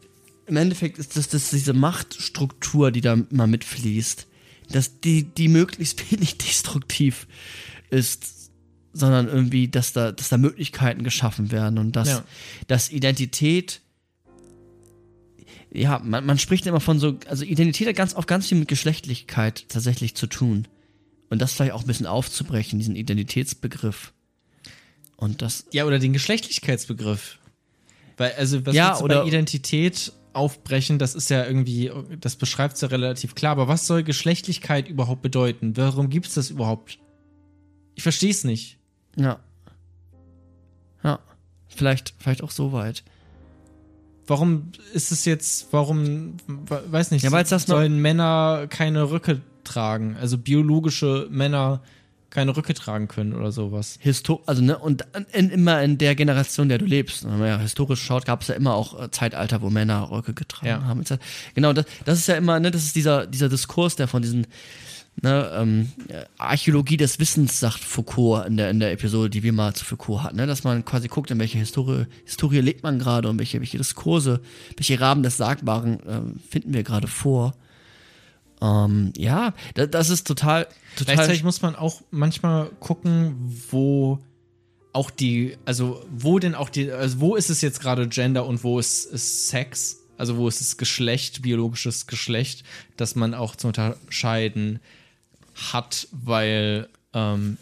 im 0.46 0.56
Endeffekt 0.56 0.98
ist 0.98 1.16
das, 1.16 1.28
das 1.28 1.50
diese 1.50 1.72
Machtstruktur, 1.72 2.92
die 2.92 3.00
da 3.00 3.14
immer 3.30 3.46
mitfließt, 3.46 4.26
dass 4.70 5.00
die, 5.00 5.24
die 5.24 5.48
möglichst 5.48 6.10
wenig 6.12 6.38
destruktiv 6.38 7.26
ist, 7.90 8.35
sondern 8.98 9.28
irgendwie, 9.28 9.68
dass 9.68 9.92
da, 9.92 10.12
dass 10.12 10.28
da 10.28 10.38
Möglichkeiten 10.38 11.04
geschaffen 11.04 11.50
werden 11.52 11.78
und 11.78 11.96
dass, 11.96 12.08
Ja. 12.08 12.24
dass 12.66 12.90
Identität, 12.90 13.80
ja, 15.72 15.98
man, 16.02 16.24
man 16.24 16.38
spricht 16.38 16.66
immer 16.66 16.80
von 16.80 16.98
so, 16.98 17.18
also 17.28 17.44
Identität 17.44 17.88
hat 17.88 17.96
ganz 17.96 18.14
auch 18.14 18.26
ganz 18.26 18.48
viel 18.48 18.58
mit 18.58 18.68
Geschlechtlichkeit 18.68 19.66
tatsächlich 19.68 20.14
zu 20.14 20.26
tun. 20.26 20.66
Und 21.28 21.40
das 21.42 21.52
vielleicht 21.52 21.72
auch 21.72 21.80
ein 21.82 21.86
bisschen 21.86 22.06
aufzubrechen, 22.06 22.78
diesen 22.78 22.94
Identitätsbegriff. 22.96 24.12
Und 25.16 25.42
das, 25.42 25.66
Ja, 25.72 25.84
oder 25.84 25.98
den 25.98 26.12
Geschlechtlichkeitsbegriff. 26.12 27.38
Weil, 28.16 28.32
also, 28.32 28.64
was 28.64 28.74
Ja, 28.74 28.98
oder- 29.00 29.22
bei 29.22 29.28
Identität 29.28 30.12
aufbrechen, 30.32 30.98
das 30.98 31.14
ist 31.14 31.30
ja 31.30 31.44
irgendwie, 31.44 31.90
das 32.20 32.36
beschreibt 32.36 32.74
es 32.76 32.80
ja 32.82 32.88
relativ 32.88 33.34
klar, 33.34 33.52
aber 33.52 33.68
was 33.68 33.86
soll 33.86 34.02
Geschlechtlichkeit 34.04 34.88
überhaupt 34.88 35.22
bedeuten? 35.22 35.76
Warum 35.76 36.10
gibt 36.10 36.26
es 36.26 36.34
das 36.34 36.50
überhaupt? 36.50 36.98
Ich 37.94 38.02
verstehe 38.02 38.30
es 38.30 38.44
nicht. 38.44 38.78
Ja. 39.16 39.38
Ja. 41.02 41.18
Vielleicht, 41.68 42.14
vielleicht 42.18 42.42
auch 42.42 42.50
so 42.50 42.72
weit. 42.72 43.02
Warum 44.26 44.72
ist 44.92 45.12
es 45.12 45.24
jetzt, 45.24 45.68
warum, 45.72 46.36
we- 46.46 46.82
weiß 46.90 47.10
nicht, 47.12 47.22
Ja, 47.22 47.30
weil's 47.32 47.50
das 47.50 47.64
sollen 47.64 48.00
Männer 48.00 48.66
keine 48.68 49.10
Röcke 49.10 49.40
tragen? 49.62 50.16
Also 50.20 50.36
biologische 50.36 51.28
Männer 51.30 51.80
keine 52.28 52.56
Röcke 52.56 52.74
tragen 52.74 53.06
können 53.08 53.34
oder 53.34 53.52
sowas. 53.52 53.98
Histo 54.00 54.42
also 54.46 54.62
ne, 54.62 54.76
und 54.78 55.06
in, 55.32 55.48
immer 55.50 55.80
in 55.82 55.96
der 55.96 56.14
Generation, 56.16 56.68
der 56.68 56.78
du 56.78 56.84
lebst, 56.84 57.24
wenn 57.24 57.38
man 57.38 57.48
ja 57.48 57.58
historisch 57.58 58.02
schaut, 58.02 58.26
gab 58.26 58.42
es 58.42 58.48
ja 58.48 58.56
immer 58.56 58.74
auch 58.74 59.00
äh, 59.00 59.10
Zeitalter, 59.10 59.62
wo 59.62 59.70
Männer 59.70 60.10
Röcke 60.10 60.34
getragen 60.34 60.66
Ja. 60.66 60.84
haben. 60.84 61.02
Genau, 61.54 61.72
das, 61.72 61.86
das 62.04 62.18
ist 62.18 62.26
ja 62.26 62.34
immer, 62.34 62.58
ne, 62.58 62.70
das 62.72 62.82
ist 62.82 62.96
dieser, 62.96 63.26
dieser 63.26 63.48
Diskurs, 63.48 63.94
der 63.96 64.08
von 64.08 64.22
diesen 64.22 64.46
ne, 65.22 65.50
ähm, 65.54 65.92
äh, 66.08 66.24
Archäologie 66.38 66.96
des 66.96 67.18
Wissens, 67.18 67.60
sagt 67.60 67.80
Foucault 67.80 68.46
in 68.46 68.56
der, 68.56 68.70
in 68.70 68.80
der 68.80 68.92
Episode, 68.92 69.30
die 69.30 69.42
wir 69.42 69.52
mal 69.52 69.74
zu 69.74 69.84
Foucault 69.84 70.22
hatten, 70.22 70.36
ne, 70.36 70.46
dass 70.46 70.64
man 70.64 70.84
quasi 70.84 71.08
guckt, 71.08 71.30
in 71.30 71.38
welche 71.38 71.58
Historie, 71.58 72.06
Historie 72.24 72.60
lebt 72.60 72.82
man 72.82 72.98
gerade 72.98 73.28
und 73.28 73.38
welche, 73.38 73.60
welche 73.60 73.78
Diskurse, 73.78 74.40
welche 74.76 75.00
Rahmen 75.00 75.22
des 75.22 75.36
Sagbaren 75.36 75.98
ähm, 76.06 76.40
finden 76.48 76.74
wir 76.74 76.82
gerade 76.82 77.08
vor. 77.08 77.54
Ähm, 78.60 79.12
ja, 79.16 79.54
das, 79.74 79.90
das 79.90 80.10
ist 80.10 80.26
total, 80.26 80.66
total. 80.96 81.14
Gleichzeitig 81.14 81.44
muss 81.44 81.62
man 81.62 81.76
auch 81.76 82.02
manchmal 82.10 82.70
gucken, 82.80 83.34
wo 83.70 84.18
auch 84.92 85.10
die, 85.10 85.56
also 85.66 86.04
wo 86.10 86.38
denn 86.38 86.54
auch 86.54 86.70
die, 86.70 86.90
also 86.90 87.20
wo 87.20 87.36
ist 87.36 87.50
es 87.50 87.60
jetzt 87.60 87.80
gerade 87.80 88.08
Gender 88.08 88.46
und 88.46 88.64
wo 88.64 88.78
ist 88.78 89.12
es 89.12 89.48
Sex? 89.48 90.02
Also 90.18 90.38
wo 90.38 90.48
ist 90.48 90.62
es 90.62 90.78
Geschlecht, 90.78 91.42
biologisches 91.42 92.06
Geschlecht, 92.06 92.64
dass 92.96 93.14
man 93.14 93.34
auch 93.34 93.56
zu 93.56 93.66
unterscheiden 93.66 94.80
hat, 95.72 96.08
weil 96.12 96.88
ähm, 97.12 97.58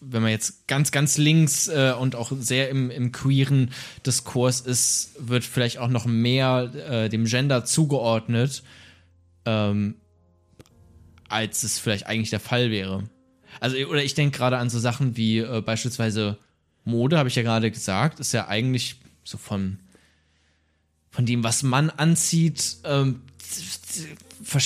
wenn 0.00 0.22
man 0.22 0.30
jetzt 0.30 0.68
ganz, 0.68 0.92
ganz 0.92 1.16
links 1.16 1.68
äh, 1.68 1.92
und 1.98 2.14
auch 2.14 2.32
sehr 2.38 2.68
im, 2.68 2.90
im 2.90 3.12
queeren 3.12 3.70
Diskurs 4.06 4.60
ist, 4.60 5.12
wird 5.18 5.44
vielleicht 5.44 5.78
auch 5.78 5.88
noch 5.88 6.06
mehr 6.06 6.72
äh, 6.88 7.08
dem 7.08 7.24
Gender 7.24 7.64
zugeordnet, 7.64 8.62
ähm, 9.44 9.96
als 11.28 11.62
es 11.64 11.78
vielleicht 11.78 12.06
eigentlich 12.06 12.30
der 12.30 12.40
Fall 12.40 12.70
wäre. 12.70 13.08
Also, 13.60 13.76
oder 13.76 14.02
ich 14.04 14.14
denke 14.14 14.38
gerade 14.38 14.58
an 14.58 14.70
so 14.70 14.78
Sachen 14.78 15.16
wie 15.16 15.38
äh, 15.38 15.60
beispielsweise 15.60 16.38
Mode, 16.84 17.18
habe 17.18 17.28
ich 17.28 17.34
ja 17.34 17.42
gerade 17.42 17.70
gesagt, 17.70 18.20
ist 18.20 18.32
ja 18.32 18.46
eigentlich 18.48 19.00
so 19.24 19.36
von, 19.36 19.80
von 21.10 21.26
dem, 21.26 21.42
was 21.42 21.62
man 21.62 21.90
anzieht, 21.90 22.78
ähm, 22.84 23.22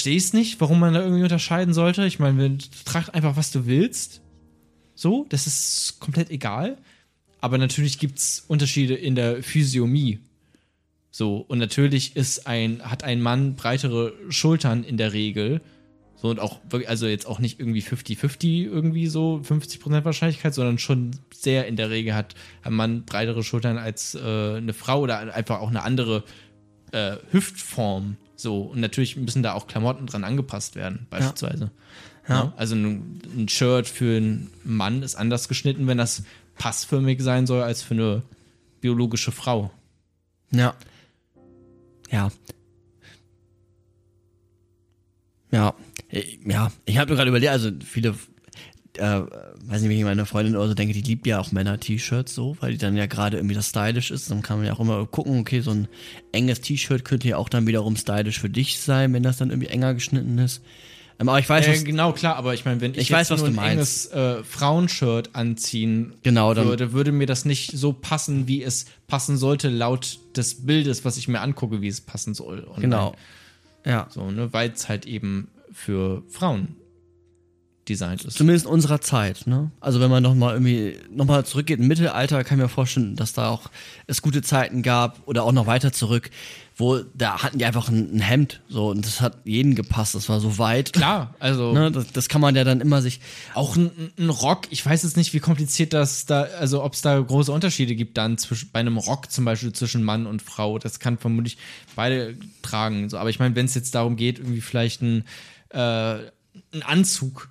es 0.06 0.32
nicht, 0.32 0.60
warum 0.60 0.80
man 0.80 0.94
da 0.94 1.02
irgendwie 1.02 1.22
unterscheiden 1.22 1.74
sollte. 1.74 2.04
Ich 2.06 2.18
meine, 2.18 2.58
trag 2.84 3.14
einfach, 3.14 3.36
was 3.36 3.50
du 3.50 3.66
willst. 3.66 4.20
So, 4.94 5.26
das 5.28 5.46
ist 5.46 5.96
komplett 6.00 6.30
egal. 6.30 6.78
aber 7.40 7.58
natürlich 7.58 7.98
gibt 7.98 8.18
es 8.18 8.44
Unterschiede 8.46 8.94
in 8.94 9.16
der 9.16 9.42
Physiomie. 9.42 10.20
So, 11.10 11.38
und 11.38 11.58
natürlich 11.58 12.16
ist 12.16 12.46
ein, 12.46 12.82
hat 12.82 13.04
ein 13.04 13.20
Mann 13.20 13.54
breitere 13.56 14.14
Schultern 14.30 14.84
in 14.84 14.96
der 14.96 15.12
Regel. 15.12 15.60
So, 16.14 16.30
und 16.30 16.38
auch 16.38 16.60
also 16.86 17.06
jetzt 17.08 17.26
auch 17.26 17.40
nicht 17.40 17.58
irgendwie 17.58 17.82
50-50 17.82 18.64
irgendwie 18.64 19.08
so, 19.08 19.42
50% 19.44 20.04
Wahrscheinlichkeit, 20.04 20.54
sondern 20.54 20.78
schon 20.78 21.10
sehr 21.34 21.66
in 21.66 21.74
der 21.74 21.90
Regel 21.90 22.14
hat 22.14 22.36
ein 22.62 22.74
Mann 22.74 23.04
breitere 23.04 23.42
Schultern 23.42 23.76
als 23.76 24.14
äh, 24.14 24.20
eine 24.20 24.72
Frau 24.72 25.00
oder 25.00 25.34
einfach 25.34 25.58
auch 25.58 25.68
eine 25.68 25.82
andere 25.82 26.22
äh, 26.92 27.16
Hüftform. 27.32 28.16
So, 28.42 28.62
und 28.62 28.80
natürlich 28.80 29.16
müssen 29.16 29.42
da 29.42 29.52
auch 29.52 29.66
Klamotten 29.66 30.06
dran 30.06 30.24
angepasst 30.24 30.74
werden, 30.74 31.06
beispielsweise. 31.10 31.70
Ja. 32.28 32.34
Ja, 32.34 32.52
also 32.56 32.76
ein, 32.76 33.20
ein 33.36 33.48
Shirt 33.48 33.88
für 33.88 34.16
einen 34.16 34.50
Mann 34.64 35.02
ist 35.02 35.16
anders 35.16 35.48
geschnitten, 35.48 35.86
wenn 35.86 35.98
das 35.98 36.22
passförmig 36.56 37.20
sein 37.20 37.46
soll, 37.46 37.62
als 37.62 37.82
für 37.82 37.94
eine 37.94 38.22
biologische 38.80 39.32
Frau. 39.32 39.70
Ja. 40.50 40.74
Ja. 42.10 42.30
Ja. 45.50 45.74
Ja. 46.44 46.72
Ich 46.84 46.98
habe 46.98 47.10
mir 47.10 47.16
gerade 47.16 47.30
überlegt, 47.30 47.52
also 47.52 47.70
viele, 47.84 48.14
äh, 48.98 49.22
weiß 49.64 49.82
nicht, 49.82 49.90
wie 49.90 49.98
ich 49.98 50.04
meine 50.04 50.26
Freundin 50.26 50.56
oder 50.56 50.68
so 50.68 50.74
denke, 50.74 50.92
die 50.92 51.00
liebt 51.00 51.26
ja 51.26 51.40
auch 51.40 51.52
Männer-T-Shirts 51.52 52.34
so, 52.34 52.56
weil 52.60 52.72
die 52.72 52.78
dann 52.78 52.96
ja 52.96 53.06
gerade 53.06 53.38
irgendwie 53.38 53.54
das 53.54 53.70
stylisch 53.70 54.10
ist. 54.10 54.30
Dann 54.30 54.42
kann 54.42 54.58
man 54.58 54.66
ja 54.66 54.74
auch 54.74 54.80
immer 54.80 55.06
gucken, 55.06 55.40
okay, 55.40 55.60
so 55.60 55.70
ein 55.70 55.88
enges 56.32 56.60
T-Shirt 56.60 57.04
könnte 57.04 57.28
ja 57.28 57.36
auch 57.38 57.48
dann 57.48 57.66
wiederum 57.66 57.96
stylisch 57.96 58.40
für 58.40 58.50
dich 58.50 58.80
sein, 58.80 59.12
wenn 59.12 59.22
das 59.22 59.38
dann 59.38 59.50
irgendwie 59.50 59.68
enger 59.68 59.94
geschnitten 59.94 60.38
ist. 60.38 60.62
Ähm, 61.18 61.28
aber 61.28 61.38
ich 61.38 61.48
weiß, 61.48 61.66
äh, 61.68 61.84
genau 61.84 62.12
klar, 62.12 62.36
aber 62.36 62.54
ich 62.54 62.64
meine, 62.64 62.80
wenn 62.80 62.92
ich, 62.92 62.98
ich 62.98 63.10
weiß, 63.10 63.30
was 63.30 63.40
du 63.40 63.46
ein 63.46 63.54
meinst. 63.54 64.12
enges 64.12 64.40
äh, 64.40 64.44
Frauenshirt 64.44 65.30
anziehen 65.34 66.14
genau, 66.22 66.52
dann, 66.52 66.66
würde, 66.66 66.92
würde 66.92 67.12
mir 67.12 67.26
das 67.26 67.44
nicht 67.44 67.72
so 67.72 67.92
passen, 67.92 68.48
wie 68.48 68.62
es 68.62 68.86
passen 69.06 69.36
sollte, 69.36 69.68
laut 69.68 70.18
des 70.36 70.66
Bildes, 70.66 71.04
was 71.04 71.16
ich 71.16 71.28
mir 71.28 71.40
angucke, 71.40 71.80
wie 71.80 71.88
es 71.88 72.00
passen 72.00 72.34
soll. 72.34 72.60
Und 72.60 72.80
genau. 72.80 73.14
Ja. 73.84 74.06
So, 74.10 74.30
ne, 74.30 74.52
weil 74.52 74.70
es 74.70 74.88
halt 74.88 75.06
eben 75.06 75.48
für 75.72 76.22
Frauen 76.28 76.76
designt 77.88 78.24
ist. 78.24 78.36
Zumindest 78.36 78.66
in 78.66 78.72
unserer 78.72 79.00
Zeit, 79.00 79.46
ne? 79.46 79.70
Also 79.80 80.00
wenn 80.00 80.10
man 80.10 80.22
nochmal 80.22 80.54
irgendwie 80.54 80.98
nochmal 81.10 81.44
zurückgeht 81.44 81.80
im 81.80 81.88
Mittelalter, 81.88 82.44
kann 82.44 82.58
ich 82.58 82.62
mir 82.62 82.68
vorstellen, 82.68 83.16
dass 83.16 83.32
da 83.32 83.48
auch 83.48 83.70
es 84.06 84.22
gute 84.22 84.42
Zeiten 84.42 84.82
gab 84.82 85.20
oder 85.26 85.42
auch 85.42 85.52
noch 85.52 85.66
weiter 85.66 85.92
zurück, 85.92 86.30
wo 86.76 87.00
da 87.14 87.42
hatten 87.42 87.58
die 87.58 87.64
einfach 87.64 87.88
ein, 87.88 88.16
ein 88.16 88.20
Hemd 88.20 88.60
so 88.68 88.90
und 88.90 89.04
das 89.04 89.20
hat 89.20 89.38
jeden 89.44 89.74
gepasst, 89.74 90.14
das 90.14 90.28
war 90.28 90.38
so 90.38 90.58
weit. 90.58 90.92
Klar, 90.92 91.34
also 91.40 91.72
ne, 91.72 91.90
das, 91.90 92.12
das 92.12 92.28
kann 92.28 92.40
man 92.40 92.54
ja 92.54 92.62
dann 92.62 92.80
immer 92.80 93.02
sich 93.02 93.20
auch 93.54 93.76
ein, 93.76 93.90
ein 94.16 94.30
Rock. 94.30 94.68
Ich 94.70 94.86
weiß 94.86 95.02
jetzt 95.02 95.16
nicht, 95.16 95.34
wie 95.34 95.40
kompliziert 95.40 95.92
das 95.92 96.24
da, 96.24 96.42
also 96.42 96.84
ob 96.84 96.94
es 96.94 97.02
da 97.02 97.18
große 97.18 97.50
Unterschiede 97.50 97.96
gibt 97.96 98.16
dann 98.16 98.38
zwischen 98.38 98.70
bei 98.72 98.78
einem 98.78 98.96
Rock 98.96 99.32
zum 99.32 99.44
Beispiel 99.44 99.72
zwischen 99.72 100.04
Mann 100.04 100.26
und 100.26 100.40
Frau. 100.40 100.78
Das 100.78 101.00
kann 101.00 101.18
vermutlich 101.18 101.58
beide 101.96 102.36
tragen. 102.62 103.08
So, 103.08 103.18
aber 103.18 103.30
ich 103.30 103.40
meine, 103.40 103.56
wenn 103.56 103.66
es 103.66 103.74
jetzt 103.74 103.96
darum 103.96 104.14
geht, 104.14 104.38
irgendwie 104.38 104.60
vielleicht 104.60 105.02
ein 105.02 105.24
äh, 105.70 106.18
ein 106.72 106.82
Anzug 106.82 107.48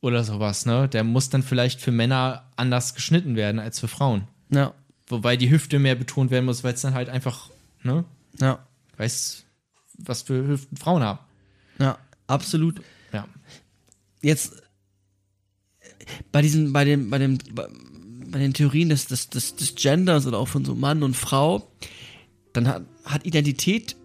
oder 0.00 0.24
sowas, 0.24 0.66
ne? 0.66 0.88
Der 0.88 1.04
muss 1.04 1.28
dann 1.28 1.42
vielleicht 1.42 1.80
für 1.80 1.90
Männer 1.90 2.44
anders 2.56 2.94
geschnitten 2.94 3.36
werden 3.36 3.58
als 3.58 3.80
für 3.80 3.88
Frauen. 3.88 4.28
Ja. 4.50 4.74
Wobei 5.08 5.36
die 5.36 5.50
Hüfte 5.50 5.78
mehr 5.78 5.94
betont 5.94 6.30
werden 6.30 6.44
muss, 6.44 6.64
weil 6.64 6.74
es 6.74 6.82
dann 6.82 6.94
halt 6.94 7.08
einfach, 7.08 7.50
ne? 7.82 8.04
Ja. 8.40 8.60
Weiß, 8.96 9.44
was 9.98 10.22
für 10.22 10.46
Hüften 10.46 10.76
Frauen 10.76 11.02
haben. 11.02 11.18
Ja, 11.78 11.98
absolut. 12.26 12.80
Ja. 13.12 13.26
Jetzt 14.22 14.62
bei 16.32 16.42
diesen, 16.42 16.72
bei 16.72 16.84
dem, 16.84 17.10
bei 17.10 17.18
dem, 17.18 17.38
bei 17.54 18.38
den 18.38 18.54
Theorien 18.54 18.88
des, 18.88 19.06
des, 19.06 19.30
des, 19.30 19.56
des 19.56 19.74
Genders 19.74 20.26
oder 20.26 20.38
auch 20.38 20.48
von 20.48 20.64
so 20.64 20.74
Mann 20.74 21.02
und 21.02 21.16
Frau, 21.16 21.70
dann 22.52 22.68
hat, 22.68 22.82
hat 23.04 23.26
Identität 23.26 23.96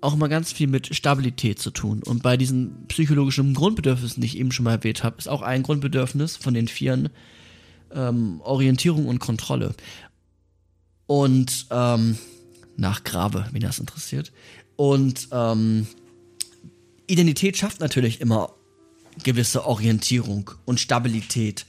auch 0.00 0.14
immer 0.14 0.28
ganz 0.28 0.52
viel 0.52 0.66
mit 0.66 0.94
Stabilität 0.94 1.58
zu 1.58 1.70
tun. 1.70 2.02
Und 2.02 2.22
bei 2.22 2.36
diesen 2.36 2.86
psychologischen 2.88 3.54
Grundbedürfnissen, 3.54 4.20
die 4.20 4.26
ich 4.26 4.38
eben 4.38 4.52
schon 4.52 4.64
mal 4.64 4.72
erwähnt 4.72 5.02
habe, 5.02 5.18
ist 5.18 5.28
auch 5.28 5.42
ein 5.42 5.62
Grundbedürfnis 5.62 6.36
von 6.36 6.54
den 6.54 6.68
Vieren 6.68 7.08
ähm, 7.92 8.40
Orientierung 8.42 9.06
und 9.06 9.18
Kontrolle. 9.18 9.74
Und 11.06 11.66
ähm, 11.70 12.18
nach 12.76 13.04
Grabe, 13.04 13.46
wen 13.52 13.62
das 13.62 13.78
interessiert. 13.78 14.32
Und 14.76 15.28
ähm, 15.32 15.86
Identität 17.06 17.56
schafft 17.56 17.80
natürlich 17.80 18.20
immer 18.20 18.50
gewisse 19.22 19.64
Orientierung 19.64 20.50
und 20.64 20.80
Stabilität. 20.80 21.64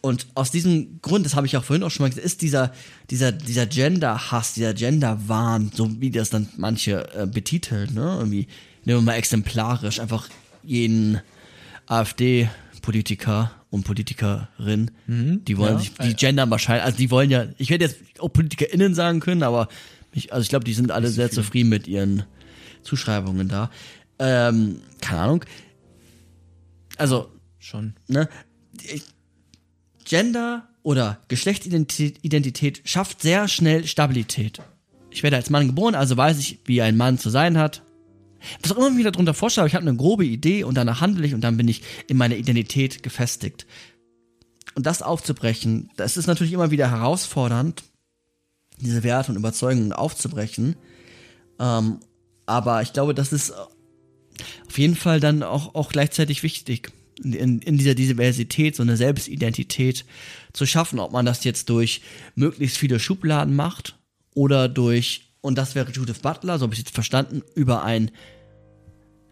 Und 0.00 0.28
aus 0.34 0.50
diesem 0.50 1.00
Grund, 1.02 1.26
das 1.26 1.34
habe 1.34 1.46
ich 1.46 1.56
auch 1.56 1.64
vorhin 1.64 1.82
auch 1.82 1.90
schon 1.90 2.04
mal 2.04 2.08
gesagt, 2.08 2.24
ist 2.24 2.42
dieser, 2.42 2.72
dieser, 3.10 3.32
dieser 3.32 3.66
Gender-Hass, 3.66 4.54
dieser 4.54 4.72
Gender-Wahn, 4.72 5.72
so 5.74 6.00
wie 6.00 6.10
das 6.10 6.30
dann 6.30 6.48
manche 6.56 7.12
äh, 7.14 7.26
betiteln, 7.26 7.94
ne? 7.94 8.16
Irgendwie, 8.18 8.46
nehmen 8.84 9.00
wir 9.00 9.12
mal 9.12 9.14
exemplarisch, 9.14 9.98
einfach 9.98 10.28
jeden 10.62 11.20
AfD-Politiker 11.86 13.50
und 13.70 13.84
Politikerin, 13.84 14.90
mhm, 15.06 15.44
die 15.44 15.58
wollen 15.58 15.74
ja, 15.74 15.78
sich, 15.80 15.92
die 15.94 16.14
gendern 16.14 16.50
wahrscheinlich, 16.50 16.84
also 16.84 16.96
die 16.96 17.10
wollen 17.10 17.30
ja, 17.30 17.46
ich 17.58 17.70
hätte 17.70 17.84
jetzt 17.84 17.96
auch 18.18 18.28
PolitikerInnen 18.28 18.94
sagen 18.94 19.20
können, 19.20 19.42
aber 19.42 19.68
ich, 20.12 20.32
also 20.32 20.42
ich 20.42 20.48
glaube, 20.48 20.64
die 20.64 20.74
sind 20.74 20.90
alle 20.90 21.08
sehr 21.08 21.28
viele. 21.28 21.42
zufrieden 21.42 21.68
mit 21.68 21.86
ihren 21.86 22.24
Zuschreibungen 22.82 23.48
da. 23.48 23.70
Ähm, 24.18 24.80
keine 25.00 25.20
Ahnung. 25.20 25.44
Also, 26.96 27.30
schon. 27.58 27.94
Ne? 28.08 28.28
Ich, 28.82 29.04
Gender 30.08 30.66
oder 30.82 31.18
Geschlechtsidentität 31.28 32.80
schafft 32.84 33.20
sehr 33.20 33.46
schnell 33.46 33.86
Stabilität. 33.86 34.62
Ich 35.10 35.22
werde 35.22 35.36
als 35.36 35.50
Mann 35.50 35.66
geboren, 35.66 35.94
also 35.94 36.16
weiß 36.16 36.38
ich, 36.38 36.60
wie 36.64 36.80
ein 36.80 36.96
Mann 36.96 37.18
zu 37.18 37.28
sein 37.28 37.58
hat. 37.58 37.82
Was 38.62 38.72
auch 38.72 38.78
immer 38.78 38.96
wieder 38.96 39.10
darunter 39.10 39.34
vorstelle, 39.34 39.66
ich 39.66 39.74
habe 39.74 39.86
eine 39.86 39.96
grobe 39.96 40.24
Idee 40.24 40.64
und 40.64 40.76
danach 40.76 41.00
handle 41.00 41.26
ich 41.26 41.34
und 41.34 41.42
dann 41.42 41.56
bin 41.56 41.68
ich 41.68 41.82
in 42.06 42.16
meiner 42.16 42.36
Identität 42.36 43.02
gefestigt. 43.02 43.66
Und 44.74 44.86
das 44.86 45.02
aufzubrechen, 45.02 45.90
das 45.96 46.16
ist 46.16 46.26
natürlich 46.26 46.52
immer 46.52 46.70
wieder 46.70 46.90
herausfordernd, 46.90 47.82
diese 48.80 49.02
Werte 49.02 49.32
und 49.32 49.38
Überzeugungen 49.38 49.92
aufzubrechen. 49.92 50.76
Ähm, 51.58 51.98
aber 52.46 52.80
ich 52.80 52.92
glaube, 52.92 53.12
das 53.12 53.32
ist 53.32 53.52
auf 53.52 54.78
jeden 54.78 54.94
Fall 54.94 55.20
dann 55.20 55.42
auch, 55.42 55.74
auch 55.74 55.90
gleichzeitig 55.90 56.42
wichtig 56.42 56.92
in, 57.18 57.60
in 57.60 57.78
dieser 57.78 57.94
Diversität 57.94 58.76
so 58.76 58.82
eine 58.82 58.96
Selbstidentität 58.96 60.04
zu 60.52 60.66
schaffen, 60.66 60.98
ob 60.98 61.12
man 61.12 61.26
das 61.26 61.44
jetzt 61.44 61.68
durch 61.68 62.02
möglichst 62.34 62.78
viele 62.78 62.98
Schubladen 62.98 63.54
macht 63.54 63.98
oder 64.34 64.68
durch, 64.68 65.32
und 65.40 65.56
das 65.56 65.74
wäre 65.74 65.90
Judith 65.90 66.20
Butler, 66.20 66.58
so 66.58 66.64
habe 66.64 66.74
ich 66.74 66.80
jetzt 66.80 66.94
verstanden, 66.94 67.42
über 67.54 67.82
ein 67.84 68.10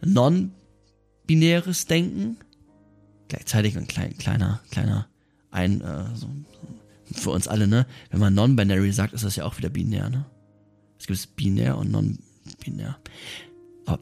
non-binäres 0.05 1.87
Denken, 1.87 2.39
gleichzeitig 3.29 3.77
ein 3.77 3.87
klein, 3.87 4.17
kleiner, 4.19 4.61
kleiner, 4.71 5.09
ein, 5.51 5.81
äh, 5.81 6.05
so, 6.15 6.29
für 7.13 7.31
uns 7.31 7.49
alle, 7.49 7.67
ne? 7.67 7.87
Wenn 8.11 8.21
man 8.21 8.35
non-binary 8.35 8.93
sagt, 8.93 9.15
ist 9.15 9.25
das 9.25 9.37
ja 9.37 9.45
auch 9.45 9.59
wieder 9.59 9.69
binär, 9.69 10.11
ne? 10.11 10.27
Es 10.99 11.07
gibt 11.07 11.37
binär 11.37 11.79
und 11.79 11.91
non-binär. 11.91 12.99
Oh, 13.87 13.97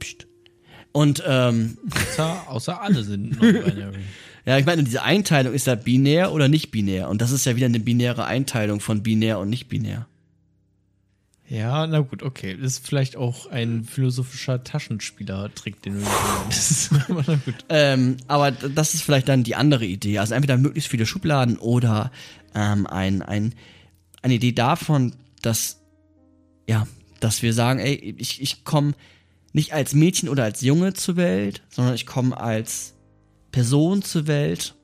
und 0.95 1.25
ähm, 1.27 1.77
außer, 1.93 2.45
außer 2.47 2.81
alle 2.81 3.03
sind 3.03 3.41
non-binary. 3.43 3.99
ja, 4.47 4.59
ich 4.59 4.65
meine, 4.65 4.85
diese 4.85 5.03
Einteilung 5.03 5.53
ist 5.53 5.67
ja 5.67 5.75
binär 5.75 6.31
oder 6.31 6.47
nicht 6.47 6.71
binär. 6.71 7.09
Und 7.09 7.21
das 7.21 7.33
ist 7.33 7.45
ja 7.47 7.57
wieder 7.57 7.67
eine 7.67 7.81
binäre 7.81 8.27
Einteilung 8.27 8.79
von 8.79 9.03
binär 9.03 9.41
und 9.41 9.51
nicht 9.51 9.69
binär. 9.69 10.07
Ja, 11.49 11.85
na 11.89 11.99
gut, 11.99 12.23
okay. 12.23 12.57
Das 12.57 12.75
ist 12.75 12.87
vielleicht 12.87 13.17
auch 13.17 13.47
ein 13.47 13.83
philosophischer 13.83 14.63
Taschenspieler-Trick, 14.63 15.83
den 15.83 15.99
du 15.99 16.07
hast. 16.07 16.93
aber, 17.11 17.25
ähm, 17.71 18.17
aber 18.29 18.53
das 18.53 18.95
ist 18.95 19.03
vielleicht 19.03 19.29
dann 19.29 19.43
die 19.43 19.57
andere 19.57 19.87
Idee. 19.87 20.21
Also 20.21 20.35
entweder 20.35 20.57
möglichst 20.59 20.89
viele 20.89 21.07
Schubladen 21.07 21.59
oder 21.59 22.13
ähm, 22.55 22.87
ein, 22.87 23.21
ein, 23.21 23.53
eine 24.23 24.35
Idee 24.35 24.53
davon, 24.53 25.17
dass, 25.43 25.81
ja, 26.69 26.87
dass 27.19 27.43
wir 27.43 27.53
sagen, 27.53 27.81
ey, 27.81 28.15
ich, 28.17 28.41
ich 28.41 28.63
komme 28.63 28.95
nicht 29.55 29.73
als 29.73 29.95
Mädchen 29.95 30.29
oder 30.29 30.43
als 30.43 30.61
Junge 30.61 30.93
zur 30.93 31.17
Welt, 31.17 31.63
sondern 31.71 31.95
ich 31.95 32.07
komme 32.07 32.37
als 32.37 32.95
Person 33.53 34.03
zur 34.03 34.27
Welt. 34.27 34.75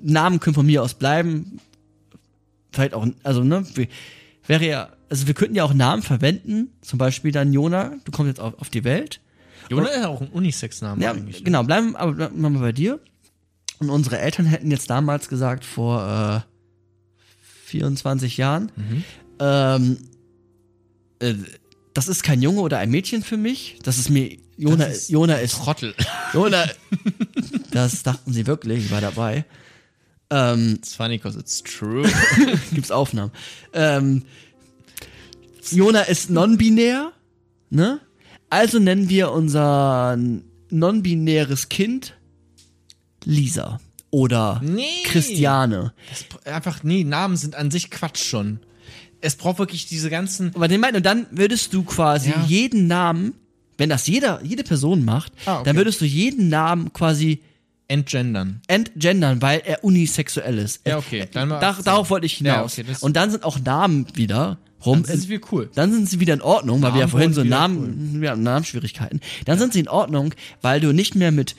Namen 0.00 0.40
können 0.40 0.54
von 0.54 0.64
mir 0.64 0.82
aus 0.82 0.94
bleiben. 0.94 1.60
Vielleicht 2.72 2.94
auch, 2.94 3.06
also, 3.22 3.44
ne, 3.44 3.66
wäre 4.46 4.66
ja, 4.66 4.88
also 5.10 5.26
wir 5.26 5.34
könnten 5.34 5.54
ja 5.54 5.64
auch 5.64 5.74
Namen 5.74 6.02
verwenden, 6.02 6.72
zum 6.80 6.98
Beispiel 6.98 7.32
dann 7.32 7.52
Jona, 7.52 7.92
du 8.04 8.12
kommst 8.12 8.28
jetzt 8.28 8.40
auf, 8.40 8.58
auf 8.58 8.70
die 8.70 8.82
Welt. 8.82 9.20
Jona 9.68 9.88
ist 9.88 10.00
ja 10.00 10.08
auch 10.08 10.22
ein 10.22 10.28
Unisex-Name 10.28 11.02
ja, 11.02 11.12
eigentlich. 11.12 11.40
Ne? 11.40 11.44
Genau, 11.44 11.62
bleiben, 11.62 11.96
aber 11.96 12.12
bleiben 12.12 12.54
wir 12.54 12.60
bei 12.60 12.72
dir. 12.72 12.98
Und 13.78 13.90
unsere 13.90 14.18
Eltern 14.18 14.46
hätten 14.46 14.70
jetzt 14.70 14.88
damals 14.88 15.28
gesagt, 15.28 15.66
vor 15.66 16.44
äh, 16.46 17.66
24 17.66 18.38
Jahren, 18.38 18.72
mhm. 18.74 19.04
ähm, 19.38 19.98
äh, 21.18 21.34
das 21.96 22.08
ist 22.08 22.22
kein 22.22 22.42
Junge 22.42 22.60
oder 22.60 22.78
ein 22.78 22.90
Mädchen 22.90 23.22
für 23.22 23.38
mich. 23.38 23.78
Das 23.82 23.96
ist 23.96 24.10
mir, 24.10 24.36
Jona, 24.58 24.84
ist, 24.84 25.08
Jona 25.08 25.36
ist. 25.36 25.52
Trottel. 25.56 25.94
Jona, 26.34 26.66
das 27.70 28.02
dachten 28.02 28.32
sie 28.34 28.46
wirklich, 28.46 28.84
ich 28.86 28.90
war 28.90 29.00
dabei. 29.00 29.46
Ähm, 30.28 30.74
It's 30.74 30.94
funny 30.94 31.16
because 31.16 31.38
it's 31.38 31.62
true. 31.62 32.04
gibt's 32.72 32.90
Aufnahmen. 32.90 33.32
Ähm, 33.72 34.24
Jona 35.70 36.02
ist 36.02 36.28
non-binär, 36.28 37.12
ne? 37.70 38.00
Also 38.50 38.78
nennen 38.78 39.08
wir 39.08 39.32
unser 39.32 40.18
non-binäres 40.70 41.68
Kind 41.68 42.14
Lisa 43.24 43.80
oder 44.10 44.60
Nee. 44.62 44.84
Christiane. 45.04 45.94
Das, 46.10 46.52
einfach, 46.52 46.82
nee, 46.82 47.04
Namen 47.04 47.36
sind 47.36 47.54
an 47.54 47.70
sich 47.70 47.90
Quatsch 47.90 48.22
schon. 48.22 48.60
Es 49.26 49.36
braucht 49.36 49.58
wirklich 49.58 49.86
diese 49.86 50.08
ganzen. 50.10 50.52
Aber 50.54 50.68
den 50.68 50.80
meinten, 50.80 50.98
und 50.98 51.06
dann 51.06 51.26
würdest 51.30 51.72
du 51.74 51.82
quasi 51.82 52.30
Ja. 52.30 52.44
jeden 52.46 52.86
Namen, 52.86 53.34
wenn 53.78 53.88
das 53.90 54.06
jeder, 54.06 54.40
jede 54.42 54.62
Person 54.64 55.04
macht, 55.04 55.32
Ah, 55.44 55.56
okay. 55.56 55.64
dann 55.64 55.76
würdest 55.76 56.00
du 56.00 56.04
jeden 56.04 56.48
Namen 56.48 56.92
quasi 56.92 57.40
Entgendern. 57.88 58.60
entgendern, 58.66 59.40
weil 59.42 59.62
er 59.64 59.84
unisexuell 59.84 60.58
ist. 60.58 60.80
Ja, 60.86 60.98
okay, 60.98 61.26
dann 61.32 61.48
mal 61.48 61.60
Da, 61.60 61.70
18. 61.70 61.84
darauf 61.84 62.10
wollte 62.10 62.26
ich 62.26 62.34
hinaus. 62.34 62.76
Ja, 62.76 62.84
okay, 62.84 62.96
und 63.00 63.14
dann 63.16 63.30
sind 63.30 63.44
auch 63.44 63.60
Namen 63.60 64.06
wieder 64.14 64.58
rum. 64.84 65.02
Das 65.06 65.14
ist 65.14 65.28
wie 65.28 65.40
cool. 65.52 65.70
Dann 65.74 65.92
sind 65.92 66.08
sie 66.08 66.18
wieder 66.18 66.34
in 66.34 66.42
Ordnung, 66.42 66.82
weil 66.82 66.94
wir 66.94 67.00
ja 67.00 67.06
Namen 67.06 67.10
vorhin 67.12 67.32
so 67.32 67.44
wieder 67.44 67.56
Namen, 67.60 68.20
wir 68.20 68.30
hatten 68.32 68.42
Namensschwierigkeiten. 68.42 69.20
Dann 69.44 69.58
sind 69.58 69.72
sie 69.72 69.80
in 69.80 69.88
Ordnung, 69.88 70.34
weil 70.62 70.80
du 70.80 70.92
nicht 70.92 71.14
mehr 71.14 71.30
mit 71.30 71.54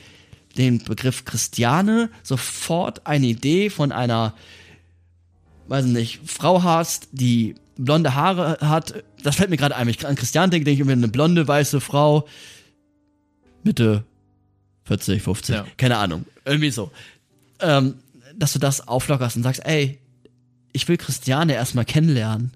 dem 0.58 0.80
Begriff 0.80 1.24
Christiane 1.24 2.10
sofort 2.24 3.06
eine 3.08 3.28
Idee 3.28 3.70
von 3.70 3.92
einer, 3.94 4.34
weiß 5.68 5.86
nicht, 5.86 6.20
Frau 6.26 6.64
hast, 6.64 7.10
die 7.12 7.56
blonde 7.78 8.16
Haare 8.16 8.58
hat. 8.62 9.04
Das 9.24 9.36
fällt 9.36 9.50
mir 9.50 9.58
gerade 9.58 9.76
ein. 9.76 9.88
Wenn 9.88 9.94
ich 9.94 10.06
an 10.08 10.16
Christiane 10.16 10.50
denke, 10.50 10.66
denke 10.66 10.82
ich 10.82 10.86
mir 10.88 10.94
eine 10.94 11.08
blonde, 11.08 11.48
weiße 11.48 11.80
Frau. 11.82 12.28
Mitte 13.64 14.04
40, 14.86 15.22
50, 15.22 15.56
Ja. 15.56 15.66
keine 15.78 15.98
Ahnung. 15.98 16.26
Irgendwie 16.46 16.72
so. 16.72 16.92
Ähm, 17.60 17.96
dass 18.36 18.54
du 18.54 18.60
das 18.60 18.88
auflockerst 18.88 19.36
und 19.36 19.44
sagst, 19.44 19.66
ey, 19.66 20.00
ich 20.72 20.88
will 20.88 20.98
Christiane 20.98 21.54
erstmal 21.54 21.86
kennenlernen 21.86 22.52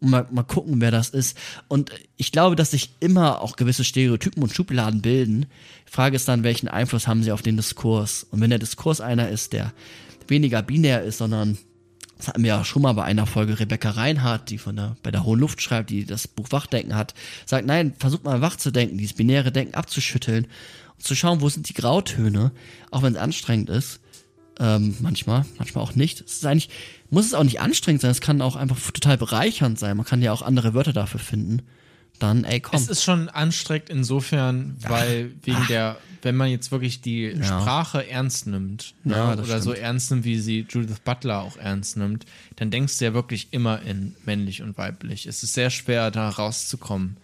und 0.00 0.10
mal, 0.10 0.26
mal 0.30 0.42
gucken, 0.44 0.80
wer 0.80 0.90
das 0.90 1.10
ist. 1.10 1.36
Und 1.68 1.90
ich 2.16 2.30
glaube, 2.32 2.56
dass 2.56 2.70
sich 2.70 2.90
immer 3.00 3.40
auch 3.42 3.56
gewisse 3.56 3.84
Stereotypen 3.84 4.42
und 4.42 4.52
Schubladen 4.54 5.02
bilden. 5.02 5.46
Die 5.86 5.90
Frage 5.92 6.16
ist 6.16 6.28
dann, 6.28 6.44
welchen 6.44 6.68
Einfluss 6.68 7.06
haben 7.08 7.22
sie 7.22 7.32
auf 7.32 7.42
den 7.42 7.56
Diskurs? 7.56 8.24
Und 8.30 8.40
wenn 8.40 8.50
der 8.50 8.58
Diskurs 8.58 9.00
einer 9.00 9.28
ist, 9.28 9.52
der 9.52 9.72
weniger 10.28 10.62
binär 10.62 11.02
ist, 11.02 11.18
sondern 11.18 11.58
das 12.24 12.28
hatten 12.30 12.42
wir 12.42 12.48
ja 12.48 12.64
schon 12.64 12.80
mal 12.80 12.94
bei 12.94 13.04
einer 13.04 13.26
Folge 13.26 13.60
Rebecca 13.60 13.90
Reinhardt, 13.90 14.48
die 14.48 14.56
von 14.56 14.76
der, 14.76 14.96
bei 15.02 15.10
der 15.10 15.24
Hohen 15.24 15.40
Luft 15.40 15.60
schreibt, 15.60 15.90
die 15.90 16.06
das 16.06 16.26
Buch 16.26 16.52
Wachdenken 16.52 16.94
hat, 16.94 17.12
sagt, 17.44 17.66
nein, 17.66 17.92
versucht 17.98 18.24
mal 18.24 18.40
wach 18.40 18.56
zu 18.56 18.70
denken, 18.70 18.96
dieses 18.96 19.12
binäre 19.12 19.52
Denken 19.52 19.74
abzuschütteln 19.74 20.46
und 20.96 21.04
zu 21.04 21.14
schauen, 21.14 21.42
wo 21.42 21.50
sind 21.50 21.68
die 21.68 21.74
Grautöne, 21.74 22.52
auch 22.90 23.02
wenn 23.02 23.12
es 23.12 23.20
anstrengend 23.20 23.68
ist. 23.68 24.00
Ähm, 24.58 24.96
manchmal, 25.00 25.44
manchmal 25.58 25.84
auch 25.84 25.94
nicht. 25.96 26.22
Es 26.22 26.34
ist 26.34 26.46
eigentlich, 26.46 26.70
muss 27.10 27.26
es 27.26 27.34
auch 27.34 27.44
nicht 27.44 27.60
anstrengend 27.60 28.00
sein, 28.00 28.10
es 28.10 28.22
kann 28.22 28.40
auch 28.40 28.56
einfach 28.56 28.78
total 28.92 29.18
bereichernd 29.18 29.78
sein. 29.78 29.94
Man 29.94 30.06
kann 30.06 30.22
ja 30.22 30.32
auch 30.32 30.42
andere 30.42 30.72
Wörter 30.72 30.94
dafür 30.94 31.20
finden. 31.20 31.60
Dann, 32.24 32.44
ey, 32.44 32.58
komm. 32.60 32.80
Es 32.80 32.88
ist 32.88 33.04
schon 33.04 33.28
anstrengend 33.28 33.90
insofern, 33.90 34.76
weil 34.80 35.32
wegen 35.42 35.66
der, 35.68 35.98
wenn 36.22 36.34
man 36.36 36.48
jetzt 36.48 36.72
wirklich 36.72 37.02
die 37.02 37.36
Sprache 37.42 38.08
ernst 38.08 38.46
nimmt, 38.46 38.94
ne, 39.04 39.14
Ja, 39.14 39.32
oder 39.34 39.60
so 39.60 39.72
stimmt. 39.72 39.84
ernst 39.84 40.10
nimmt, 40.10 40.24
wie 40.24 40.38
sie 40.38 40.66
Judith 40.66 41.00
Butler 41.04 41.42
auch 41.42 41.58
ernst 41.58 41.98
nimmt, 41.98 42.24
dann 42.56 42.70
denkst 42.70 42.98
du 42.98 43.04
ja 43.04 43.12
wirklich 43.12 43.48
immer 43.50 43.82
in 43.82 44.16
männlich 44.24 44.62
und 44.62 44.78
weiblich. 44.78 45.26
Es 45.26 45.42
ist 45.42 45.52
sehr 45.52 45.68
schwer, 45.68 46.10
da 46.10 46.30
rauszukommen, 46.30 47.18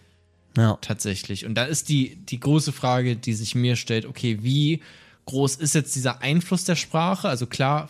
ja. 0.55 0.77
tatsächlich. 0.81 1.47
Und 1.47 1.55
da 1.55 1.63
ist 1.63 1.89
die, 1.89 2.17
die 2.17 2.39
große 2.39 2.71
Frage, 2.71 3.15
die 3.15 3.33
sich 3.33 3.55
mir 3.55 3.77
stellt, 3.77 4.05
okay, 4.05 4.37
wie 4.43 4.81
groß 5.25 5.55
ist 5.55 5.75
jetzt 5.75 5.95
dieser 5.95 6.21
Einfluss 6.21 6.63
der 6.63 6.75
Sprache? 6.75 7.29
Also 7.29 7.45
klar, 7.45 7.89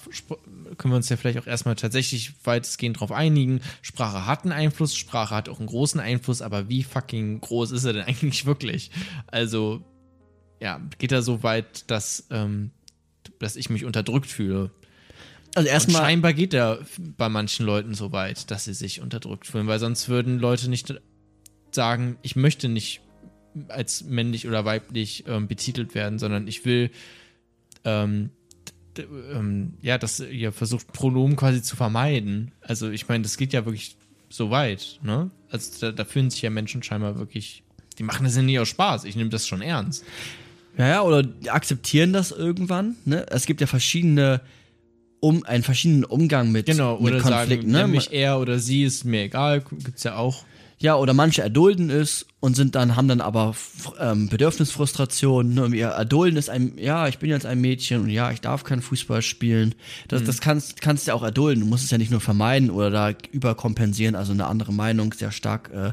können 0.78 0.94
wir 0.94 0.98
uns 0.98 1.10
ja 1.10 1.18
vielleicht 1.18 1.40
auch 1.40 1.48
erstmal 1.48 1.76
tatsächlich 1.76 2.34
weitestgehend 2.44 3.00
drauf 3.00 3.12
einigen. 3.12 3.62
Sprache 3.82 4.26
hat 4.26 4.44
einen 4.44 4.52
Einfluss, 4.52 4.96
Sprache 4.96 5.36
hat 5.36 5.50
auch 5.50 5.60
einen 5.60 5.68
großen 5.68 6.00
Einfluss, 6.00 6.42
aber 6.42 6.70
wie 6.70 6.84
fucking 6.84 7.42
groß 7.42 7.72
ist 7.72 7.86
er 7.86 7.94
denn 7.94 8.04
eigentlich 8.08 8.46
wirklich? 8.46 8.92
Also, 9.28 9.84
ja, 10.60 10.82
geht 10.98 11.12
er 11.12 11.22
so 11.22 11.44
weit, 11.44 11.90
dass, 11.90 12.28
ähm, 12.32 12.72
dass 13.40 13.56
ich 13.56 13.70
mich 13.70 13.86
unterdrückt 13.86 14.28
fühle? 14.28 14.72
Also 15.56 15.68
erstmal, 15.68 16.04
scheinbar 16.04 16.34
geht 16.34 16.54
er 16.54 16.80
bei 17.18 17.28
manchen 17.28 17.66
Leuten 17.66 17.94
so 17.94 18.12
weit, 18.12 18.52
dass 18.52 18.66
sie 18.66 18.74
sich 18.74 19.02
unterdrückt 19.02 19.48
fühlen, 19.48 19.68
weil 19.68 19.80
sonst 19.80 20.08
würden 20.08 20.40
Leute 20.40 20.70
nicht 20.70 20.94
sagen, 21.72 22.18
ich 22.22 22.36
möchte 22.36 22.70
nicht 22.70 23.02
als 23.68 24.04
männlich 24.04 24.48
oder 24.48 24.64
weiblich 24.64 25.26
ähm, 25.28 25.48
betitelt 25.48 25.94
werden, 25.94 26.20
sondern 26.20 26.48
ich 26.48 26.64
will, 26.64 26.90
ähm, 27.86 28.30
ähm, 28.98 29.74
ja, 29.82 29.98
dass 29.98 30.20
ihr 30.20 30.52
versucht, 30.52 30.92
Pronomen 30.94 31.36
quasi 31.36 31.62
zu 31.62 31.76
vermeiden. 31.76 32.52
Also 32.62 32.90
ich 32.90 33.08
meine, 33.08 33.24
das 33.24 33.38
geht 33.38 33.54
ja 33.54 33.66
wirklich 33.66 33.96
so 34.30 34.50
weit, 34.50 35.00
ne? 35.04 35.32
Also 35.50 35.72
da, 35.80 35.92
da 35.92 36.06
fühlen 36.06 36.30
sich 36.30 36.42
ja 36.42 36.50
Menschen 36.50 36.84
scheinbar 36.84 37.18
wirklich, 37.18 37.64
die 37.98 38.04
machen 38.04 38.24
das 38.24 38.36
ja 38.36 38.42
nie 38.42 38.60
aus 38.60 38.70
Spaß. 38.70 39.06
Ich 39.06 39.16
nehme 39.16 39.30
das 39.30 39.48
schon 39.48 39.62
ernst. 39.62 40.04
ja, 40.78 41.02
oder 41.02 41.28
akzeptieren 41.48 42.14
das 42.14 42.32
irgendwann, 42.32 42.96
ne? 43.06 43.26
Es 43.30 43.46
gibt 43.46 43.62
ja 43.62 43.68
verschiedene, 43.68 44.42
um, 45.20 45.44
einen 45.44 45.64
verschiedenen 45.64 46.04
Umgang 46.04 46.52
mit, 46.52 46.66
Genau, 46.66 47.00
mit 47.00 47.14
oder 47.14 47.22
Konflikten, 47.22 47.72
sagen, 47.72 47.72
ne? 47.72 47.82
nämlich 47.84 48.12
er 48.12 48.40
oder 48.40 48.60
sie 48.60 48.84
ist 48.84 49.06
mir 49.06 49.24
egal, 49.24 49.62
gibt's 49.62 50.04
ja 50.04 50.16
auch. 50.16 50.44
Ja, 50.82 50.96
oder 50.96 51.14
manche 51.14 51.44
erdulden 51.44 51.92
es 51.92 52.26
und 52.40 52.56
sind 52.56 52.74
dann, 52.74 52.96
haben 52.96 53.08
dann 53.08 53.22
aber 53.22 53.56
ähm, 54.00 54.30
Bedürfnisfrustration. 54.30 55.54
Ne? 55.54 55.72
Wir 55.72 55.90
erdulden 55.90 56.40
es 56.40 56.50
einem, 56.50 56.76
ja, 56.80 57.08
ich 57.08 57.20
bin 57.20 57.30
jetzt 57.30 57.46
ein 57.46 57.62
Mädchen 57.62 58.02
und 58.02 58.10
ja, 58.10 58.32
ich 58.32 58.42
darf 58.42 58.64
keinen 58.64 58.82
Fußball 58.82 59.22
spielen. 59.22 59.76
Das, 60.08 60.24
das 60.24 60.42
kannst, 60.42 60.82
kannst 60.82 61.06
du 61.06 61.12
ja 61.12 61.14
auch 61.14 61.22
erdulden. 61.22 61.62
Du 61.62 61.70
musst 61.70 61.84
es 61.84 61.92
ja 61.92 62.00
nicht 62.00 62.10
nur 62.10 62.20
vermeiden 62.20 62.72
oder 62.72 62.90
da 62.90 63.14
überkompensieren, 63.32 64.16
also 64.16 64.32
eine 64.34 64.48
andere 64.48 64.74
Meinung 64.74 65.14
sehr 65.14 65.32
stark 65.32 65.70
äh, 65.72 65.92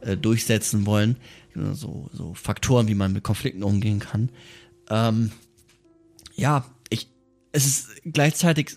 äh, 0.00 0.16
durchsetzen 0.16 0.86
wollen. 0.86 1.18
So, 1.54 2.10
so 2.12 2.34
Faktoren, 2.34 2.88
wie 2.88 2.96
man 2.96 3.12
mit 3.12 3.22
Konflikten 3.22 3.62
umgehen 3.62 4.00
kann. 4.00 4.30
Ähm, 4.90 5.30
ja, 6.34 6.64
ich, 6.90 7.08
es 7.52 7.64
ist 7.64 7.88
gleichzeitig 8.04 8.72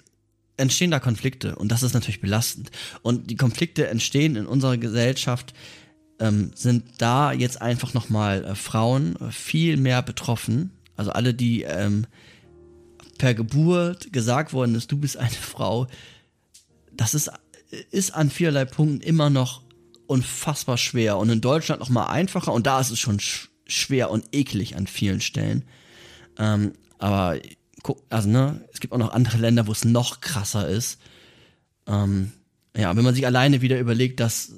entstehen 0.60 0.92
da 0.92 1.00
Konflikte 1.00 1.56
und 1.56 1.72
das 1.72 1.84
ist 1.84 1.94
natürlich 1.94 2.22
belastend. 2.22 2.72
Und 3.02 3.30
die 3.30 3.36
Konflikte 3.36 3.88
entstehen 3.88 4.36
in 4.36 4.46
unserer 4.46 4.78
Gesellschaft, 4.78 5.54
ähm, 6.20 6.52
sind 6.56 6.84
da 6.98 7.32
jetzt 7.32 7.62
einfach 7.62 7.94
nochmal 7.94 8.44
äh, 8.44 8.56
Frauen 8.56 9.16
viel 9.32 9.78
mehr 9.78 10.02
betroffen. 10.02 10.72
Also 10.96 11.12
alle, 11.12 11.34
die 11.34 11.64
ähm, 11.64 12.06
per 13.18 13.34
Geburt 13.34 14.12
gesagt 14.12 14.54
worden 14.54 14.76
ist, 14.76 14.92
du 14.92 14.98
bist 14.98 15.18
eine 15.18 15.30
Frau, 15.30 15.88
das 16.92 17.14
ist, 17.14 17.32
ist 17.92 18.12
an 18.12 18.30
vielerlei 18.30 18.66
Punkten 18.66 19.02
immer 19.02 19.30
noch 19.30 19.62
unfassbar 20.08 20.78
schwer 20.78 21.18
und 21.18 21.30
in 21.30 21.40
Deutschland 21.40 21.80
noch 21.80 21.90
mal 21.90 22.08
einfacher 22.08 22.52
und 22.52 22.66
da 22.66 22.80
ist 22.80 22.90
es 22.90 23.00
schon 23.00 23.20
sch 23.20 23.50
schwer 23.68 24.10
und 24.10 24.26
eklig 24.32 24.76
an 24.76 24.88
vielen 24.88 25.22
Stellen. 25.22 25.64
Ähm, 26.40 26.74
aber 26.98 27.38
also 28.10 28.30
ne, 28.30 28.68
es 28.74 28.80
gibt 28.80 28.94
auch 28.94 28.98
noch 28.98 29.12
andere 29.14 29.38
Länder, 29.38 29.68
wo 29.68 29.72
es 29.72 29.86
noch 29.86 30.22
krasser 30.22 30.68
ist. 30.68 31.00
Ähm, 31.88 32.32
ja, 32.76 32.96
wenn 32.96 33.04
man 33.04 33.16
sich 33.16 33.26
alleine 33.26 33.62
wieder 33.62 33.80
überlegt, 33.80 34.20
dass 34.20 34.54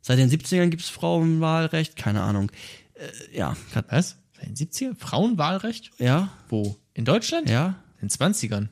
seit 0.00 0.18
den 0.18 0.30
70ern 0.30 0.68
gibt 0.68 0.82
es 0.82 0.88
Frauenwahlrecht, 0.88 1.96
keine 1.96 2.22
Ahnung. 2.22 2.50
Äh, 2.94 3.36
ja, 3.36 3.56
Was? 3.88 4.16
In 4.40 4.54
den 4.54 4.68
70er? 4.68 4.96
Frauenwahlrecht? 4.96 5.90
ja, 5.98 6.30
Wo? 6.48 6.76
In 6.94 7.04
Deutschland? 7.04 7.48
ja, 7.48 7.76
In 8.00 8.08
den 8.08 8.10
20ern. 8.10 8.68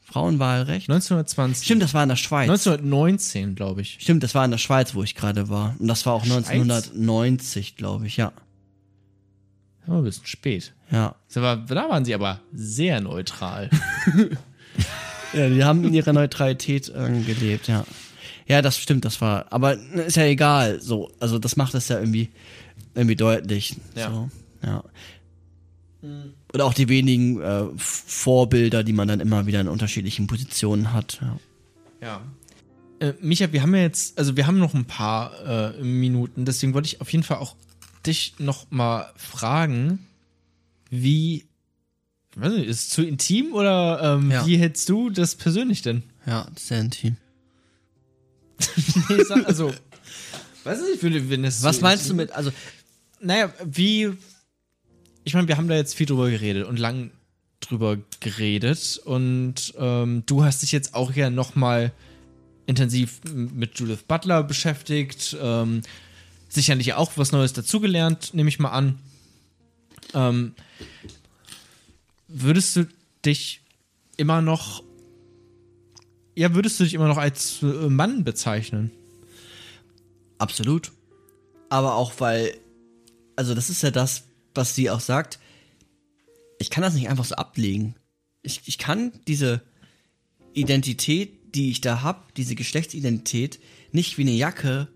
Frauenwahlrecht. 0.00 0.88
1920. 0.90 1.64
Stimmt, 1.64 1.82
das 1.82 1.94
war 1.94 2.02
in 2.02 2.08
der 2.08 2.16
Schweiz. 2.16 2.48
1919, 2.48 3.54
glaube 3.54 3.82
ich. 3.82 3.98
Stimmt, 4.00 4.22
das 4.22 4.34
war 4.34 4.44
in 4.44 4.50
der 4.50 4.58
Schweiz, 4.58 4.94
wo 4.94 5.02
ich 5.04 5.14
gerade 5.14 5.48
war. 5.48 5.76
Und 5.78 5.86
das 5.86 6.04
war 6.04 6.14
auch 6.14 6.24
Schweiz? 6.24 6.48
1990, 6.48 7.76
glaube 7.76 8.06
ich, 8.06 8.16
ja. 8.16 8.32
Aber 9.86 9.98
ein 9.98 10.04
bisschen 10.04 10.26
spät. 10.26 10.72
Ja. 10.90 11.14
Das 11.32 11.42
war, 11.42 11.56
da 11.56 11.88
waren 11.88 12.04
sie 12.04 12.14
aber 12.14 12.40
sehr 12.52 13.00
neutral. 13.00 13.70
Ja, 15.32 15.48
die 15.48 15.64
haben 15.64 15.84
in 15.84 15.94
ihrer 15.94 16.12
Neutralität 16.12 16.88
äh, 16.88 17.22
gelebt, 17.22 17.68
ja. 17.68 17.84
Ja, 18.46 18.62
das 18.62 18.78
stimmt, 18.78 19.04
das 19.04 19.20
war. 19.20 19.46
Aber 19.50 19.76
ne, 19.76 20.02
ist 20.02 20.16
ja 20.16 20.24
egal, 20.24 20.80
so. 20.80 21.10
Also 21.20 21.38
das 21.38 21.56
macht 21.56 21.74
es 21.74 21.88
ja 21.88 21.98
irgendwie, 21.98 22.30
irgendwie 22.94 23.16
deutlich. 23.16 23.76
Ja. 23.94 24.10
So, 24.10 24.30
ja. 24.64 24.84
Oder 26.52 26.64
auch 26.64 26.74
die 26.74 26.88
wenigen 26.88 27.40
äh, 27.40 27.64
Vorbilder, 27.76 28.82
die 28.82 28.92
man 28.92 29.06
dann 29.06 29.20
immer 29.20 29.46
wieder 29.46 29.60
in 29.60 29.68
unterschiedlichen 29.68 30.26
Positionen 30.26 30.92
hat. 30.92 31.20
Ja. 31.20 31.38
ja. 33.00 33.08
Äh, 33.08 33.14
Micha, 33.20 33.52
wir 33.52 33.62
haben 33.62 33.74
ja 33.74 33.82
jetzt, 33.82 34.18
also 34.18 34.36
wir 34.36 34.46
haben 34.46 34.58
noch 34.58 34.74
ein 34.74 34.86
paar 34.86 35.76
äh, 35.78 35.82
Minuten, 35.82 36.44
deswegen 36.44 36.74
wollte 36.74 36.86
ich 36.86 37.00
auf 37.00 37.12
jeden 37.12 37.22
Fall 37.22 37.36
auch 37.36 37.54
dich 38.06 38.34
noch 38.38 38.70
mal 38.70 39.12
fragen, 39.16 40.06
wie, 40.90 41.46
weiß 42.36 42.52
nicht, 42.54 42.66
ist 42.68 42.80
es 42.82 42.88
zu 42.90 43.02
intim 43.02 43.52
oder 43.52 44.16
ähm, 44.18 44.30
Ja. 44.30 44.46
wie 44.46 44.56
hältst 44.58 44.88
du 44.88 45.10
das 45.10 45.34
persönlich 45.34 45.82
denn? 45.82 46.02
Ja, 46.26 46.48
sehr 46.56 46.80
intim. 46.80 47.16
Nee, 49.08 49.24
sag- 49.24 49.46
also, 49.46 49.72
weiß 50.64 50.80
nicht, 50.82 51.02
wenn, 51.30 51.44
es 51.44 51.62
Was 51.62 51.76
so 51.76 51.82
meinst 51.82 52.08
du 52.08 52.12
intim- 52.12 52.16
mit, 52.16 52.32
also, 52.32 52.50
Naja, 53.20 53.52
wie. 53.64 54.10
Ich 55.24 55.34
meine, 55.34 55.48
wir 55.48 55.56
haben 55.58 55.68
da 55.68 55.74
jetzt 55.76 55.94
viel 55.94 56.06
drüber 56.06 56.30
geredet 56.30 56.66
und 56.66 56.78
lang 56.78 57.10
drüber 57.60 57.98
geredet 58.20 58.98
und 59.04 59.74
ähm, 59.76 60.22
du 60.24 60.44
hast 60.44 60.62
dich 60.62 60.72
jetzt 60.72 60.94
auch 60.94 61.12
ja 61.14 61.28
nochmal 61.28 61.92
intensiv 62.66 63.20
mit 63.34 63.78
Judith 63.78 64.04
Butler 64.08 64.42
beschäftigt. 64.42 65.36
Ähm, 65.40 65.82
sicherlich 66.50 66.94
auch 66.94 67.12
was 67.16 67.32
Neues 67.32 67.52
dazugelernt, 67.54 68.34
nehme 68.34 68.48
ich 68.48 68.58
mal 68.58 68.70
an. 68.70 68.98
Ähm, 70.12 70.54
würdest 72.28 72.76
du 72.76 72.88
dich 73.24 73.62
immer 74.16 74.42
noch, 74.42 74.82
ja, 76.34 76.54
würdest 76.54 76.78
du 76.78 76.84
dich 76.84 76.94
immer 76.94 77.08
noch 77.08 77.16
als 77.16 77.62
äh, 77.62 77.88
Mann 77.88 78.24
bezeichnen? 78.24 78.90
Absolut. 80.38 80.92
Aber 81.68 81.94
auch 81.94 82.14
weil, 82.18 82.56
also 83.36 83.54
das 83.54 83.70
ist 83.70 83.82
ja 83.82 83.90
das, 83.90 84.24
was 84.54 84.74
sie 84.74 84.90
auch 84.90 85.00
sagt. 85.00 85.38
Ich 86.58 86.70
kann 86.70 86.82
das 86.82 86.94
nicht 86.94 87.08
einfach 87.08 87.24
so 87.24 87.36
ablegen. 87.36 87.94
Ich, 88.42 88.62
ich 88.66 88.78
kann 88.78 89.12
diese 89.28 89.62
Identität, 90.52 91.54
die 91.54 91.70
ich 91.70 91.80
da 91.80 92.02
habe, 92.02 92.22
diese 92.36 92.54
Geschlechtsidentität, 92.54 93.60
nicht 93.92 94.18
wie 94.18 94.22
eine 94.22 94.32
Jacke 94.32 94.88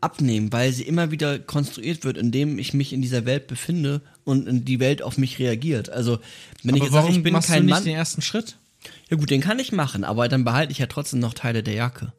abnehmen, 0.00 0.52
weil 0.52 0.72
sie 0.72 0.82
immer 0.82 1.10
wieder 1.10 1.38
konstruiert 1.38 2.04
wird, 2.04 2.16
indem 2.16 2.58
ich 2.58 2.74
mich 2.74 2.92
in 2.92 3.02
dieser 3.02 3.24
Welt 3.24 3.46
befinde 3.46 4.02
und 4.24 4.64
die 4.64 4.80
Welt 4.80 5.02
auf 5.02 5.18
mich 5.18 5.38
reagiert. 5.38 5.90
Also, 5.90 6.18
wenn 6.62 6.74
aber 6.74 6.76
ich 6.76 6.82
jetzt 6.84 6.92
warum 6.92 7.06
sage, 7.06 7.18
ich 7.18 7.22
bin 7.22 7.32
machst 7.32 7.48
kein 7.48 7.60
du 7.60 7.66
nicht 7.66 7.74
Mann, 7.74 7.84
den 7.84 7.94
ersten 7.94 8.22
Schritt? 8.22 8.58
Ja 9.08 9.16
gut, 9.16 9.30
den 9.30 9.40
kann 9.40 9.58
ich 9.58 9.72
machen, 9.72 10.04
aber 10.04 10.28
dann 10.28 10.44
behalte 10.44 10.72
ich 10.72 10.78
ja 10.78 10.86
trotzdem 10.86 11.20
noch 11.20 11.34
Teile 11.34 11.62
der 11.62 11.74
Jacke. 11.74 12.12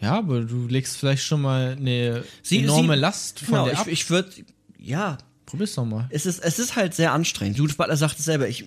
Ja, 0.00 0.16
aber 0.18 0.42
du 0.42 0.66
legst 0.68 0.96
vielleicht 0.96 1.24
schon 1.24 1.42
mal 1.42 1.76
eine 1.78 2.24
sie, 2.42 2.62
enorme 2.62 2.94
sie, 2.94 3.00
Last 3.00 3.40
von 3.40 3.48
genau, 3.48 3.64
der 3.64 3.72
ich, 3.72 3.78
ab. 3.80 3.86
Ich 3.88 4.10
würde, 4.10 4.30
ja. 4.78 5.18
Probier's 5.46 5.74
doch 5.74 5.84
mal. 5.84 6.06
Es 6.10 6.26
ist, 6.26 6.40
es 6.40 6.58
ist 6.58 6.76
halt 6.76 6.94
sehr 6.94 7.12
anstrengend. 7.12 7.56
Judith 7.56 7.76
Butler 7.76 7.96
sagt 7.96 8.18
es 8.18 8.24
selber, 8.24 8.48
ich 8.48 8.66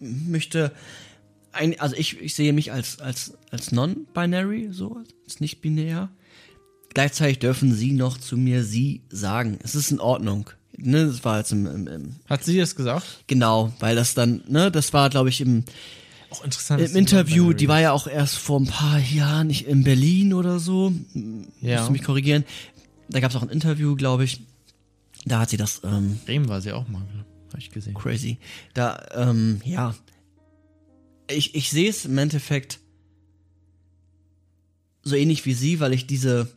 möchte, 0.00 0.72
ein, 1.52 1.78
also 1.78 1.94
ich, 1.94 2.20
ich 2.20 2.34
sehe 2.34 2.52
mich 2.52 2.72
als, 2.72 2.98
als, 3.00 3.34
als 3.50 3.70
non-binary, 3.70 4.70
so, 4.72 5.02
als 5.24 5.40
nicht 5.40 5.60
binär. 5.60 6.08
Gleichzeitig 6.94 7.38
dürfen 7.38 7.74
sie 7.74 7.92
noch 7.92 8.18
zu 8.18 8.36
mir 8.36 8.64
sie 8.64 9.02
sagen. 9.10 9.58
Es 9.62 9.74
ist 9.74 9.90
in 9.90 10.00
Ordnung. 10.00 10.50
Ne, 10.76 11.06
das 11.06 11.24
war 11.24 11.38
jetzt 11.38 11.52
im, 11.52 11.66
im, 11.66 11.86
im 11.86 12.16
Hat 12.28 12.44
sie 12.44 12.58
das 12.58 12.74
gesagt? 12.76 13.24
Genau, 13.26 13.72
weil 13.78 13.94
das 13.94 14.14
dann, 14.14 14.42
ne, 14.48 14.70
das 14.70 14.92
war, 14.92 15.10
glaube 15.10 15.28
ich, 15.28 15.40
im, 15.40 15.64
auch 16.30 16.44
interessant. 16.44 16.82
Im 16.82 16.96
Interview, 16.96 17.52
die 17.52 17.68
war 17.68 17.80
ja 17.80 17.92
auch 17.92 18.06
erst 18.06 18.36
vor 18.36 18.58
ein 18.58 18.66
paar 18.66 18.98
Jahren 18.98 19.48
nicht 19.48 19.66
in 19.66 19.84
Berlin 19.84 20.32
oder 20.32 20.58
so. 20.58 20.92
Ja. 21.60 21.76
Musst 21.76 21.88
du 21.88 21.92
mich 21.92 22.02
korrigieren. 22.02 22.44
Da 23.08 23.20
gab 23.20 23.30
es 23.30 23.36
auch 23.36 23.42
ein 23.42 23.50
Interview, 23.50 23.96
glaube 23.96 24.24
ich. 24.24 24.40
Da 25.24 25.40
hat 25.40 25.50
sie 25.50 25.56
das. 25.56 25.82
Ähm, 25.84 26.18
Bremen 26.24 26.48
war 26.48 26.60
sie 26.60 26.72
auch 26.72 26.88
mal, 26.88 27.02
habe 27.48 27.58
ich 27.58 27.70
gesehen. 27.70 27.94
Crazy. 27.94 28.38
Da, 28.74 29.06
ähm, 29.14 29.60
ja. 29.64 29.94
Ich, 31.30 31.54
ich 31.54 31.70
sehe 31.70 31.88
es 31.88 32.06
im 32.06 32.16
Endeffekt 32.18 32.80
so 35.02 35.14
ähnlich 35.16 35.44
wie 35.46 35.54
sie, 35.54 35.80
weil 35.80 35.92
ich 35.92 36.06
diese 36.06 36.48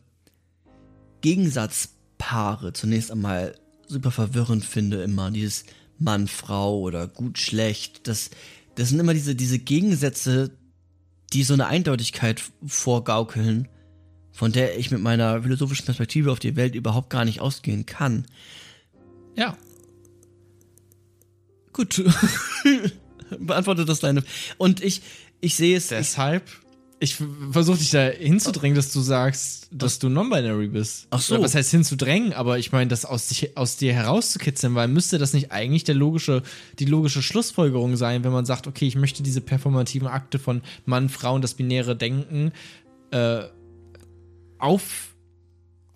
Gegensatzpaare 1.20 2.72
zunächst 2.72 3.10
einmal 3.10 3.58
super 3.86 4.10
verwirrend 4.10 4.64
finde, 4.64 5.02
immer. 5.02 5.30
Dieses 5.30 5.64
Mann, 5.98 6.28
Frau 6.28 6.80
oder 6.80 7.08
gut, 7.08 7.38
schlecht. 7.38 8.06
Das, 8.08 8.30
das 8.74 8.90
sind 8.90 9.00
immer 9.00 9.14
diese, 9.14 9.34
diese 9.34 9.58
Gegensätze, 9.58 10.50
die 11.32 11.42
so 11.42 11.54
eine 11.54 11.66
Eindeutigkeit 11.66 12.42
vorgaukeln, 12.66 13.68
von 14.32 14.52
der 14.52 14.78
ich 14.78 14.90
mit 14.90 15.00
meiner 15.00 15.42
philosophischen 15.42 15.86
Perspektive 15.86 16.30
auf 16.30 16.38
die 16.38 16.56
Welt 16.56 16.74
überhaupt 16.74 17.10
gar 17.10 17.24
nicht 17.24 17.40
ausgehen 17.40 17.86
kann. 17.86 18.26
Ja. 19.34 19.56
Gut. 21.72 22.04
Beantwortet 23.40 23.88
das 23.88 24.00
deine. 24.00 24.22
Und 24.58 24.82
ich, 24.82 25.02
ich 25.40 25.56
sehe 25.56 25.76
es. 25.76 25.88
Deshalb 25.88 26.44
ich 26.48 26.65
versuche 27.04 27.76
dich 27.76 27.90
da 27.90 28.06
hinzudrängen, 28.06 28.74
dass 28.74 28.90
du 28.90 29.00
sagst, 29.00 29.68
dass 29.70 29.98
du 29.98 30.08
non-binary 30.08 30.68
bist. 30.68 31.06
Ach 31.10 31.20
so. 31.20 31.34
Oder 31.34 31.44
was 31.44 31.54
heißt 31.54 31.70
hinzudrängen, 31.70 32.32
aber 32.32 32.58
ich 32.58 32.72
meine, 32.72 32.88
das 32.88 33.04
aus, 33.04 33.28
dich, 33.28 33.56
aus 33.56 33.76
dir 33.76 33.92
herauszukitzeln, 33.92 34.74
weil 34.74 34.88
müsste 34.88 35.18
das 35.18 35.34
nicht 35.34 35.52
eigentlich 35.52 35.84
der 35.84 35.94
logische, 35.94 36.42
die 36.78 36.86
logische 36.86 37.22
Schlussfolgerung 37.22 37.96
sein, 37.96 38.24
wenn 38.24 38.32
man 38.32 38.46
sagt, 38.46 38.66
okay, 38.66 38.86
ich 38.86 38.96
möchte 38.96 39.22
diese 39.22 39.42
performativen 39.42 40.08
Akte 40.08 40.38
von 40.38 40.62
Mann, 40.86 41.10
Frau 41.10 41.34
und 41.34 41.42
das 41.42 41.54
binäre 41.54 41.96
Denken 41.96 42.52
äh, 43.10 43.42
auf, 44.58 45.14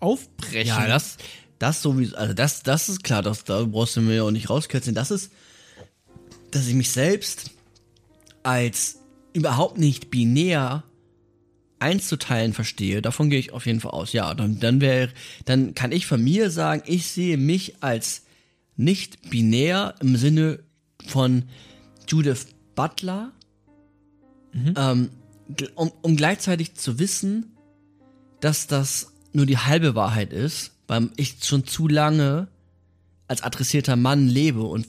aufbrechen. 0.00 0.68
Ja, 0.68 0.86
das, 0.86 1.16
das 1.58 1.80
sowieso, 1.80 2.14
also 2.16 2.34
das, 2.34 2.62
das 2.62 2.90
ist 2.90 3.04
klar, 3.04 3.22
das, 3.22 3.44
da 3.44 3.64
brauchst 3.64 3.96
du 3.96 4.02
mir 4.02 4.16
ja 4.16 4.22
auch 4.24 4.30
nicht 4.30 4.50
rauskitzeln. 4.50 4.94
Das 4.94 5.10
ist, 5.10 5.32
dass 6.50 6.66
ich 6.66 6.74
mich 6.74 6.90
selbst 6.90 7.52
als 8.42 8.98
überhaupt 9.32 9.78
nicht 9.78 10.10
binär 10.10 10.84
einzuteilen 11.80 12.52
verstehe, 12.52 13.02
davon 13.02 13.30
gehe 13.30 13.38
ich 13.38 13.52
auf 13.52 13.66
jeden 13.66 13.80
Fall 13.80 13.92
aus. 13.92 14.12
Ja, 14.12 14.34
dann, 14.34 14.60
dann 14.60 14.80
wäre, 14.80 15.10
dann 15.44 15.74
kann 15.74 15.92
ich 15.92 16.06
von 16.06 16.22
mir 16.22 16.50
sagen, 16.50 16.82
ich 16.86 17.06
sehe 17.06 17.36
mich 17.36 17.82
als 17.82 18.22
nicht 18.76 19.30
binär 19.30 19.94
im 20.00 20.16
Sinne 20.16 20.60
von 21.06 21.44
Judith 22.06 22.46
Butler, 22.74 23.32
mhm. 24.52 24.74
ähm, 24.76 25.10
um, 25.74 25.92
um 26.02 26.16
gleichzeitig 26.16 26.74
zu 26.74 26.98
wissen, 26.98 27.56
dass 28.40 28.66
das 28.66 29.12
nur 29.32 29.46
die 29.46 29.58
halbe 29.58 29.94
Wahrheit 29.94 30.32
ist, 30.32 30.72
weil 30.86 31.10
ich 31.16 31.36
schon 31.42 31.66
zu 31.66 31.88
lange 31.88 32.48
als 33.28 33.42
adressierter 33.42 33.96
Mann 33.96 34.28
lebe 34.28 34.62
und 34.62 34.86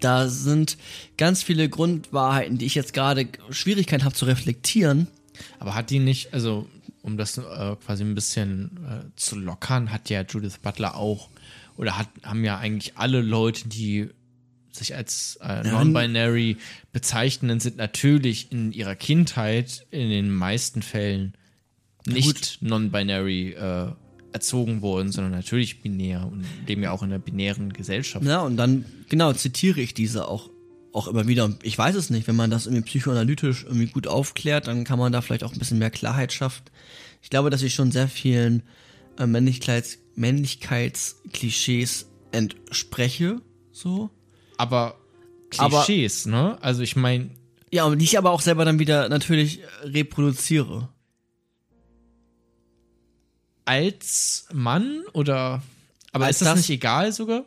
da 0.00 0.28
sind 0.28 0.76
ganz 1.16 1.42
viele 1.42 1.68
Grundwahrheiten, 1.68 2.58
die 2.58 2.66
ich 2.66 2.74
jetzt 2.74 2.92
gerade 2.92 3.26
Schwierigkeiten 3.50 4.04
habe 4.04 4.14
zu 4.14 4.26
reflektieren, 4.26 5.08
aber 5.58 5.74
hat 5.74 5.90
die 5.90 5.98
nicht, 5.98 6.32
also 6.34 6.68
um 7.02 7.16
das 7.16 7.38
äh, 7.38 7.76
quasi 7.84 8.04
ein 8.04 8.14
bisschen 8.14 8.78
äh, 8.86 9.04
zu 9.16 9.38
lockern, 9.38 9.92
hat 9.92 10.10
ja 10.10 10.22
Judith 10.22 10.58
Butler 10.62 10.96
auch, 10.96 11.28
oder 11.76 11.98
hat, 11.98 12.08
haben 12.22 12.44
ja 12.44 12.58
eigentlich 12.58 12.96
alle 12.96 13.20
Leute, 13.20 13.68
die 13.68 14.10
sich 14.70 14.94
als 14.94 15.38
äh, 15.42 15.62
non-binary 15.62 16.56
bezeichnen, 16.92 17.60
sind 17.60 17.76
natürlich 17.76 18.50
in 18.50 18.72
ihrer 18.72 18.96
Kindheit 18.96 19.86
in 19.90 20.08
den 20.08 20.30
meisten 20.30 20.82
Fällen 20.82 21.34
nicht 22.06 22.60
non-binary 22.60 23.52
äh, 23.52 23.92
erzogen 24.32 24.82
worden, 24.82 25.12
sondern 25.12 25.32
natürlich 25.32 25.80
binär 25.80 26.26
und 26.26 26.44
leben 26.66 26.82
ja 26.82 26.90
auch 26.90 27.02
in 27.02 27.10
einer 27.10 27.20
binären 27.20 27.72
Gesellschaft. 27.72 28.26
Ja, 28.26 28.40
und 28.40 28.56
dann, 28.56 28.84
genau, 29.08 29.32
zitiere 29.32 29.80
ich 29.80 29.94
diese 29.94 30.26
auch 30.26 30.50
auch 30.94 31.08
immer 31.08 31.26
wieder. 31.26 31.52
Ich 31.62 31.76
weiß 31.76 31.96
es 31.96 32.08
nicht, 32.08 32.28
wenn 32.28 32.36
man 32.36 32.50
das 32.50 32.66
irgendwie 32.66 32.84
psychoanalytisch 32.84 33.64
irgendwie 33.64 33.88
gut 33.88 34.06
aufklärt, 34.06 34.68
dann 34.68 34.84
kann 34.84 34.98
man 34.98 35.12
da 35.12 35.20
vielleicht 35.20 35.42
auch 35.42 35.52
ein 35.52 35.58
bisschen 35.58 35.78
mehr 35.78 35.90
Klarheit 35.90 36.32
schaffen. 36.32 36.62
Ich 37.20 37.30
glaube, 37.30 37.50
dass 37.50 37.62
ich 37.62 37.74
schon 37.74 37.90
sehr 37.90 38.08
vielen 38.08 38.62
äh, 39.18 39.26
Männlichkeits 39.26 39.98
Männlichkeitsklischees 40.14 42.06
entspreche, 42.30 43.40
so. 43.72 44.10
Aber 44.56 44.96
Klischees, 45.50 46.26
aber, 46.28 46.36
ne? 46.36 46.62
Also 46.62 46.82
ich 46.82 46.94
meine. 46.94 47.30
Ja, 47.72 47.84
und 47.84 47.98
die 47.98 48.04
ich 48.04 48.16
aber 48.16 48.30
auch 48.30 48.40
selber 48.40 48.64
dann 48.64 48.78
wieder 48.78 49.08
natürlich 49.08 49.60
reproduziere. 49.82 50.88
Als 53.64 54.46
Mann 54.52 55.02
oder. 55.12 55.60
Aber 56.12 56.26
Als 56.26 56.36
ist 56.36 56.42
das, 56.42 56.48
das 56.50 56.58
nicht 56.58 56.70
egal 56.70 57.12
sogar? 57.12 57.44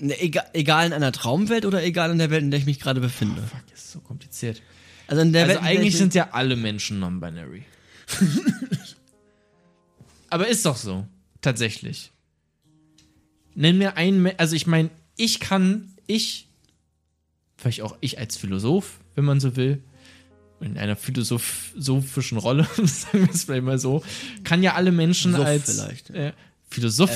Ne, 0.00 0.18
egal, 0.18 0.46
egal 0.54 0.86
in 0.86 0.92
einer 0.94 1.12
Traumwelt 1.12 1.66
oder 1.66 1.84
egal 1.84 2.10
in 2.10 2.18
der 2.18 2.30
Welt, 2.30 2.42
in 2.42 2.50
der 2.50 2.58
ich 2.58 2.64
mich 2.64 2.80
gerade 2.80 3.00
befinde. 3.00 3.42
Oh, 3.44 3.56
fuck, 3.56 3.64
ist 3.72 3.92
so 3.92 4.00
kompliziert. 4.00 4.62
Also, 5.06 5.20
in 5.20 5.32
der 5.34 5.42
also 5.42 5.56
Welt, 5.56 5.64
eigentlich 5.64 5.96
sind 5.96 6.14
ja 6.14 6.30
alle 6.32 6.56
Menschen 6.56 7.00
non-binary. 7.00 7.64
Aber 10.30 10.48
ist 10.48 10.64
doch 10.64 10.76
so. 10.76 11.06
Tatsächlich. 11.42 12.12
Nenn 13.54 13.76
mir 13.76 13.96
einen, 13.98 14.30
also 14.38 14.56
ich 14.56 14.66
meine, 14.66 14.88
ich 15.16 15.38
kann, 15.38 15.92
ich, 16.06 16.48
vielleicht 17.58 17.82
auch 17.82 17.96
ich 18.00 18.18
als 18.18 18.38
Philosoph, 18.38 19.00
wenn 19.16 19.24
man 19.24 19.38
so 19.38 19.56
will, 19.56 19.82
in 20.60 20.78
einer 20.78 20.96
philosophischen 20.96 22.38
Rolle, 22.38 22.64
sagen 22.76 23.26
wir 23.26 23.30
es 23.34 23.44
vielleicht 23.44 23.64
mal 23.64 23.78
so, 23.78 24.02
kann 24.44 24.62
ja 24.62 24.74
alle 24.74 24.92
Menschen 24.92 25.32
Sof 25.32 25.44
als 25.44 25.74
vielleicht. 25.74 26.10
Äh, 26.10 26.32
Philosoph. 26.70 27.10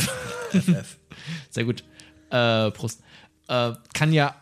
F, 0.53 0.55
F, 0.55 0.69
F. 0.69 0.99
Sehr 1.51 1.65
gut 1.65 1.85
äh, 2.35 2.71
Prost, 2.73 3.01
äh, 3.49 3.73
kann 3.93 4.13
ja 4.13 4.35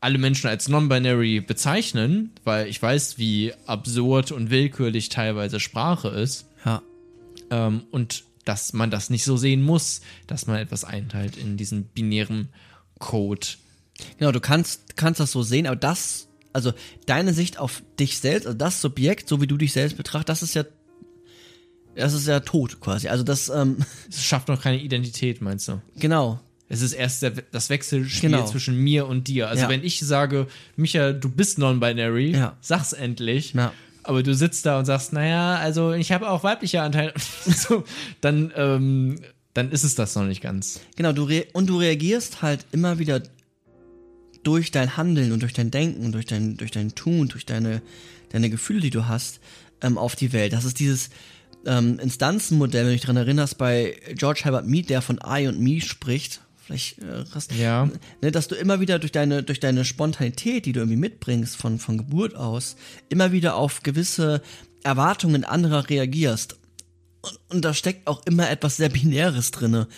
alle 0.00 0.18
Menschen 0.18 0.48
als 0.48 0.68
non-binary 0.68 1.40
bezeichnen, 1.40 2.32
weil 2.44 2.66
ich 2.66 2.82
weiß, 2.82 3.16
wie 3.16 3.54
absurd 3.66 4.32
und 4.32 4.50
willkürlich 4.50 5.08
teilweise 5.08 5.60
Sprache 5.60 6.08
ist. 6.08 6.46
Ja. 6.64 6.82
Ähm, 7.50 7.84
und 7.90 8.24
dass 8.44 8.74
man 8.74 8.90
das 8.90 9.08
nicht 9.08 9.24
so 9.24 9.38
sehen 9.38 9.62
muss, 9.62 10.02
dass 10.26 10.46
man 10.46 10.56
etwas 10.56 10.84
einteilt 10.84 11.38
in 11.38 11.56
diesen 11.56 11.84
binären 11.84 12.50
Code. 12.98 13.46
Genau, 14.18 14.32
du 14.32 14.40
kannst, 14.40 14.96
kannst 14.96 15.20
das 15.20 15.32
so 15.32 15.42
sehen, 15.42 15.66
aber 15.66 15.76
das, 15.76 16.28
also 16.52 16.72
deine 17.06 17.32
Sicht 17.32 17.58
auf 17.58 17.82
dich 17.98 18.18
selbst, 18.18 18.46
also 18.46 18.58
das 18.58 18.82
Subjekt, 18.82 19.28
so 19.28 19.40
wie 19.40 19.46
du 19.46 19.56
dich 19.56 19.72
selbst 19.72 19.96
betrachtest, 19.96 20.28
das 20.28 20.42
ist 20.42 20.54
ja, 20.54 20.64
das 21.94 22.12
ist 22.12 22.26
ja 22.26 22.40
tot 22.40 22.80
quasi. 22.80 23.08
Also 23.08 23.24
das, 23.24 23.48
ähm, 23.48 23.78
Es 24.10 24.22
schafft 24.22 24.48
noch 24.48 24.60
keine 24.60 24.82
Identität, 24.82 25.40
meinst 25.40 25.68
du? 25.68 25.80
Genau. 25.96 26.40
Es 26.74 26.82
ist 26.82 26.92
erst 26.92 27.22
der, 27.22 27.30
das 27.52 27.70
Wechselspiel 27.70 28.30
genau. 28.30 28.44
zwischen 28.46 28.76
mir 28.76 29.06
und 29.06 29.28
dir. 29.28 29.48
Also 29.48 29.62
ja. 29.62 29.68
wenn 29.68 29.84
ich 29.84 30.00
sage, 30.00 30.48
Micha, 30.74 31.12
du 31.12 31.28
bist 31.28 31.58
non-binary, 31.58 32.32
ja. 32.32 32.56
sag's 32.60 32.92
endlich. 32.92 33.54
Ja. 33.54 33.72
Aber 34.02 34.24
du 34.24 34.34
sitzt 34.34 34.66
da 34.66 34.78
und 34.78 34.84
sagst, 34.84 35.12
naja, 35.12 35.54
also 35.54 35.92
ich 35.92 36.10
habe 36.10 36.28
auch 36.28 36.42
weibliche 36.42 36.82
Anteile, 36.82 37.14
so, 37.46 37.84
dann, 38.20 38.52
ähm, 38.56 39.20
dann 39.54 39.70
ist 39.70 39.84
es 39.84 39.94
das 39.94 40.16
noch 40.16 40.24
nicht 40.24 40.42
ganz. 40.42 40.80
Genau, 40.96 41.12
du 41.12 41.28
und 41.52 41.68
du 41.68 41.78
reagierst 41.78 42.42
halt 42.42 42.66
immer 42.72 42.98
wieder 42.98 43.22
durch 44.42 44.72
dein 44.72 44.96
Handeln 44.96 45.30
und 45.30 45.42
durch 45.42 45.52
dein 45.52 45.70
Denken, 45.70 46.10
durch 46.10 46.26
dein, 46.26 46.56
durch 46.56 46.72
dein 46.72 46.96
Tun, 46.96 47.28
durch 47.28 47.46
deine, 47.46 47.82
deine 48.30 48.50
Gefühle, 48.50 48.80
die 48.80 48.90
du 48.90 49.06
hast, 49.06 49.38
ähm, 49.80 49.96
auf 49.96 50.16
die 50.16 50.32
Welt. 50.32 50.52
Das 50.52 50.64
ist 50.64 50.80
dieses 50.80 51.10
ähm, 51.66 51.98
Instanzenmodell, 52.00 52.82
wenn 52.82 52.88
du 52.88 52.94
dich 52.94 53.02
daran 53.02 53.16
erinnerst, 53.16 53.58
bei 53.58 53.96
George 54.14 54.40
Herbert 54.42 54.66
Mead, 54.66 54.90
der 54.90 55.02
von 55.02 55.20
I 55.24 55.46
und 55.46 55.60
Me 55.60 55.80
spricht, 55.80 56.40
vielleicht 56.64 56.98
äh, 56.98 57.24
ja. 57.58 57.88
ne, 58.22 58.30
dass 58.30 58.48
du 58.48 58.54
immer 58.54 58.80
wieder 58.80 58.98
durch 58.98 59.12
deine 59.12 59.42
durch 59.42 59.60
deine 59.60 59.84
Spontanität, 59.84 60.66
die 60.66 60.72
du 60.72 60.80
irgendwie 60.80 60.98
mitbringst 60.98 61.56
von 61.56 61.78
von 61.78 61.98
Geburt 61.98 62.34
aus, 62.34 62.76
immer 63.08 63.32
wieder 63.32 63.56
auf 63.56 63.82
gewisse 63.82 64.42
Erwartungen 64.82 65.44
anderer 65.44 65.88
reagierst. 65.88 66.56
Und, 67.22 67.38
und 67.48 67.64
da 67.64 67.74
steckt 67.74 68.06
auch 68.06 68.24
immer 68.26 68.50
etwas 68.50 68.76
sehr 68.76 68.88
binäres 68.88 69.50
drinne. 69.50 69.88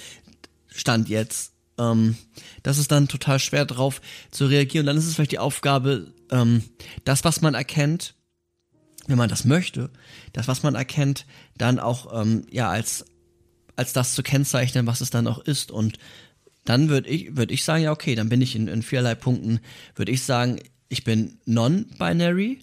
Stand 0.68 1.08
jetzt. 1.08 1.52
Ähm, 1.78 2.16
das 2.62 2.78
ist 2.78 2.90
dann 2.92 3.08
total 3.08 3.38
schwer 3.38 3.64
drauf 3.64 4.00
zu 4.30 4.46
reagieren. 4.46 4.84
Und 4.84 4.86
dann 4.86 4.96
ist 4.96 5.06
es 5.06 5.14
vielleicht 5.14 5.32
die 5.32 5.38
Aufgabe, 5.38 6.12
ähm, 6.30 6.62
das, 7.04 7.24
was 7.24 7.40
man 7.40 7.54
erkennt, 7.54 8.14
wenn 9.06 9.18
man 9.18 9.28
das 9.28 9.44
möchte, 9.44 9.90
das, 10.32 10.48
was 10.48 10.62
man 10.62 10.74
erkennt, 10.74 11.26
dann 11.56 11.78
auch 11.78 12.20
ähm, 12.20 12.46
ja 12.50 12.68
als 12.68 13.04
als 13.76 13.92
das 13.92 14.14
zu 14.14 14.22
kennzeichnen, 14.22 14.86
was 14.86 15.02
es 15.02 15.10
dann 15.10 15.26
auch 15.26 15.38
ist 15.38 15.70
und 15.70 15.98
dann 16.66 16.88
würde 16.88 17.08
ich, 17.08 17.36
würde 17.36 17.54
ich 17.54 17.64
sagen, 17.64 17.84
ja, 17.84 17.92
okay, 17.92 18.14
dann 18.14 18.28
bin 18.28 18.42
ich 18.42 18.54
in, 18.54 18.68
in 18.68 18.82
viererlei 18.82 19.14
Punkten, 19.14 19.60
würde 19.94 20.12
ich 20.12 20.22
sagen, 20.22 20.60
ich 20.88 21.04
bin 21.04 21.38
non-binary, 21.46 22.58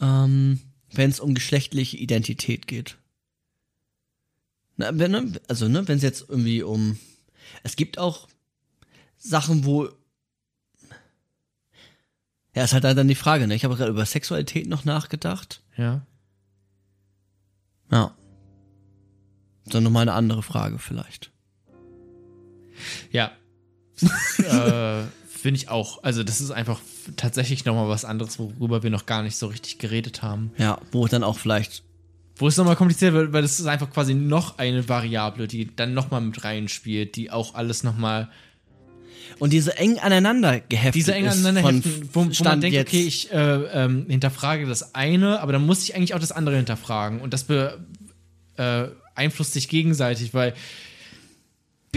ähm, 0.00 0.60
wenn 0.92 1.10
es 1.10 1.20
um 1.20 1.34
geschlechtliche 1.34 1.96
Identität 1.96 2.66
geht. 2.66 2.96
Na, 4.76 4.96
wenn, 4.98 5.10
ne, 5.10 5.32
also, 5.48 5.68
ne, 5.68 5.86
wenn 5.88 5.96
es 5.96 6.02
jetzt 6.02 6.28
irgendwie 6.28 6.62
um, 6.62 6.98
es 7.62 7.76
gibt 7.76 7.98
auch 7.98 8.28
Sachen, 9.18 9.64
wo, 9.64 9.88
ja, 12.54 12.64
ist 12.64 12.72
halt 12.72 12.84
dann 12.84 13.08
die 13.08 13.14
Frage, 13.14 13.46
ne? 13.46 13.54
Ich 13.54 13.64
habe 13.64 13.76
gerade 13.76 13.90
über 13.90 14.06
Sexualität 14.06 14.66
noch 14.68 14.84
nachgedacht. 14.84 15.62
Ja. 15.76 16.06
Ja. 17.90 18.16
Dann 19.66 19.82
nochmal 19.82 20.02
eine 20.02 20.14
andere 20.14 20.42
Frage 20.42 20.78
vielleicht. 20.78 21.32
Ja. 23.10 23.32
äh, 24.38 25.04
Finde 25.26 25.60
ich 25.60 25.68
auch. 25.68 26.02
Also, 26.02 26.24
das 26.24 26.40
ist 26.40 26.50
einfach 26.50 26.80
tatsächlich 27.16 27.64
nochmal 27.64 27.88
was 27.88 28.04
anderes, 28.04 28.38
worüber 28.38 28.82
wir 28.82 28.90
noch 28.90 29.06
gar 29.06 29.22
nicht 29.22 29.36
so 29.36 29.46
richtig 29.46 29.78
geredet 29.78 30.22
haben. 30.22 30.50
Ja, 30.58 30.80
wo 30.92 31.06
dann 31.06 31.22
auch 31.22 31.38
vielleicht. 31.38 31.84
Wo 32.36 32.48
es 32.48 32.56
nochmal 32.56 32.76
kompliziert 32.76 33.14
wird, 33.14 33.32
weil 33.32 33.42
das 33.42 33.60
ist 33.60 33.66
einfach 33.66 33.90
quasi 33.90 34.14
noch 34.14 34.58
eine 34.58 34.88
Variable, 34.88 35.46
die 35.46 35.74
dann 35.74 35.94
nochmal 35.94 36.20
mit 36.20 36.44
reinspielt, 36.44 37.16
die 37.16 37.30
auch 37.30 37.54
alles 37.54 37.82
nochmal. 37.82 38.28
Und 39.38 39.52
diese 39.52 39.76
eng 39.76 39.98
aneinander 39.98 40.60
geheftet 40.60 40.94
Diese 40.94 41.14
eng 41.14 41.28
aneinander 41.28 41.62
heften, 41.62 42.08
wo, 42.12 42.26
wo 42.26 42.44
man 42.44 42.60
denkt, 42.60 42.74
jetzt. 42.74 42.88
okay, 42.88 43.02
ich 43.02 43.32
äh, 43.32 43.84
ähm, 43.84 44.06
hinterfrage 44.08 44.66
das 44.66 44.94
eine, 44.94 45.40
aber 45.40 45.52
dann 45.52 45.64
muss 45.64 45.82
ich 45.82 45.94
eigentlich 45.94 46.14
auch 46.14 46.18
das 46.18 46.32
andere 46.32 46.56
hinterfragen. 46.56 47.20
Und 47.20 47.32
das 47.32 47.44
beeinflusst 47.44 49.50
äh, 49.50 49.54
sich 49.54 49.68
gegenseitig, 49.68 50.34
weil 50.34 50.54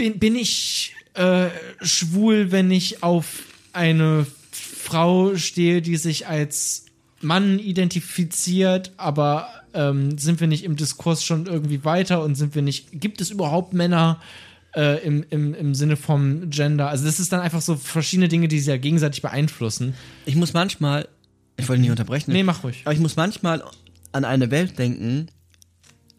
bin, 0.00 0.18
bin 0.18 0.34
ich 0.34 0.94
äh, 1.12 1.48
schwul, 1.82 2.50
wenn 2.52 2.70
ich 2.70 3.02
auf 3.02 3.42
eine 3.74 4.26
Frau 4.50 5.36
stehe, 5.36 5.82
die 5.82 5.96
sich 5.96 6.26
als 6.26 6.86
Mann 7.20 7.58
identifiziert, 7.58 8.92
aber 8.96 9.48
ähm, 9.74 10.16
sind 10.16 10.40
wir 10.40 10.46
nicht 10.46 10.64
im 10.64 10.76
Diskurs 10.76 11.22
schon 11.22 11.44
irgendwie 11.44 11.84
weiter 11.84 12.24
und 12.24 12.34
sind 12.34 12.54
wir 12.54 12.62
nicht, 12.62 12.88
gibt 12.92 13.20
es 13.20 13.30
überhaupt 13.30 13.74
Männer 13.74 14.22
äh, 14.74 15.04
im, 15.04 15.22
im, 15.28 15.52
im 15.52 15.74
Sinne 15.74 15.98
vom 15.98 16.48
Gender? 16.48 16.88
Also 16.88 17.04
das 17.04 17.20
ist 17.20 17.30
dann 17.30 17.40
einfach 17.40 17.60
so 17.60 17.76
verschiedene 17.76 18.28
Dinge, 18.28 18.48
die 18.48 18.58
sich 18.58 18.68
ja 18.68 18.78
gegenseitig 18.78 19.20
beeinflussen. 19.20 19.92
Ich 20.24 20.34
muss 20.34 20.54
manchmal, 20.54 21.08
ich 21.58 21.68
wollte 21.68 21.82
nicht 21.82 21.90
unterbrechen. 21.90 22.32
Nee, 22.32 22.42
mach 22.42 22.64
ruhig. 22.64 22.80
Aber 22.84 22.94
ich 22.94 23.00
muss 23.00 23.16
manchmal 23.16 23.62
an 24.12 24.24
eine 24.24 24.50
Welt 24.50 24.78
denken, 24.78 25.26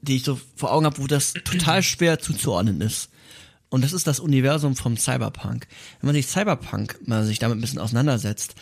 die 0.03 0.17
ich 0.17 0.23
so 0.23 0.39
vor 0.55 0.71
Augen 0.71 0.85
habe, 0.85 0.99
wo 0.99 1.07
das 1.07 1.33
total 1.33 1.81
schwer 1.81 2.19
zuzuordnen 2.19 2.79
ist. 2.81 3.10
Und 3.71 3.85
das 3.85 3.93
ist 3.93 4.05
das 4.05 4.19
Universum 4.19 4.75
vom 4.75 4.97
Cyberpunk. 4.97 5.65
Wenn 6.01 6.07
man 6.07 6.15
sich 6.15 6.27
Cyberpunk 6.27 6.99
mal 7.07 7.23
sich 7.23 7.39
damit 7.39 7.57
ein 7.57 7.61
bisschen 7.61 7.79
auseinandersetzt, 7.79 8.53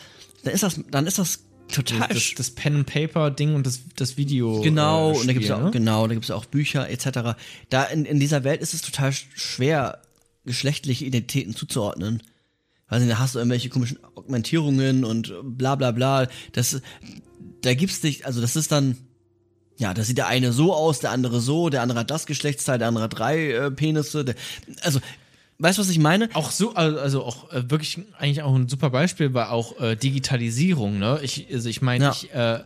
dann 0.43 0.53
ist 0.53 0.61
das, 0.61 0.79
dann 0.91 1.07
ist 1.07 1.17
das 1.17 1.39
total. 1.67 2.07
Das, 2.09 2.33
das 2.35 2.51
Pen 2.51 2.75
and 2.75 2.85
Paper 2.85 3.31
Ding 3.31 3.55
und 3.55 3.65
das, 3.65 3.81
das 3.95 4.17
Video. 4.17 4.61
Genau, 4.61 5.11
äh, 5.11 5.17
und 5.17 5.27
da 5.27 5.33
gibt's 5.33 5.49
auch, 5.49 5.63
ne? 5.63 5.71
genau, 5.71 6.07
da 6.07 6.13
gibt's 6.13 6.29
auch 6.29 6.45
Bücher 6.45 6.87
etc. 6.89 7.35
Da 7.69 7.83
in, 7.85 8.05
in 8.05 8.19
dieser 8.19 8.43
Welt 8.43 8.61
ist 8.61 8.75
es 8.75 8.83
total 8.83 9.11
schwer, 9.11 9.99
geschlechtliche 10.45 11.05
Identitäten 11.05 11.55
zuzuordnen. 11.55 12.21
Weiß 12.87 13.01
nicht, 13.01 13.11
da 13.11 13.17
hast 13.17 13.33
du 13.33 13.39
irgendwelche 13.39 13.69
komischen 13.69 13.97
Augmentierungen 14.15 15.05
und 15.05 15.33
bla 15.43 15.73
bla 15.73 15.89
bla. 15.89 16.27
Das, 16.51 16.81
da 17.61 17.73
gibt's 17.73 18.03
nicht, 18.03 18.27
also 18.27 18.41
das 18.41 18.55
ist 18.55 18.71
dann, 18.71 18.95
ja, 19.79 19.93
da 19.93 20.03
sieht 20.03 20.17
der 20.17 20.27
eine 20.27 20.51
so 20.51 20.73
aus, 20.73 20.99
der 20.99 21.11
andere 21.11 21.39
so, 21.39 21.69
der 21.69 21.81
andere 21.81 21.99
hat 21.99 22.11
das 22.11 22.25
Geschlechtsteil, 22.25 22.77
der 22.77 22.89
andere 22.89 23.05
hat 23.05 23.17
drei 23.17 23.51
äh, 23.51 23.71
Penisse. 23.71 24.25
Der, 24.25 24.35
also, 24.81 24.99
weißt 25.57 25.77
du, 25.77 25.81
was 25.81 25.89
ich 25.89 25.99
meine? 25.99 26.29
Auch 26.33 26.51
so, 26.51 26.75
also 26.75 27.23
auch 27.23 27.49
äh, 27.53 27.71
wirklich 27.71 27.97
eigentlich 28.19 28.43
auch 28.43 28.53
ein 28.53 28.67
super 28.67 28.89
Beispiel 28.89 29.33
war 29.33 29.51
auch 29.51 29.79
äh, 29.79 29.95
Digitalisierung. 29.95 30.99
Ne? 30.99 31.21
Ich, 31.23 31.47
also 31.51 31.69
ich 31.69 31.81
meine, 31.81 32.03
ja. 32.03 32.11
ich, 32.11 32.33
äh, 32.33 32.59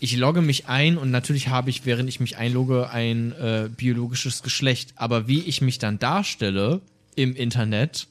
ich 0.00 0.16
logge 0.16 0.40
mich 0.40 0.66
ein 0.66 0.96
und 0.96 1.10
natürlich 1.10 1.48
habe 1.48 1.68
ich, 1.68 1.84
während 1.84 2.08
ich 2.08 2.18
mich 2.18 2.38
einlogge, 2.38 2.88
ein 2.88 3.32
äh, 3.32 3.68
biologisches 3.68 4.42
Geschlecht. 4.42 4.94
Aber 4.96 5.28
wie 5.28 5.42
ich 5.42 5.60
mich 5.60 5.78
dann 5.78 5.98
darstelle 5.98 6.80
im 7.14 7.36
Internet, 7.36 8.06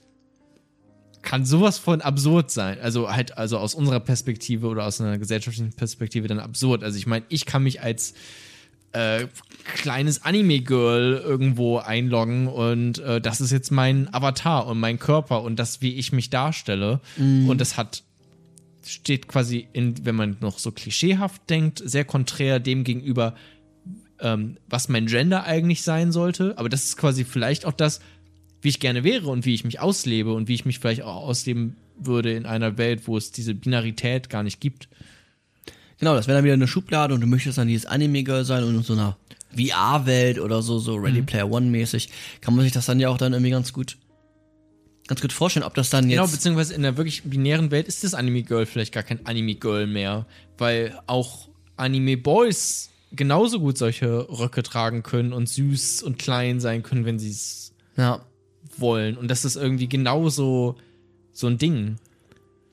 kann 1.23 1.45
sowas 1.45 1.79
von 1.79 2.01
absurd 2.01 2.51
sein. 2.51 2.77
Also 2.79 3.11
halt, 3.11 3.37
also 3.37 3.57
aus 3.57 3.73
unserer 3.73 3.99
Perspektive 3.99 4.67
oder 4.67 4.85
aus 4.85 5.01
einer 5.01 5.17
gesellschaftlichen 5.17 5.73
Perspektive 5.73 6.27
dann 6.27 6.39
absurd. 6.39 6.83
Also 6.83 6.97
ich 6.97 7.07
meine, 7.07 7.25
ich 7.29 7.45
kann 7.45 7.63
mich 7.63 7.81
als 7.81 8.13
äh, 8.91 9.25
kleines 9.75 10.23
Anime-Girl 10.23 11.21
irgendwo 11.23 11.77
einloggen 11.77 12.47
und 12.47 12.99
äh, 12.99 13.19
das 13.19 13.41
ist 13.41 13.51
jetzt 13.51 13.71
mein 13.71 14.13
Avatar 14.13 14.67
und 14.67 14.79
mein 14.79 14.99
Körper 14.99 15.41
und 15.41 15.57
das, 15.57 15.81
wie 15.81 15.95
ich 15.95 16.11
mich 16.11 16.29
darstelle. 16.29 16.99
Mhm. 17.17 17.49
Und 17.49 17.59
das 17.59 17.77
hat 17.77 18.03
steht 18.85 19.29
quasi 19.29 19.67
in, 19.71 20.05
wenn 20.05 20.15
man 20.15 20.37
noch 20.41 20.59
so 20.59 20.71
klischeehaft 20.71 21.49
denkt, 21.49 21.81
sehr 21.83 22.03
konträr 22.03 22.59
dem 22.59 22.83
gegenüber, 22.83 23.33
ähm, 24.19 24.57
was 24.67 24.89
mein 24.89 25.05
Gender 25.05 25.45
eigentlich 25.45 25.83
sein 25.83 26.11
sollte. 26.11 26.57
Aber 26.57 26.67
das 26.67 26.83
ist 26.83 26.97
quasi 26.97 27.23
vielleicht 27.23 27.65
auch 27.65 27.71
das, 27.71 28.01
wie 28.63 28.69
ich 28.69 28.79
gerne 28.79 29.03
wäre 29.03 29.27
und 29.29 29.45
wie 29.45 29.53
ich 29.53 29.65
mich 29.65 29.79
auslebe 29.79 30.33
und 30.33 30.47
wie 30.47 30.55
ich 30.55 30.65
mich 30.65 30.79
vielleicht 30.79 31.03
auch 31.03 31.27
ausleben 31.27 31.75
würde 31.97 32.33
in 32.33 32.45
einer 32.45 32.77
Welt, 32.77 33.07
wo 33.07 33.17
es 33.17 33.31
diese 33.31 33.53
Binarität 33.53 34.29
gar 34.29 34.41
nicht 34.41 34.59
gibt. 34.59 34.87
Genau, 35.99 36.15
das 36.15 36.27
wäre 36.27 36.37
dann 36.37 36.45
wieder 36.45 36.53
eine 36.53 36.67
Schublade 36.67 37.13
und 37.13 37.21
du 37.21 37.27
möchtest 37.27 37.57
dann 37.57 37.67
dieses 37.67 37.85
Anime-Girl 37.85 38.45
sein 38.45 38.63
und 38.63 38.75
in 38.75 38.83
so 38.83 38.93
einer 38.93 39.17
VR-Welt 39.55 40.39
oder 40.39 40.61
so, 40.61 40.79
so 40.79 40.95
Ready 40.95 41.21
mhm. 41.21 41.25
Player 41.25 41.51
One-mäßig, 41.51 42.09
kann 42.41 42.55
man 42.55 42.63
sich 42.63 42.73
das 42.73 42.85
dann 42.85 42.99
ja 42.99 43.09
auch 43.09 43.17
dann 43.17 43.33
irgendwie 43.33 43.51
ganz 43.51 43.73
gut, 43.73 43.97
ganz 45.07 45.21
gut 45.21 45.33
vorstellen, 45.33 45.65
ob 45.65 45.75
das 45.75 45.89
dann 45.89 46.09
genau, 46.09 46.23
jetzt. 46.23 46.31
Genau, 46.31 46.37
beziehungsweise 46.37 46.73
in 46.73 46.81
der 46.81 46.97
wirklich 46.97 47.23
binären 47.23 47.69
Welt 47.69 47.87
ist 47.87 48.03
das 48.03 48.13
Anime-Girl 48.13 48.65
vielleicht 48.65 48.93
gar 48.93 49.03
kein 49.03 49.25
Anime-Girl 49.25 49.87
mehr, 49.87 50.25
weil 50.57 50.97
auch 51.05 51.49
Anime-Boys 51.75 52.89
genauso 53.11 53.59
gut 53.59 53.77
solche 53.77 54.27
Röcke 54.29 54.63
tragen 54.63 55.03
können 55.03 55.33
und 55.33 55.47
süß 55.47 56.01
und 56.01 56.17
klein 56.17 56.59
sein 56.59 56.81
können, 56.81 57.05
wenn 57.05 57.19
sie 57.19 57.29
es 57.29 57.73
ja 57.95 58.25
wollen. 58.79 59.17
Und 59.17 59.29
das 59.29 59.45
ist 59.45 59.55
irgendwie 59.55 59.87
genauso 59.87 60.77
so 61.31 61.47
ein 61.47 61.57
Ding. 61.57 61.97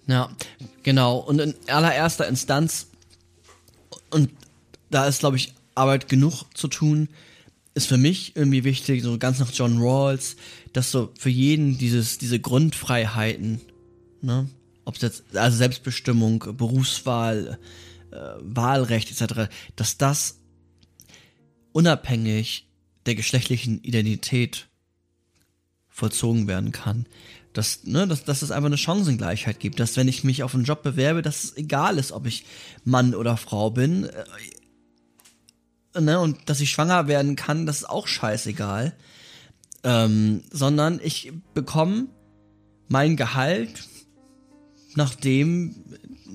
Ja, 0.07 0.30
genau. 0.82 1.18
Und 1.18 1.40
in 1.40 1.55
allererster 1.68 2.26
Instanz, 2.26 2.88
und 4.11 4.30
da 4.90 5.07
ist, 5.07 5.20
glaube 5.20 5.36
ich, 5.36 5.55
Arbeit 5.74 6.09
genug 6.09 6.44
zu 6.55 6.68
tun, 6.68 7.09
ist 7.74 7.86
für 7.86 7.96
mich 7.96 8.36
irgendwie 8.36 8.64
wichtig, 8.64 9.03
so 9.03 9.16
ganz 9.18 9.38
nach 9.38 9.53
John 9.53 9.78
Rawls, 9.80 10.36
dass 10.72 10.90
so 10.90 11.12
für 11.18 11.30
jeden 11.30 11.78
dieses, 11.78 12.18
diese 12.18 12.40
Grundfreiheiten, 12.40 13.61
ne, 14.20 14.48
ob 14.84 14.96
es 14.96 15.03
jetzt, 15.03 15.36
also 15.36 15.57
Selbstbestimmung, 15.57 16.44
Berufswahl, 16.57 17.59
äh, 18.11 18.16
Wahlrecht 18.40 19.11
etc., 19.11 19.51
dass 19.76 19.96
das 19.98 20.40
unabhängig 21.72 22.66
der 23.07 23.14
geschlechtlichen 23.14 23.82
Identität 23.82 24.68
vollzogen 26.01 26.48
werden 26.48 26.72
kann. 26.72 27.07
Dass, 27.53 27.84
ne, 27.84 28.07
dass, 28.07 28.24
dass 28.24 28.42
es 28.42 28.51
einfach 28.51 28.68
eine 28.68 28.78
Chancengleichheit 28.78 29.61
gibt, 29.61 29.80
dass 29.80 29.96
wenn 29.96 30.09
ich 30.09 30.24
mich 30.24 30.42
auf 30.42 30.55
einen 30.55 30.64
Job 30.64 30.82
bewerbe, 30.82 31.22
dass 31.22 31.44
es 31.44 31.57
egal 31.57 31.98
ist, 31.98 32.12
ob 32.12 32.26
ich 32.26 32.44
Mann 32.84 33.14
oder 33.14 33.36
Frau 33.36 33.70
bin. 33.70 34.09
Äh, 35.94 36.01
ne, 36.01 36.20
und 36.20 36.38
dass 36.46 36.61
ich 36.61 36.70
schwanger 36.70 37.09
werden 37.09 37.36
kann, 37.36 37.66
das 37.66 37.78
ist 37.78 37.90
auch 37.90 38.07
scheißegal. 38.07 38.94
ähm, 39.82 40.42
sondern 40.51 41.01
ich 41.03 41.32
bekomme 41.55 42.09
mein 42.88 43.16
Gehalt, 43.16 43.88
nachdem 44.94 45.74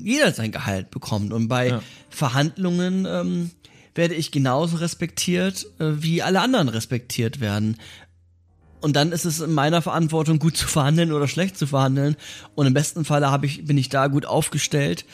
jeder 0.04 0.32
sein 0.34 0.52
Gehalt 0.52 0.92
bekommt. 0.92 1.34
Und 1.34 1.48
bei 1.48 1.70
ja. 1.70 1.82
Verhandlungen 2.10 3.06
ähm, 3.08 3.52
werde 3.94 4.16
ich 4.16 4.32
genauso 4.32 4.78
respektiert, 4.78 5.68
äh, 5.80 6.02
wie 6.02 6.22
alle 6.22 6.42
anderen 6.42 6.70
respektiert 6.70 7.40
werden. 7.40 7.78
Und 8.82 8.96
dann 8.96 9.12
ist 9.12 9.26
es 9.26 9.40
in 9.40 9.54
meiner 9.54 9.82
Verantwortung, 9.82 10.38
gut 10.38 10.58
zu 10.58 10.68
verhandeln 10.68 11.12
oder 11.12 11.28
schlecht 11.28 11.58
zu 11.58 11.66
verhandeln. 11.66 12.16
Und 12.54 12.68
im 12.68 12.74
besten 12.74 13.06
Falle 13.06 13.32
habe 13.32 13.46
ich, 13.46 13.66
bin 13.66 13.78
ich 13.78 13.90
da 13.90 14.08
gut 14.08 14.26
aufgestellt 14.26 15.06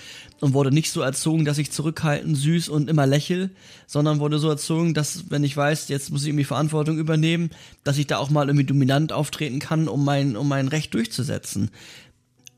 und 0.41 0.53
wurde 0.53 0.71
nicht 0.71 0.91
so 0.91 1.01
erzogen, 1.01 1.45
dass 1.45 1.57
ich 1.57 1.71
zurückhaltend, 1.71 2.35
süß 2.35 2.67
und 2.69 2.89
immer 2.89 3.05
lächel, 3.05 3.51
sondern 3.87 4.19
wurde 4.19 4.39
so 4.39 4.49
erzogen, 4.49 4.93
dass, 4.93 5.29
wenn 5.29 5.43
ich 5.43 5.55
weiß, 5.55 5.87
jetzt 5.87 6.11
muss 6.11 6.23
ich 6.23 6.29
irgendwie 6.29 6.43
Verantwortung 6.43 6.97
übernehmen, 6.97 7.51
dass 7.83 7.97
ich 7.97 8.07
da 8.07 8.17
auch 8.17 8.29
mal 8.29 8.47
irgendwie 8.47 8.65
dominant 8.65 9.13
auftreten 9.13 9.59
kann, 9.59 9.87
um 9.87 10.03
mein, 10.03 10.35
um 10.35 10.47
mein 10.47 10.67
Recht 10.67 10.93
durchzusetzen. 10.93 11.69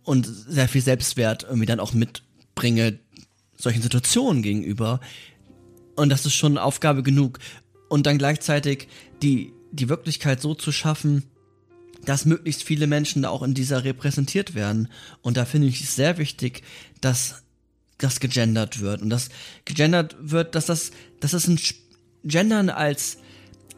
Und 0.03 0.25
sehr 0.25 0.67
viel 0.67 0.81
Selbstwert 0.81 1.43
irgendwie 1.43 1.65
dann 1.65 1.79
auch 1.79 1.93
mitbringe 1.93 2.99
solchen 3.57 3.81
Situationen 3.81 4.41
gegenüber. 4.41 4.99
Und 5.95 6.09
das 6.09 6.25
ist 6.25 6.33
schon 6.33 6.57
Aufgabe 6.57 7.03
genug. 7.03 7.39
Und 7.89 8.05
dann 8.05 8.17
gleichzeitig 8.17 8.87
die, 9.21 9.53
die 9.73 9.89
Wirklichkeit 9.89 10.41
so 10.41 10.53
zu 10.55 10.71
schaffen, 10.71 11.23
dass 12.05 12.25
möglichst 12.25 12.63
viele 12.63 12.87
Menschen 12.87 13.23
da 13.23 13.29
auch 13.29 13.43
in 13.43 13.53
dieser 13.53 13.83
repräsentiert 13.83 14.55
werden. 14.55 14.89
Und 15.21 15.37
da 15.37 15.45
finde 15.45 15.67
ich 15.67 15.81
es 15.81 15.95
sehr 15.95 16.17
wichtig, 16.17 16.63
dass 17.01 17.43
das 17.97 18.19
gegendert 18.19 18.81
wird. 18.81 19.01
Und 19.01 19.09
das 19.09 19.29
gegendert 19.65 20.15
wird, 20.19 20.55
dass 20.55 20.65
das, 20.65 20.91
dass 21.19 21.31
das 21.31 21.47
ein 21.47 21.59
Gendern 22.23 22.69
als, 22.69 23.17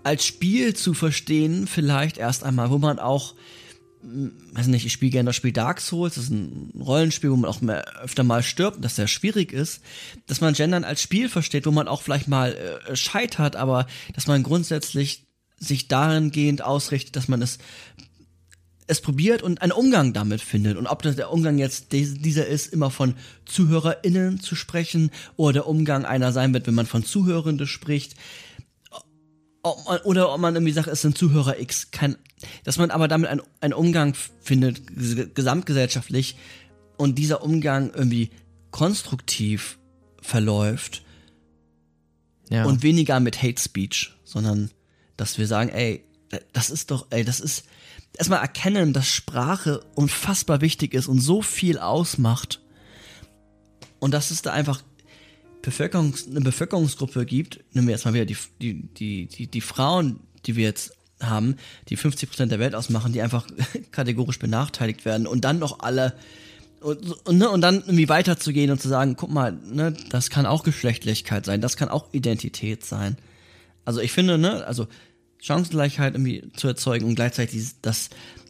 als 0.03 0.25
Spiel 0.25 0.75
zu 0.75 0.93
verstehen, 0.93 1.67
vielleicht 1.67 2.17
erst 2.17 2.43
einmal, 2.43 2.69
wo 2.71 2.77
man 2.77 2.99
auch 2.99 3.35
weiß 4.53 4.67
nicht, 4.67 4.85
ich 4.85 4.93
spiele 4.93 5.11
gerne 5.11 5.29
das 5.29 5.35
Spiel 5.35 5.51
Dark 5.51 5.81
Souls, 5.81 6.15
das 6.15 6.25
ist 6.25 6.29
ein 6.29 6.71
Rollenspiel, 6.79 7.31
wo 7.31 7.35
man 7.35 7.49
auch 7.49 7.61
mehr, 7.61 8.01
öfter 8.03 8.23
mal 8.23 8.43
stirbt, 8.43 8.83
das 8.83 8.95
sehr 8.95 9.07
schwierig 9.07 9.51
ist, 9.51 9.81
dass 10.27 10.41
man 10.41 10.53
Gendern 10.53 10.83
als 10.83 11.01
Spiel 11.01 11.27
versteht, 11.27 11.65
wo 11.65 11.71
man 11.71 11.87
auch 11.87 12.03
vielleicht 12.03 12.27
mal 12.27 12.53
äh, 12.53 12.95
scheitert, 12.95 13.55
aber 13.55 13.87
dass 14.13 14.27
man 14.27 14.43
grundsätzlich 14.43 15.25
sich 15.57 15.87
dahingehend 15.87 16.61
ausrichtet, 16.61 17.15
dass 17.15 17.27
man 17.27 17.41
es 17.41 17.57
es 18.87 19.01
probiert 19.01 19.41
und 19.41 19.61
einen 19.61 19.71
Umgang 19.71 20.13
damit 20.13 20.41
findet. 20.41 20.77
Und 20.77 20.87
ob 20.87 21.01
das 21.01 21.15
der 21.15 21.31
Umgang 21.31 21.57
jetzt 21.57 21.91
dieser 21.91 22.45
ist, 22.45 22.71
immer 22.71 22.91
von 22.91 23.15
ZuhörerInnen 23.45 24.39
zu 24.39 24.55
sprechen 24.55 25.09
oder 25.37 25.53
der 25.53 25.67
Umgang 25.67 26.05
einer 26.05 26.31
sein 26.31 26.53
wird, 26.53 26.67
wenn 26.67 26.75
man 26.75 26.85
von 26.85 27.03
Zuhörende 27.03 27.65
spricht, 27.65 28.15
ob 29.63 29.83
man, 29.87 29.99
oder 30.01 30.31
ob 30.31 30.39
man 30.39 30.55
irgendwie 30.55 30.73
sagt, 30.73 30.87
es 30.87 31.01
sind 31.01 31.17
Zuhörer 31.17 31.59
X, 31.59 31.89
kein, 31.89 32.15
dass 32.63 32.77
man 32.77 32.91
aber 32.91 33.07
damit 33.07 33.29
einen, 33.59 33.73
Umgang 33.73 34.15
findet, 34.41 34.81
gesamtgesellschaftlich, 35.33 36.35
und 36.97 37.17
dieser 37.17 37.43
Umgang 37.43 37.91
irgendwie 37.93 38.29
konstruktiv 38.71 39.79
verläuft 40.21 41.03
ja. 42.49 42.63
und 42.63 42.83
weniger 42.83 43.19
mit 43.19 43.41
Hate 43.41 43.61
Speech, 43.61 44.13
sondern 44.23 44.69
dass 45.17 45.37
wir 45.37 45.47
sagen, 45.47 45.69
ey, 45.69 46.03
das 46.53 46.69
ist 46.69 46.91
doch, 46.91 47.07
ey, 47.09 47.23
das 47.23 47.39
ist 47.39 47.65
erstmal 48.17 48.41
erkennen, 48.41 48.93
dass 48.93 49.07
Sprache 49.07 49.81
unfassbar 49.95 50.61
wichtig 50.61 50.93
ist 50.93 51.07
und 51.07 51.19
so 51.19 51.41
viel 51.41 51.77
ausmacht 51.79 52.61
und 53.99 54.11
dass 54.11 54.31
es 54.31 54.41
da 54.41 54.51
einfach 54.51 54.81
Bevölkerungs 55.61 56.27
eine 56.27 56.41
Bevölkerungsgruppe 56.41 57.25
gibt, 57.25 57.63
nehmen 57.73 57.87
wir 57.87 57.95
jetzt 57.95 58.05
mal 58.05 58.13
wieder 58.13 58.25
die, 58.25 58.37
die, 58.61 58.87
die, 58.93 59.25
die, 59.27 59.47
die 59.47 59.61
Frauen, 59.61 60.19
die 60.45 60.55
wir 60.55 60.63
jetzt 60.63 60.93
haben, 61.19 61.55
die 61.89 61.97
50 61.97 62.29
Prozent 62.29 62.51
der 62.51 62.59
Welt 62.59 62.75
ausmachen, 62.75 63.13
die 63.13 63.21
einfach 63.21 63.47
kategorisch 63.91 64.37
benachteiligt 64.37 65.05
werden 65.05 65.27
und 65.27 65.45
dann 65.45 65.59
noch 65.59 65.79
alle 65.79 66.13
und, 66.81 67.25
und, 67.25 67.37
ne, 67.39 67.49
und 67.49 67.61
dann 67.61 67.77
irgendwie 67.77 68.09
weiterzugehen 68.09 68.69
und 68.69 68.79
zu 68.79 68.89
sagen, 68.89 69.15
guck 69.17 69.31
mal, 69.31 69.53
ne, 69.53 69.95
das 70.09 70.29
kann 70.29 70.45
auch 70.45 70.61
Geschlechtlichkeit 70.63 71.45
sein, 71.45 71.61
das 71.61 71.77
kann 71.77 71.89
auch 71.89 72.13
Identität 72.13 72.85
sein. 72.85 73.17
Also 73.85 74.01
ich 74.01 74.11
finde, 74.11 74.37
ne, 74.37 74.65
also 74.65 74.87
Chancengleichheit 75.41 76.15
irgendwie 76.15 76.51
zu 76.55 76.67
erzeugen 76.67 77.05
und 77.05 77.15
gleichzeitig 77.15 77.63
das, 77.81 78.09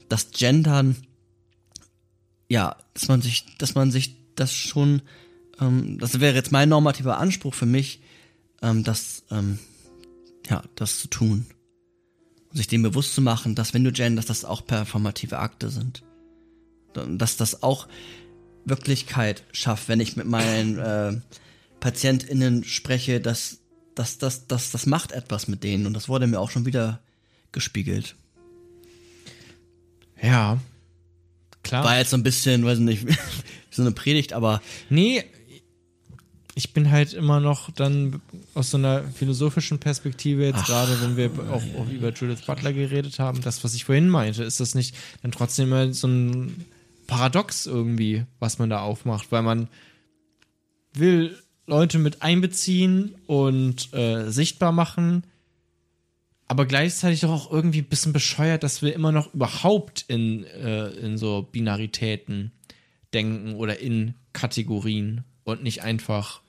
das 0.10 0.32
Gendern, 0.32 0.96
ja, 2.48 2.76
dass 2.94 3.08
man 3.08 3.22
sich, 3.22 3.46
dass 3.58 3.76
man 3.76 3.92
sich 3.92 4.16
das 4.36 4.54
schon 4.54 5.02
ähm, 5.60 5.98
das 6.00 6.20
wäre 6.20 6.36
jetzt 6.36 6.52
mein 6.52 6.70
normativer 6.70 7.18
Anspruch 7.18 7.54
für 7.54 7.66
mich, 7.66 8.02
ähm, 8.62 8.84
das, 8.84 9.24
ähm, 9.32 9.60
ja, 10.50 10.64
das 10.76 11.00
zu 11.00 11.08
tun. 11.08 11.46
Und 12.50 12.58
sich 12.58 12.68
dem 12.68 12.84
bewusst 12.84 13.16
zu 13.16 13.22
machen, 13.22 13.56
dass 13.56 13.74
wenn 13.74 13.84
du 13.84 13.92
genderst, 13.92 14.30
dass 14.30 14.42
das 14.42 14.50
auch 14.50 14.66
performative 14.66 15.40
Akte 15.40 15.70
sind. 15.70 16.04
Dass 16.94 17.36
das 17.36 17.62
auch 17.62 17.88
Wirklichkeit 18.64 19.44
schafft, 19.52 19.90
wenn 19.90 20.00
ich 20.00 20.16
mit 20.16 20.28
meinen 20.28 20.80
äh, 20.80 21.20
PatientInnen 21.82 22.64
spreche, 22.64 23.20
dass 23.20 23.60
das, 23.96 24.18
das, 24.18 24.48
das, 24.48 24.72
das 24.72 24.86
macht 24.86 25.12
etwas 25.12 25.48
mit 25.48 25.64
denen 25.64 25.86
und 25.88 25.94
das 25.94 26.08
wurde 26.10 26.28
mir 26.28 26.40
auch 26.40 26.52
schon 26.52 26.66
wieder 26.66 27.00
gespiegelt. 27.52 28.16
Ja, 30.22 30.60
klar. 31.64 31.84
War 31.84 31.98
jetzt 31.98 32.12
so 32.12 32.18
ein 32.18 32.24
bisschen, 32.24 32.66
weiß 32.66 32.80
nicht, 32.80 33.08
so 33.72 33.82
eine 33.82 33.92
Predigt, 33.92 34.34
aber. 34.34 34.62
Nee, 34.90 35.24
ich 36.58 36.72
bin 36.72 36.90
halt 36.90 37.14
immer 37.14 37.42
noch 37.42 37.70
dann 37.70 38.22
aus 38.54 38.72
so 38.72 38.78
einer 38.78 39.04
philosophischen 39.04 39.80
Perspektive 39.80 40.46
jetzt 40.46 40.66
gerade, 40.66 41.02
wenn 41.02 41.18
wir 41.18 41.30
auch, 41.52 41.62
auch, 41.78 41.90
über 41.90 42.14
Judith 42.14 42.46
Butler 42.46 42.72
geredet 42.72 43.20
haben, 43.20 43.42
das, 43.42 43.64
was 43.66 43.74
ich 43.74 43.84
vorhin 43.84 44.08
meinte, 44.08 44.44
ist 44.44 44.62
das 44.62 44.74
nicht 44.74 44.96
dann 45.22 45.34
trotzdem 45.34 45.68
immer 45.68 45.94
so 45.94 46.08
ein 46.08 46.66
Paradox 47.08 47.66
irgendwie, 47.66 48.26
was 48.40 48.58
man 48.58 48.70
da 48.70 48.80
aufmacht, 48.80 49.32
weil 49.34 49.42
man 49.42 49.68
will 50.94 51.38
Leute 51.68 51.98
mit 52.00 52.22
einbeziehen 52.22 53.16
und 53.28 53.94
äh, 53.94 54.30
sichtbar 54.30 54.72
machen, 54.72 55.24
aber 56.48 56.66
gleichzeitig 56.66 57.22
doch 57.22 57.32
auch 57.32 57.52
irgendwie 57.52 57.80
ein 57.80 57.90
bisschen 57.90 58.14
bescheuert, 58.14 58.64
dass 58.64 58.82
wir 58.82 58.94
immer 58.94 59.12
noch 59.12 59.34
überhaupt 59.34 60.06
in, 60.08 60.44
äh, 60.44 60.90
in 60.90 61.18
so 61.18 61.48
Binaritäten 61.52 62.52
denken 63.14 63.56
oder 63.56 63.80
in 63.80 64.14
Kategorien 64.34 65.24
und 65.44 65.64
nicht 65.64 65.82
einfach 65.82 66.42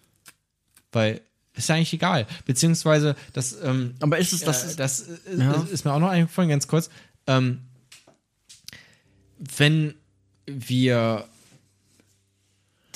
weil 0.96 1.20
ist 1.54 1.68
ja 1.68 1.74
eigentlich 1.74 1.92
egal. 1.92 2.26
Beziehungsweise, 2.44 3.16
das. 3.32 3.56
Ähm, 3.62 3.94
Aber 4.00 4.18
ist 4.18 4.32
es 4.32 4.40
das? 4.40 4.74
Äh, 4.74 4.76
das 4.76 5.00
ist, 5.00 5.38
ja. 5.38 5.52
ist, 5.70 5.84
mir 5.84 5.92
auch 5.92 5.98
noch 5.98 6.08
eingefallen, 6.08 6.50
ganz 6.50 6.68
kurz. 6.68 6.90
Ähm, 7.26 7.62
wenn 9.38 9.94
wir 10.46 11.26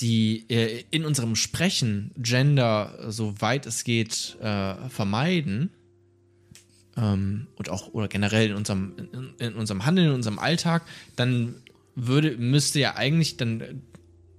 die 0.01 0.47
äh, 0.49 0.85
in 0.91 1.05
unserem 1.05 1.37
Sprechen 1.37 2.13
Gender 2.17 3.07
so 3.09 3.41
weit 3.41 3.67
es 3.67 3.85
geht 3.85 4.37
äh, 4.41 4.89
vermeiden 4.89 5.71
ähm, 6.97 7.47
und 7.57 7.69
auch 7.69 7.93
oder 7.93 8.09
generell 8.09 8.51
in 8.51 8.57
unserem 8.57 8.95
in, 8.97 9.35
in, 9.39 9.55
unserem 9.55 9.85
Handeln 9.85 10.09
in 10.09 10.15
unserem 10.15 10.39
Alltag, 10.39 10.83
dann 11.17 11.57
würde 11.95 12.37
müsste 12.37 12.81
ja 12.81 12.97
eigentlich 12.97 13.37
dann 13.37 13.83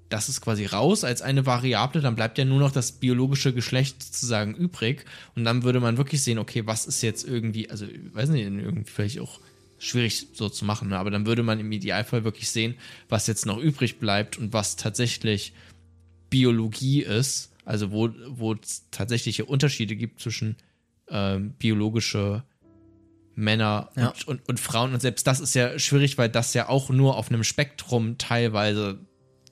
das 0.10 0.28
ist 0.28 0.42
quasi 0.42 0.66
raus 0.66 1.04
als 1.04 1.22
eine 1.22 1.46
Variable, 1.46 2.02
dann 2.02 2.16
bleibt 2.16 2.38
ja 2.38 2.44
nur 2.44 2.60
noch 2.60 2.72
das 2.72 2.92
biologische 2.92 3.54
Geschlecht 3.54 4.04
sozusagen 4.04 4.54
übrig. 4.54 5.06
Und 5.36 5.46
dann 5.46 5.64
würde 5.64 5.80
man 5.80 5.96
wirklich 5.96 6.22
sehen, 6.22 6.38
okay, 6.38 6.64
was 6.66 6.86
ist 6.86 7.02
jetzt 7.02 7.26
irgendwie, 7.26 7.70
also 7.70 7.86
ich 7.86 8.14
weiß 8.14 8.30
nicht, 8.30 8.44
irgendwie 8.44 8.92
vielleicht 8.92 9.22
auch 9.22 9.40
schwierig 9.82 10.28
so 10.34 10.48
zu 10.48 10.64
machen, 10.64 10.90
ne? 10.90 10.98
aber 10.98 11.10
dann 11.10 11.26
würde 11.26 11.42
man 11.42 11.60
im 11.60 11.72
Idealfall 11.72 12.24
wirklich 12.24 12.50
sehen, 12.52 12.76
was 13.10 13.26
jetzt 13.26 13.48
noch 13.48 13.58
übrig 13.58 13.98
bleibt 13.98 14.38
und 14.38 14.54
was 14.54 14.76
tatsächlich 14.76 15.54
Biologie 16.30 17.02
ist, 17.02 17.52
also 17.66 17.92
wo, 17.92 18.10
wo 18.28 18.54
es 18.54 18.90
tatsächliche 18.92 19.46
Unterschiede 19.46 19.96
gibt 19.96 20.22
zwischen 20.22 20.56
ähm, 21.10 21.54
biologische 21.54 22.44
Männer 23.34 23.90
ja. 23.96 24.10
und, 24.10 24.28
und, 24.28 24.50
und 24.50 24.60
Frauen 24.60 24.94
und 24.94 25.00
selbst 25.00 25.26
das 25.26 25.40
ist 25.40 25.56
ja 25.56 25.80
schwierig, 25.80 26.18
weil 26.20 26.30
das 26.30 26.54
ja 26.54 26.70
auch 26.70 26.90
nur 26.90 27.18
auf 27.18 27.30
einem 27.30 27.44
Spektrum 27.44 28.20
teilweise 28.20 29.00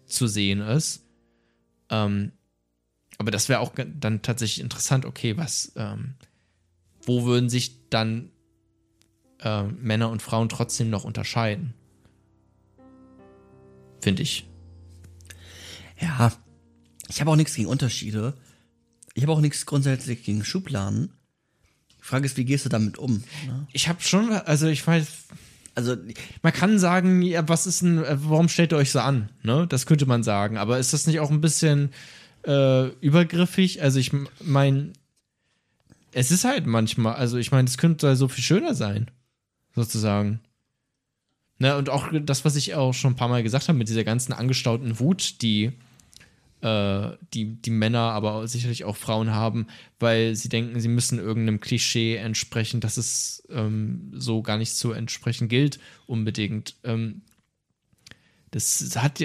zu 0.06 0.28
sehen 0.28 0.62
ist. 0.62 1.06
Ähm, 1.90 2.34
aber 3.18 3.32
das 3.32 3.50
wäre 3.50 3.62
auch 3.62 3.74
dann 3.76 4.22
tatsächlich 4.22 4.64
interessant, 4.64 5.06
okay, 5.06 5.38
was, 5.38 5.74
ähm, 5.76 6.16
wo 7.02 7.26
würden 7.26 7.50
sich 7.50 7.90
dann 7.90 8.32
äh, 9.42 9.64
Männer 9.64 10.10
und 10.10 10.22
Frauen 10.22 10.50
trotzdem 10.50 10.90
noch 10.90 11.04
unterscheiden? 11.04 11.74
Finde 14.02 14.24
ich. 14.24 14.48
Ja, 16.00 16.32
ich 17.08 17.20
habe 17.20 17.32
auch 17.32 17.36
nichts 17.36 17.56
gegen 17.56 17.68
Unterschiede. 17.68 18.34
Ich 19.14 19.24
habe 19.24 19.34
auch 19.34 19.42
nichts 19.42 19.66
grundsätzlich 19.66 20.24
gegen 20.24 20.46
Schubladen. 20.46 21.12
Die 22.00 22.06
Frage 22.06 22.26
ist, 22.26 22.38
wie 22.38 22.46
gehst 22.46 22.66
du 22.66 22.70
damit 22.70 22.98
um? 22.98 23.24
Ne? 23.46 23.68
Ich 23.74 23.90
habe 23.90 24.02
schon, 24.02 24.32
also 24.32 24.68
ich 24.68 24.86
weiß, 24.86 25.08
also 25.76 25.96
man 26.42 26.54
kann 26.54 26.80
sagen, 26.80 27.22
ja, 27.22 27.48
was 27.48 27.68
ist 27.68 27.82
denn, 27.82 28.04
warum 28.08 28.48
stellt 28.50 28.72
ihr 28.72 28.78
euch 28.78 28.92
so 28.92 29.00
an? 29.00 29.30
Ne? 29.44 29.68
Das 29.68 29.86
könnte 29.86 30.06
man 30.06 30.24
sagen. 30.24 30.58
Aber 30.58 30.80
ist 30.80 30.94
das 30.94 31.08
nicht 31.08 31.20
auch 31.20 31.32
ein 31.32 31.42
bisschen 31.42 31.92
äh, 32.46 32.88
übergriffig? 33.00 33.82
Also 33.82 34.00
ich 34.00 34.12
meine, 34.42 34.94
es 36.12 36.32
ist 36.32 36.46
halt 36.46 36.66
manchmal, 36.66 37.16
also 37.16 37.38
ich 37.38 37.52
meine, 37.52 37.68
es 37.68 37.78
könnte 37.78 38.16
so 38.16 38.28
viel 38.28 38.44
schöner 38.44 38.74
sein. 38.74 39.12
Sozusagen. 39.80 40.42
Ne, 41.58 41.76
und 41.76 41.90
auch 41.90 42.08
das, 42.22 42.46
was 42.46 42.56
ich 42.56 42.76
auch 42.76 42.94
schon 42.94 43.14
ein 43.14 43.16
paar 43.18 43.28
Mal 43.28 43.44
gesagt 43.44 43.68
habe, 43.68 43.78
mit 43.78 43.90
dieser 43.90 44.06
ganzen 44.06 44.32
angestauten 44.32 45.00
Wut, 45.00 45.42
die 45.42 45.74
äh, 46.62 47.12
die, 47.34 47.56
die 47.62 47.70
Männer, 47.70 48.12
aber 48.12 48.48
sicherlich 48.48 48.84
auch 48.84 48.98
Frauen 48.98 49.32
haben, 49.32 49.68
weil 50.00 50.36
sie 50.36 50.50
denken, 50.50 50.80
sie 50.80 50.90
müssen 50.90 51.20
irgendeinem 51.20 51.60
Klischee 51.60 52.18
entsprechen, 52.18 52.82
dass 52.82 52.98
es 52.98 53.44
ähm, 53.50 54.12
so 54.14 54.42
gar 54.42 54.58
nicht 54.58 54.76
zu 54.76 54.92
entsprechen 54.92 55.48
gilt, 55.48 55.80
unbedingt. 56.06 56.76
Ähm, 56.84 57.22
das 58.52 58.98
hat 58.98 59.24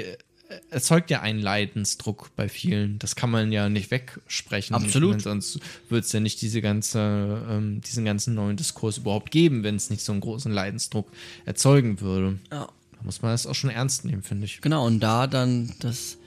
erzeugt 0.70 1.10
ja 1.10 1.20
einen 1.20 1.40
Leidensdruck 1.40 2.30
bei 2.36 2.48
vielen. 2.48 2.98
Das 2.98 3.16
kann 3.16 3.30
man 3.30 3.52
ja 3.52 3.68
nicht 3.68 3.90
wegsprechen. 3.90 4.74
Absolut. 4.74 5.22
Sonst 5.22 5.60
würde 5.88 6.04
es 6.04 6.12
ja 6.12 6.20
nicht 6.20 6.40
diese 6.42 6.60
ganze, 6.60 7.44
ähm, 7.48 7.80
diesen 7.80 8.04
ganzen 8.04 8.34
neuen 8.34 8.56
Diskurs 8.56 8.98
überhaupt 8.98 9.30
geben, 9.30 9.62
wenn 9.62 9.76
es 9.76 9.90
nicht 9.90 10.02
so 10.02 10.12
einen 10.12 10.20
großen 10.20 10.52
Leidensdruck 10.52 11.10
erzeugen 11.44 12.00
würde. 12.00 12.38
Ja. 12.50 12.68
Da 12.92 13.02
muss 13.02 13.22
man 13.22 13.32
das 13.32 13.46
auch 13.46 13.54
schon 13.54 13.70
ernst 13.70 14.04
nehmen, 14.04 14.22
finde 14.22 14.46
ich. 14.46 14.60
Genau, 14.60 14.86
und 14.86 15.00
da 15.00 15.26
dann 15.26 15.72
das, 15.80 16.18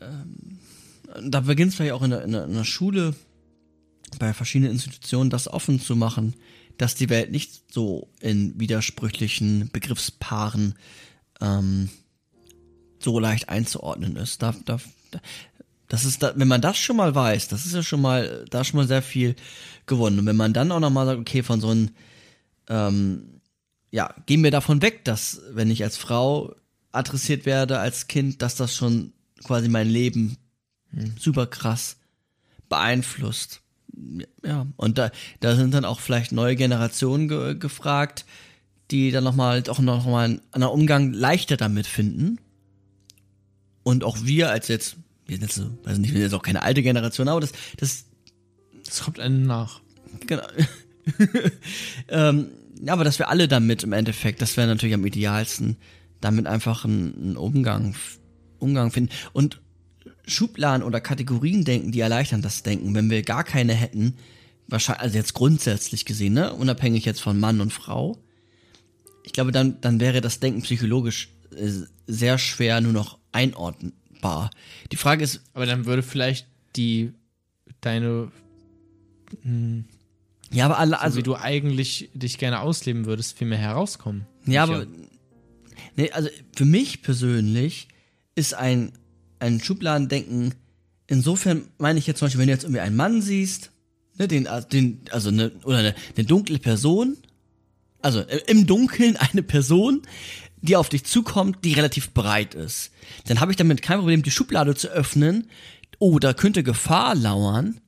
ähm, 0.00 0.58
da 1.22 1.40
beginnt 1.40 1.70
es 1.70 1.76
vielleicht 1.76 1.92
auch 1.92 2.02
in 2.02 2.10
der, 2.10 2.24
in, 2.24 2.32
der, 2.32 2.44
in 2.44 2.54
der 2.54 2.64
Schule, 2.64 3.14
bei 4.18 4.32
verschiedenen 4.32 4.72
Institutionen, 4.72 5.30
das 5.30 5.48
offen 5.48 5.80
zu 5.80 5.96
machen, 5.96 6.34
dass 6.78 6.94
die 6.94 7.10
Welt 7.10 7.30
nicht 7.30 7.72
so 7.72 8.08
in 8.20 8.58
widersprüchlichen 8.58 9.70
Begriffspaaren 9.72 10.74
ähm, 11.40 11.88
so 13.04 13.20
leicht 13.20 13.48
einzuordnen 13.48 14.16
ist. 14.16 14.42
Da, 14.42 14.54
da, 14.64 14.78
das 15.88 16.04
ist, 16.04 16.22
da, 16.22 16.32
wenn 16.34 16.48
man 16.48 16.60
das 16.60 16.78
schon 16.78 16.96
mal 16.96 17.14
weiß, 17.14 17.48
das 17.48 17.66
ist 17.66 17.74
ja 17.74 17.82
schon 17.82 18.00
mal, 18.00 18.44
da 18.50 18.64
schon 18.64 18.78
mal 18.78 18.88
sehr 18.88 19.02
viel 19.02 19.36
gewonnen. 19.86 20.18
Und 20.18 20.26
wenn 20.26 20.36
man 20.36 20.52
dann 20.52 20.72
auch 20.72 20.80
nochmal 20.80 21.06
sagt, 21.06 21.20
okay, 21.20 21.42
von 21.42 21.60
so 21.60 21.68
einem, 21.68 21.90
ähm, 22.68 23.40
ja, 23.90 24.12
gehen 24.26 24.42
wir 24.42 24.50
davon 24.50 24.82
weg, 24.82 25.04
dass, 25.04 25.40
wenn 25.52 25.70
ich 25.70 25.84
als 25.84 25.96
Frau 25.96 26.56
adressiert 26.90 27.46
werde, 27.46 27.78
als 27.78 28.08
Kind, 28.08 28.42
dass 28.42 28.56
das 28.56 28.74
schon 28.74 29.12
quasi 29.44 29.68
mein 29.68 29.88
Leben 29.88 30.36
hm. 30.90 31.14
super 31.18 31.46
krass 31.46 31.96
beeinflusst. 32.68 33.60
Ja, 34.44 34.66
und 34.76 34.98
da, 34.98 35.12
da 35.38 35.54
sind 35.54 35.72
dann 35.74 35.84
auch 35.84 36.00
vielleicht 36.00 36.32
neue 36.32 36.56
Generationen 36.56 37.28
ge 37.28 37.54
gefragt, 37.54 38.24
die 38.90 39.12
dann 39.12 39.22
nochmal 39.22 39.62
auch 39.68 39.78
nochmal 39.78 40.40
einen 40.50 40.64
Umgang 40.64 41.12
leichter 41.12 41.56
damit 41.56 41.86
finden 41.86 42.38
und 43.84 44.02
auch 44.02 44.18
wir 44.24 44.50
als 44.50 44.66
jetzt, 44.68 44.96
wir 45.26 45.36
sind 45.36 45.44
jetzt, 45.44 45.62
weiß 45.84 45.98
nicht, 45.98 46.10
wir 46.10 46.18
sind 46.18 46.22
jetzt 46.22 46.34
auch 46.34 46.42
keine 46.42 46.62
alte 46.62 46.82
Generation, 46.82 47.28
aber 47.28 47.40
das, 47.40 47.52
das, 47.76 48.06
das 48.84 49.02
kommt 49.02 49.20
einem 49.20 49.46
nach. 49.46 49.80
Genau. 50.26 50.42
ähm, 52.08 52.48
ja, 52.82 52.92
aber 52.92 53.04
dass 53.04 53.18
wir 53.18 53.28
alle 53.28 53.46
damit 53.46 53.84
im 53.84 53.92
Endeffekt, 53.92 54.42
das 54.42 54.56
wäre 54.56 54.66
natürlich 54.66 54.94
am 54.94 55.06
idealsten, 55.06 55.76
damit 56.20 56.46
einfach 56.46 56.84
einen, 56.84 57.36
Umgang, 57.36 57.94
Umgang 58.58 58.90
finden. 58.90 59.12
Und 59.32 59.60
Schubladen 60.26 60.82
oder 60.82 61.00
Kategorien 61.00 61.64
denken, 61.64 61.92
die 61.92 62.00
erleichtern 62.00 62.42
das 62.42 62.62
Denken. 62.62 62.94
Wenn 62.94 63.10
wir 63.10 63.22
gar 63.22 63.44
keine 63.44 63.74
hätten, 63.74 64.14
wahrscheinlich, 64.68 65.02
also 65.02 65.18
jetzt 65.18 65.34
grundsätzlich 65.34 66.06
gesehen, 66.06 66.32
ne, 66.32 66.52
unabhängig 66.54 67.04
jetzt 67.04 67.20
von 67.20 67.38
Mann 67.38 67.60
und 67.60 67.72
Frau, 67.72 68.18
ich 69.22 69.32
glaube, 69.32 69.52
dann, 69.52 69.80
dann 69.80 70.00
wäre 70.00 70.20
das 70.20 70.40
Denken 70.40 70.62
psychologisch 70.62 71.33
sehr 72.06 72.38
schwer 72.38 72.80
nur 72.80 72.92
noch 72.92 73.18
einordnbar. 73.32 74.50
Die 74.92 74.96
Frage 74.96 75.24
ist. 75.24 75.42
Aber 75.52 75.66
dann 75.66 75.86
würde 75.86 76.02
vielleicht 76.02 76.46
die 76.76 77.12
deine 77.80 78.30
mh, 79.42 79.44
hm, 79.44 79.84
ja, 80.50 80.66
aber 80.66 80.78
alle, 80.78 81.00
also 81.00 81.14
so 81.14 81.18
wie 81.18 81.22
du 81.24 81.34
eigentlich 81.36 82.10
dich 82.14 82.38
gerne 82.38 82.60
ausleben 82.60 83.06
würdest, 83.06 83.36
viel 83.36 83.48
mehr 83.48 83.58
herauskommen. 83.58 84.26
Ja, 84.46 84.62
aber 84.62 84.86
nee, 85.96 86.10
also 86.12 86.28
für 86.54 86.64
mich 86.64 87.02
persönlich 87.02 87.88
ist 88.34 88.54
ein 88.54 88.92
ein 89.40 89.60
Schubladendenken 89.60 90.54
insofern 91.06 91.68
meine 91.78 91.98
ich 91.98 92.06
jetzt 92.06 92.18
zum 92.18 92.26
Beispiel, 92.26 92.40
wenn 92.40 92.48
du 92.48 92.52
jetzt 92.52 92.64
irgendwie 92.64 92.80
einen 92.80 92.96
Mann 92.96 93.22
siehst, 93.22 93.70
ne, 94.18 94.28
den, 94.28 94.48
den 94.72 95.00
also 95.10 95.28
eine 95.28 95.52
oder 95.64 95.78
eine, 95.78 95.94
eine 96.16 96.26
dunkle 96.26 96.58
Person, 96.58 97.16
also 98.02 98.22
im 98.46 98.66
Dunkeln 98.66 99.16
eine 99.16 99.42
Person, 99.42 100.02
die 100.64 100.76
auf 100.76 100.88
dich 100.88 101.04
zukommt, 101.04 101.58
die 101.62 101.74
relativ 101.74 102.14
breit 102.14 102.54
ist. 102.54 102.90
Dann 103.26 103.40
habe 103.40 103.52
ich 103.52 103.56
damit 103.56 103.82
kein 103.82 103.98
Problem, 103.98 104.22
die 104.22 104.30
Schublade 104.30 104.74
zu 104.74 104.88
öffnen. 104.88 105.48
Oh, 105.98 106.18
da 106.18 106.32
könnte 106.32 106.62
Gefahr 106.62 107.14
lauern. 107.14 107.80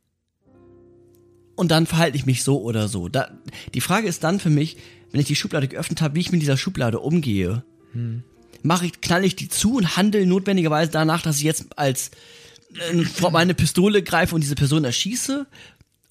Und 1.54 1.70
dann 1.70 1.86
verhalte 1.86 2.18
ich 2.18 2.26
mich 2.26 2.42
so 2.42 2.60
oder 2.60 2.88
so. 2.88 3.08
Da, 3.08 3.30
die 3.72 3.80
Frage 3.80 4.06
ist 4.06 4.22
dann 4.24 4.40
für 4.40 4.50
mich, 4.50 4.76
wenn 5.10 5.20
ich 5.22 5.26
die 5.26 5.36
Schublade 5.36 5.68
geöffnet 5.68 6.02
habe, 6.02 6.16
wie 6.16 6.20
ich 6.20 6.32
mit 6.32 6.42
dieser 6.42 6.58
Schublade 6.58 7.00
umgehe. 7.00 7.64
Hm. 7.92 8.22
Mache 8.62 8.84
ich, 8.86 9.00
knall 9.00 9.24
ich 9.24 9.36
die 9.36 9.48
zu 9.48 9.76
und 9.76 9.96
handle 9.96 10.26
notwendigerweise 10.26 10.90
danach, 10.90 11.22
dass 11.22 11.38
ich 11.38 11.44
jetzt 11.44 11.78
als 11.78 12.10
äh, 12.92 13.04
vor 13.04 13.30
meine 13.30 13.54
Pistole 13.54 14.02
greife 14.02 14.34
und 14.34 14.42
diese 14.42 14.54
Person 14.54 14.84
erschieße? 14.84 15.46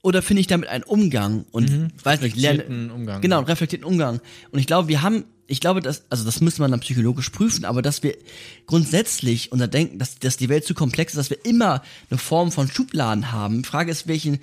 Oder 0.01 0.23
finde 0.23 0.41
ich 0.41 0.47
damit 0.47 0.69
einen 0.69 0.83
Umgang 0.83 1.45
und 1.51 1.69
mhm. 1.69 1.87
weiß 2.03 2.21
nicht, 2.21 2.35
lerne 2.35 2.91
Umgang. 2.91 3.21
genau 3.21 3.37
einen 3.37 3.47
reflektierten 3.47 3.85
Umgang. 3.85 4.19
Und 4.49 4.57
ich 4.57 4.65
glaube, 4.65 4.87
wir 4.87 5.03
haben 5.03 5.25
ich 5.47 5.59
glaube, 5.59 5.81
dass, 5.81 6.03
also 6.09 6.23
das 6.23 6.41
müsste 6.41 6.61
man 6.61 6.71
dann 6.71 6.79
psychologisch 6.79 7.29
prüfen, 7.29 7.65
aber 7.65 7.81
dass 7.81 8.03
wir 8.03 8.17
grundsätzlich 8.65 9.51
unser 9.51 9.67
Denken, 9.67 9.99
dass, 9.99 10.17
dass 10.17 10.37
die 10.37 10.49
Welt 10.49 10.65
zu 10.65 10.73
komplex 10.73 11.13
ist, 11.13 11.17
dass 11.17 11.29
wir 11.29 11.45
immer 11.45 11.83
eine 12.09 12.17
Form 12.17 12.51
von 12.51 12.67
Schubladen 12.67 13.31
haben. 13.31 13.61
Die 13.61 13.67
Frage 13.67 13.91
ist, 13.91 14.07
welchen, 14.07 14.39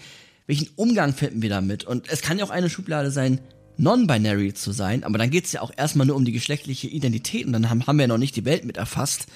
welchen 0.47 0.69
Umgang 0.77 1.15
finden 1.15 1.43
wir 1.43 1.51
damit? 1.51 1.85
Und 1.85 2.09
es 2.09 2.23
kann 2.23 2.39
ja 2.39 2.45
auch 2.45 2.51
eine 2.51 2.71
Schublade 2.71 3.11
sein, 3.11 3.41
non-binary 3.79 4.55
zu 4.55 4.73
sein, 4.73 5.03
aber 5.03 5.19
dann 5.19 5.31
geht 5.31 5.47
es 5.47 5.53
ja 5.53 5.63
auch 5.63 5.73
erstmal 5.77 6.07
nur 6.07 6.17
um 6.17 6.25
die 6.25 6.33
geschlechtliche 6.33 6.89
Identität 6.89 7.47
und 7.47 7.53
dann 7.53 7.71
haben, 7.71 7.87
haben 7.87 7.97
wir 7.97 8.05
ja 8.05 8.09
noch 8.09 8.19
nicht 8.19 8.37
die 8.37 8.45
Welt 8.45 8.65
mit 8.65 8.77
erfasst. 8.77 9.27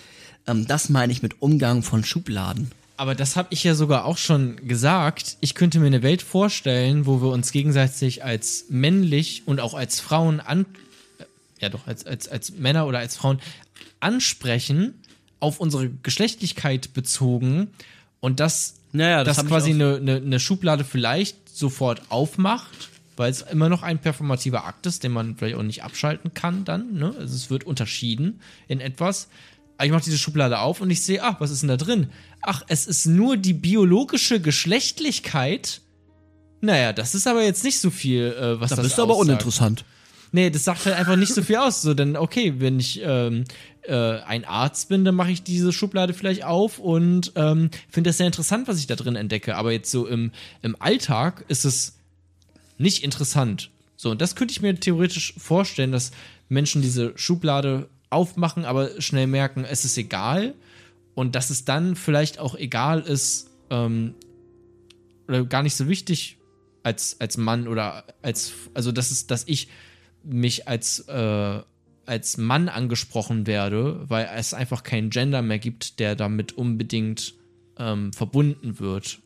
Ähm, 0.47 0.67
das 0.67 0.89
meine 0.89 1.13
ich 1.13 1.23
mit 1.23 1.43
Umgang 1.43 1.83
von 1.83 2.05
Schubladen. 2.05 2.71
Aber 2.99 3.15
das 3.15 3.37
habe 3.37 3.49
ich 3.51 3.63
ja 3.63 3.75
sogar 3.75 4.05
auch 4.07 4.17
schon 4.17 4.57
gesagt. 4.67 5.37
Ich 5.41 5.55
könnte 5.55 5.81
mir 5.81 5.87
eine 5.87 6.03
Welt 6.03 6.23
vorstellen, 6.23 7.05
wo 7.05 7.21
wir 7.21 7.29
uns 7.29 7.53
gegenseitig 7.53 8.25
als 8.25 8.67
männlich 8.71 9.43
und 9.45 9.61
auch 9.61 9.75
als 9.75 10.01
Frauen 10.01 10.41
an 10.41 10.65
ja 11.61 11.69
doch, 11.69 11.87
als, 11.87 12.07
als, 12.07 12.29
als 12.29 12.53
Männer 12.53 12.87
oder 12.87 12.99
als 12.99 13.17
Frauen 13.17 13.41
ansprechen, 14.01 14.95
auf 15.41 15.61
unsere 15.61 15.91
Geschlechtlichkeit 15.91 16.95
bezogen 16.95 17.69
und 18.21 18.41
das, 18.41 18.81
naja, 18.93 19.25
das, 19.25 19.37
das 19.37 19.47
quasi 19.47 19.71
eine, 19.71 19.97
eine, 19.97 20.17
eine 20.17 20.41
Schublade 20.41 20.85
vielleicht 20.85 21.49
sofort 21.57 22.03
aufmacht, 22.09 22.91
weil 23.17 23.31
es 23.31 23.43
immer 23.43 23.69
noch 23.69 23.83
ein 23.83 23.99
performativer 23.99 24.65
Akt 24.67 24.87
ist, 24.87 25.05
den 25.05 25.13
man 25.13 25.37
vielleicht 25.37 25.57
auch 25.57 25.63
nicht 25.63 25.83
abschalten 25.83 26.35
kann 26.35 26.65
dann. 26.65 26.95
Ne? 26.95 27.15
Also 27.19 27.35
es 27.35 27.51
wird 27.51 27.65
unterschieden 27.65 28.41
in 28.69 28.81
etwas. 28.81 29.29
ich 29.83 29.91
mache 29.91 30.05
diese 30.05 30.19
Schublade 30.19 30.59
auf 30.59 30.81
und 30.81 30.91
ich 30.91 31.03
sehe, 31.03 31.23
ach, 31.23 31.41
was 31.41 31.51
ist 31.51 31.63
denn 31.63 31.69
da 31.69 31.77
drin? 31.77 32.09
Ach, 32.43 32.63
es 32.69 32.87
ist 32.87 33.07
nur 33.07 33.37
die 33.37 33.55
biologische 33.55 34.41
Geschlechtlichkeit. 34.41 35.81
Naja, 36.61 36.93
das 36.93 37.15
ist 37.15 37.27
aber 37.27 37.43
jetzt 37.43 37.65
nicht 37.65 37.81
so 37.81 37.91
viel, 37.91 38.35
äh, 38.39 38.61
was 38.61 38.71
da 38.71 38.77
das 38.77 38.87
bist 38.87 38.99
du 38.99 39.03
aber 39.03 39.17
uninteressant. 39.17 39.85
Nee, 40.33 40.51
das 40.51 40.65
sagt 40.65 40.87
halt 40.87 40.97
einfach 40.97 41.17
nicht 41.17 41.35
so 41.35 41.43
viel 41.43 41.57
aus. 41.57 41.83
So, 41.83 41.95
denn 41.95 42.17
okay, 42.17 42.55
wenn 42.59 42.79
ich 42.81 43.01
ähm, 43.03 43.45
äh, 43.83 44.21
ein 44.21 44.45
Arzt 44.45 44.89
bin, 44.89 45.05
dann 45.05 45.15
mache 45.15 45.31
ich 45.31 45.43
diese 45.43 45.73
Schublade 45.73 46.15
vielleicht 46.15 46.45
auf 46.45 46.79
und 46.79 47.33
ähm, 47.37 47.71
finde 47.89 48.11
das 48.11 48.19
sehr 48.19 48.27
interessant, 48.27 48.69
was 48.69 48.79
ich 48.79 48.87
da 48.87 48.97
drin 48.97 49.17
entdecke. 49.17 49.57
Aber 49.57 49.73
jetzt 49.73 49.91
so 49.91 50.07
im, 50.07 50.33
im 50.63 50.77
Alltag 50.81 51.45
ist 51.49 51.65
es 51.65 51.99
nicht 52.79 53.05
interessant. 53.05 53.71
So, 53.97 54.11
und 54.11 54.21
das 54.21 54.37
könnte 54.37 54.53
ich 54.53 54.61
mir 54.61 54.79
theoretisch 54.79 55.35
vorstellen, 55.39 55.93
dass 55.93 56.11
Menschen 56.49 56.83
diese 56.83 57.13
Schublade 57.17 57.89
aufmachen, 58.11 58.65
aber 58.65 59.01
schnell 59.01 59.27
merken, 59.27 59.65
es 59.65 59.85
ist 59.85 59.97
egal. 59.97 60.55
Und 61.15 61.35
dass 61.35 61.49
es 61.49 61.65
dann 61.65 61.97
vielleicht 61.97 62.39
auch 62.39 62.55
egal 62.55 63.01
ist, 63.01 63.49
ähm, 63.71 64.15
oder 65.29 65.45
gar 65.45 65.63
nicht 65.63 65.75
so 65.75 65.89
wichtig 65.89 66.37
als, 66.83 67.21
als 67.21 67.37
Mann 67.37 67.69
oder 67.69 68.05
als, 68.23 68.53
also 68.75 68.93
dass 68.93 69.11
es, 69.11 69.27
dass 69.27 69.45
ich 69.47 69.69
mich 70.27 70.69
als, 70.69 71.01
äh, 71.09 71.63
als 72.05 72.37
Mann 72.37 72.69
angesprochen 72.69 73.47
werde, 73.47 74.05
weil 74.09 74.29
es 74.37 74.55
einfach 74.55 74.83
keinen 74.83 75.11
Gender 75.11 75.43
mehr 75.43 75.59
gibt, 75.59 75.99
der 75.99 76.17
damit 76.17 76.53
unbedingt 76.53 77.35
ähm, 77.79 78.13
verbunden 78.13 78.79
wird. 78.79 79.19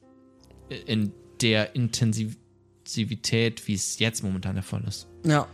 In 0.87 1.13
der 1.41 1.75
Intensivität, 1.75 3.67
wie 3.67 3.75
es 3.75 3.99
jetzt 3.99 4.23
momentan 4.23 4.55
der 4.55 4.63
Fall 4.63 4.85
ist. 4.87 5.09
Ja. 5.25 5.49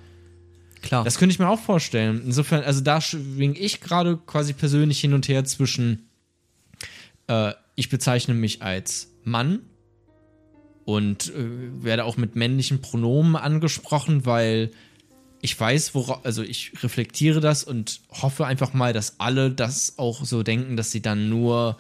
Klar. 0.83 1.05
Das 1.05 1.19
könnte 1.19 1.33
ich 1.33 1.39
mir 1.39 1.49
auch 1.49 1.59
vorstellen. 1.59 2.23
Insofern, 2.25 2.63
also 2.63 2.81
da 2.81 3.01
schwinge 3.01 3.59
ich 3.59 3.81
gerade 3.81 4.19
quasi 4.19 4.53
persönlich 4.53 5.01
hin 5.01 5.15
und 5.15 5.27
her 5.27 5.45
zwischen, 5.45 6.09
äh, 7.29 7.53
ich 7.75 7.89
bezeichne 7.89 8.35
mich 8.35 8.63
als 8.63 9.13
Mann 9.25 9.61
und 10.85 11.35
äh, 11.35 11.83
werde 11.83 12.05
auch 12.05 12.17
mit 12.17 12.37
männlichen 12.37 12.81
Pronomen 12.81 13.37
angesprochen, 13.37 14.27
weil 14.27 14.71
ich 15.41 15.59
weiß, 15.59 15.95
worauf, 15.95 16.25
also 16.25 16.43
ich 16.43 16.73
reflektiere 16.83 17.41
das 17.41 17.65
und 17.65 18.01
hoffe 18.11 18.47
einfach 18.47 18.73
mal, 18.73 18.93
dass 18.93 19.21
alle 19.21 19.51
das 19.51 19.99
auch 19.99 20.25
so 20.25 20.43
denken, 20.43 20.77
dass 20.77 20.91
sie 20.91 21.03
dann 21.03 21.29
nur 21.29 21.77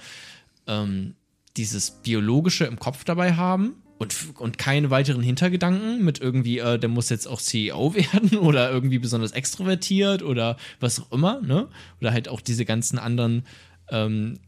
ähm, 0.66 1.14
dieses 1.56 1.90
Biologische 1.90 2.64
im 2.64 2.78
Kopf 2.78 3.04
dabei 3.04 3.34
haben 3.34 3.82
und, 3.98 4.14
und 4.38 4.58
keine 4.58 4.90
weiteren 4.90 5.22
Hintergedanken 5.22 6.04
mit 6.04 6.20
irgendwie, 6.20 6.58
äh, 6.58 6.78
der 6.78 6.88
muss 6.88 7.08
jetzt 7.08 7.26
auch 7.26 7.40
CEO 7.40 7.94
werden 8.12 8.38
oder 8.38 8.70
irgendwie 8.70 8.98
besonders 8.98 9.32
extrovertiert 9.32 10.22
oder 10.22 10.56
was 10.80 11.00
auch 11.00 11.12
immer, 11.12 11.40
ne? 11.40 11.68
Oder 12.00 12.12
halt 12.12 12.28
auch 12.28 12.40
diese 12.40 12.64
ganzen 12.64 12.98
anderen 12.98 13.46
ähm, 13.90 14.38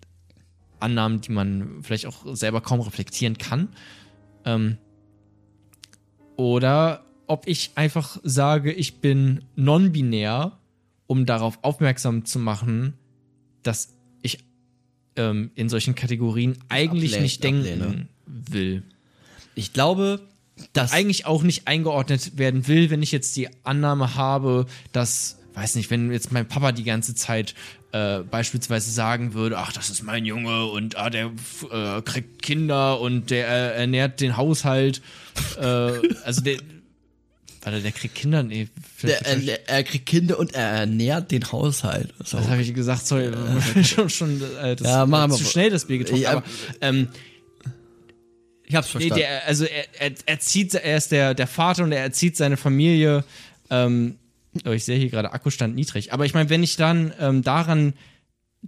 Annahmen, 0.81 1.21
die 1.21 1.33
man 1.33 1.83
vielleicht 1.83 2.07
auch 2.07 2.37
selber 2.37 2.61
kaum 2.61 2.81
reflektieren 2.81 3.39
kann. 3.39 3.69
Ähm, 4.45 4.77
oder 6.37 7.05
ob 7.29 7.47
ich 7.47 7.73
einfach 7.77 8.19
sage, 8.25 8.73
ich 8.73 9.01
bin 9.01 9.45
non-binär, 9.55 10.59
um 11.07 11.27
darauf 11.27 11.59
aufmerksam 11.63 12.25
zu 12.25 12.39
machen, 12.39 12.95
dass 13.63 13.95
ich 14.23 14.39
ähm, 15.17 15.51
in 15.55 15.69
solchen 15.69 15.95
Kategorien 15.95 16.59
eigentlich 16.69 17.13
ablehne, 17.13 17.23
nicht 17.23 17.45
denken 17.45 17.83
ablehne. 17.83 18.09
will. 18.27 18.83
Ich 19.55 19.73
glaube, 19.73 20.21
dass 20.73 20.93
eigentlich 20.93 21.27
auch 21.27 21.43
nicht 21.43 21.69
eingeordnet 21.69 22.39
werden 22.39 22.67
will, 22.67 22.91
wenn 22.91 23.03
ich 23.03 23.13
jetzt 23.13 23.37
die 23.37 23.49
Annahme 23.65 24.15
habe, 24.15 24.67
dass, 24.93 25.39
weiß 25.55 25.77
nicht, 25.77 25.91
wenn 25.91 26.11
jetzt 26.11 26.33
mein 26.33 26.49
Papa 26.49 26.73
die 26.73 26.85
ganze 26.85 27.15
Zeit 27.15 27.55
äh, 27.93 28.21
beispielsweise 28.21 28.91
sagen 28.91 29.35
würde, 29.35 29.59
ach, 29.59 29.73
das 29.73 29.91
ist 29.91 30.03
mein 30.03 30.25
Junge 30.25 30.67
und 30.67 30.97
ah, 30.97 31.11
der 31.11 31.31
äh, 31.71 32.03
kriegt 32.03 32.43
Kinder 32.43 33.01
und 33.01 33.31
der 33.31 33.49
äh, 33.49 33.81
ernährt 33.81 34.21
den 34.21 34.37
Haushalt. 34.37 35.01
Äh, 35.59 35.63
also 36.25 36.41
der 36.41 36.59
Warte, 37.63 37.83
der 37.83 37.93
kriegt 37.93 38.15
Kinder? 38.15 38.43
Nee, 38.43 38.69
der, 39.03 39.27
er, 39.27 39.69
er, 39.69 39.85
kriegt 39.85 40.07
Kinder 40.07 40.39
und 40.39 40.55
er 40.55 40.69
ernährt 40.69 41.31
den 41.31 41.51
Haushalt. 41.51 42.15
So. 42.25 42.37
Das 42.39 42.49
habe 42.49 42.63
ich 42.63 42.73
gesagt, 42.73 43.07
sorry, 43.07 43.27
äh, 43.27 43.85
schon, 43.85 44.09
schon 44.09 44.41
äh, 44.63 44.77
das 44.77 44.87
ja, 44.87 45.07
machen 45.07 45.33
zu 45.33 45.45
schnell 45.45 45.71
das 45.71 45.87
Bier 45.87 45.99
getrunken. 45.99 46.23
Ja, 46.23 46.31
aber, 46.33 46.45
ähm, 46.81 47.09
ich 48.65 48.75
hab's 48.75 48.89
verstanden. 48.89 49.17
Nee, 49.17 49.23
der, 49.23 49.47
also 49.47 49.65
er, 49.65 49.85
er, 49.99 50.13
er, 50.27 50.41
zieht, 50.41 50.75
er 50.75 50.97
ist 50.97 51.11
der, 51.11 51.35
der 51.35 51.47
Vater 51.47 51.85
und 51.85 51.93
er 51.93 52.01
erzieht 52.01 52.37
seine 52.37 52.57
Familie. 52.57 53.25
Ähm, 53.71 54.19
oh, 54.67 54.71
ich 54.71 54.85
sehe 54.85 54.99
hier 54.99 55.09
gerade 55.09 55.33
Akkustand 55.33 55.75
niedrig. 55.75 56.13
Aber 56.13 56.27
ich 56.27 56.35
meine, 56.35 56.51
wenn 56.51 56.63
ich 56.63 56.77
dann 56.77 57.13
ähm, 57.19 57.43
daran 57.43 57.95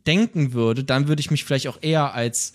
denken 0.07 0.53
würde, 0.53 0.85
dann 0.85 1.07
würde 1.07 1.21
ich 1.21 1.31
mich 1.31 1.45
vielleicht 1.45 1.69
auch 1.69 1.79
eher 1.81 2.15
als 2.15 2.55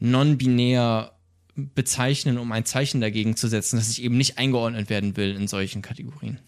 non-binär 0.00 1.12
bezeichnen, 1.54 2.38
um 2.38 2.50
ein 2.52 2.64
Zeichen 2.64 3.00
dagegen 3.00 3.36
zu 3.36 3.48
setzen, 3.48 3.76
dass 3.76 3.90
ich 3.90 4.02
eben 4.02 4.16
nicht 4.16 4.38
eingeordnet 4.38 4.88
werden 4.88 5.16
will 5.16 5.34
in 5.34 5.48
solchen 5.48 5.82
Kategorien. 5.82 6.38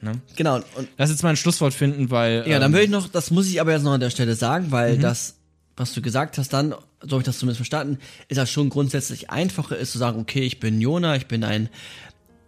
Ne? 0.00 0.20
Genau. 0.36 0.56
Und 0.76 0.88
Lass 0.96 1.10
jetzt 1.10 1.22
mal 1.22 1.30
ein 1.30 1.36
Schlusswort 1.36 1.74
finden, 1.74 2.10
weil. 2.10 2.44
Ja, 2.46 2.56
ähm, 2.56 2.60
dann 2.60 2.72
würde 2.72 2.84
ich 2.84 2.90
noch, 2.90 3.08
das 3.08 3.30
muss 3.30 3.48
ich 3.48 3.60
aber 3.60 3.72
jetzt 3.72 3.82
noch 3.82 3.92
an 3.92 4.00
der 4.00 4.10
Stelle 4.10 4.36
sagen, 4.36 4.70
weil 4.70 4.96
mhm. 4.96 5.00
das, 5.00 5.36
was 5.76 5.92
du 5.92 6.02
gesagt 6.02 6.38
hast, 6.38 6.52
dann, 6.52 6.70
so 7.02 7.10
habe 7.10 7.18
ich 7.18 7.24
das 7.24 7.38
zumindest 7.38 7.58
verstanden, 7.58 7.98
ist 8.28 8.38
das 8.38 8.50
schon 8.50 8.68
grundsätzlich 8.68 9.30
einfacher 9.30 9.76
ist 9.76 9.92
zu 9.92 9.98
sagen, 9.98 10.20
okay, 10.20 10.40
ich 10.40 10.60
bin 10.60 10.80
Jona, 10.80 11.16
ich 11.16 11.26
bin 11.26 11.42
ein, 11.42 11.68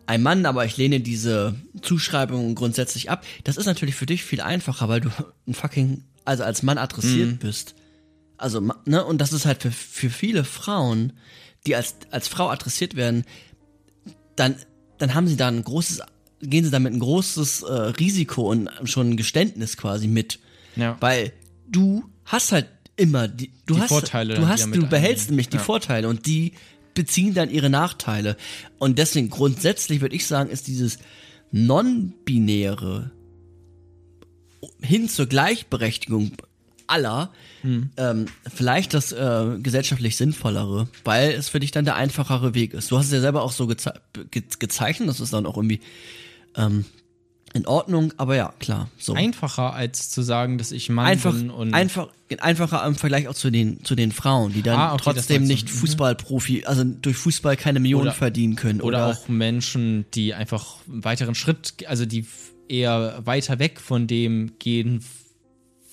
ein 0.07 0.23
Mann, 0.23 0.47
aber 0.47 0.65
ich 0.65 0.77
lehne 0.77 1.01
diese 1.01 1.55
Zuschreibung 1.83 2.55
grundsätzlich 2.55 3.11
ab. 3.11 3.25
Das 3.45 3.57
ist 3.57 3.67
natürlich 3.67 3.97
für 3.97 4.07
dich 4.07 4.23
viel 4.23 4.41
einfacher, 4.41 4.89
weil 4.89 5.01
du 5.01 5.11
ein 5.47 5.55
fucking, 5.55 6.05
also 6.25 6.45
als 6.45 6.63
Mann 6.63 6.79
adressiert 6.79 7.31
mhm. 7.31 7.39
bist. 7.39 7.75
Also, 8.37 8.61
ne, 8.87 9.05
und 9.05 9.21
das 9.21 9.33
ist 9.33 9.45
halt 9.45 9.63
für, 9.63 9.73
für 9.73 10.09
viele 10.09 10.45
Frauen 10.45 11.13
die 11.67 11.77
als, 11.77 11.97
als 12.11 12.29
Frau 12.29 12.49
adressiert 12.49 12.97
werden, 12.97 13.25
dann, 14.37 14.57
dann 14.99 15.15
haben 15.15 15.27
sie 15.27 15.37
da 15.37 15.49
ein 15.49 15.63
großes, 15.63 16.03
gehen 16.41 16.65
sie 16.65 16.71
damit 16.71 16.93
ein 16.93 17.01
großes 17.01 17.63
äh, 17.63 17.73
Risiko 17.73 18.51
und 18.51 18.71
schon 18.85 19.11
ein 19.11 19.17
Geständnis 19.17 19.77
quasi 19.77 20.09
mit. 20.09 20.39
Ja. 20.77 20.97
Weil 21.01 21.33
du 21.69 22.05
hast 22.25 22.53
halt 22.53 22.69
immer 22.97 23.29
die, 23.29 23.51
du 23.67 23.75
die 23.75 23.81
hast, 23.81 23.89
Vorteile, 23.89 24.35
du 24.35 24.49
hast, 24.49 24.67
du 24.67 24.87
behältst 24.87 25.31
nämlich 25.31 25.49
die 25.49 25.57
ja. 25.57 25.63
Vorteile 25.63 26.09
und 26.09 26.27
die 26.27 26.53
beziehen 26.95 27.35
dann 27.35 27.51
ihre 27.51 27.71
Nachteile. 27.71 28.37
Und 28.79 28.99
deswegen 28.99 29.31
grundsätzlich 29.31 30.01
würde 30.01 30.17
ich 30.17 30.27
sagen, 30.27 30.51
ist 30.51 30.67
dieses 30.67 30.99
non-binäre 31.51 33.11
hin 34.83 35.09
zur 35.09 35.27
Gleichberechtigung 35.27 36.33
aller 36.91 37.31
hm. 37.63 37.91
ähm, 37.97 38.27
vielleicht 38.53 38.95
das 38.95 39.13
äh, 39.13 39.59
gesellschaftlich 39.63 40.17
sinnvollere, 40.17 40.89
weil 41.05 41.31
es 41.31 41.49
für 41.49 41.61
dich 41.61 41.71
dann 41.71 41.85
der 41.85 41.97
einfachere 41.97 42.55
Weg 42.55 42.75
ist. 42.75 42.91
Du 42.91 42.99
hast 42.99 43.07
es 43.07 43.13
ja 43.13 43.21
selber 43.21 43.43
auch 43.43 43.53
so 43.53 43.67
geze 43.67 43.95
ge 44.31 44.43
gezeichnet, 44.59 45.09
das 45.09 45.21
ist 45.21 45.33
dann 45.33 45.47
auch 45.47 45.57
irgendwie 45.57 45.81
ähm, 46.57 46.85
in 47.53 47.67
Ordnung, 47.67 48.13
aber 48.17 48.37
ja, 48.37 48.55
klar. 48.61 48.89
So. 48.99 49.15
Einfacher 49.15 49.75
als 49.75 50.11
zu 50.11 50.23
sagen, 50.23 50.57
dass 50.59 50.71
ich 50.71 50.89
Mann 50.89 51.07
einfach, 51.07 51.33
bin 51.33 51.51
und. 51.51 51.75
Einfach, 51.75 52.09
einfacher 52.39 52.87
im 52.87 52.95
Vergleich 52.95 53.27
auch 53.27 53.35
zu 53.35 53.51
den, 53.51 53.83
zu 53.85 53.97
den 53.97 54.13
Frauen, 54.13 54.53
die 54.53 54.63
dann 54.63 54.79
ah, 54.79 54.93
okay, 54.93 55.03
trotzdem 55.05 55.45
nicht 55.45 55.67
mhm. 55.67 55.75
Fußballprofi, 55.75 56.65
also 56.67 56.85
durch 56.85 57.17
Fußball 57.17 57.57
keine 57.57 57.81
Millionen 57.81 58.03
oder, 58.03 58.13
verdienen 58.13 58.55
können. 58.55 58.81
Oder, 58.81 59.09
oder 59.09 59.19
auch 59.19 59.29
Menschen, 59.29 60.05
die 60.15 60.33
einfach 60.35 60.77
einen 60.89 61.05
weiteren 61.05 61.35
Schritt, 61.35 61.75
also 61.87 62.07
die 62.07 62.25
eher 62.69 63.21
weiter 63.25 63.59
weg 63.59 63.81
von 63.81 64.07
dem 64.07 64.53
gehen 64.61 65.05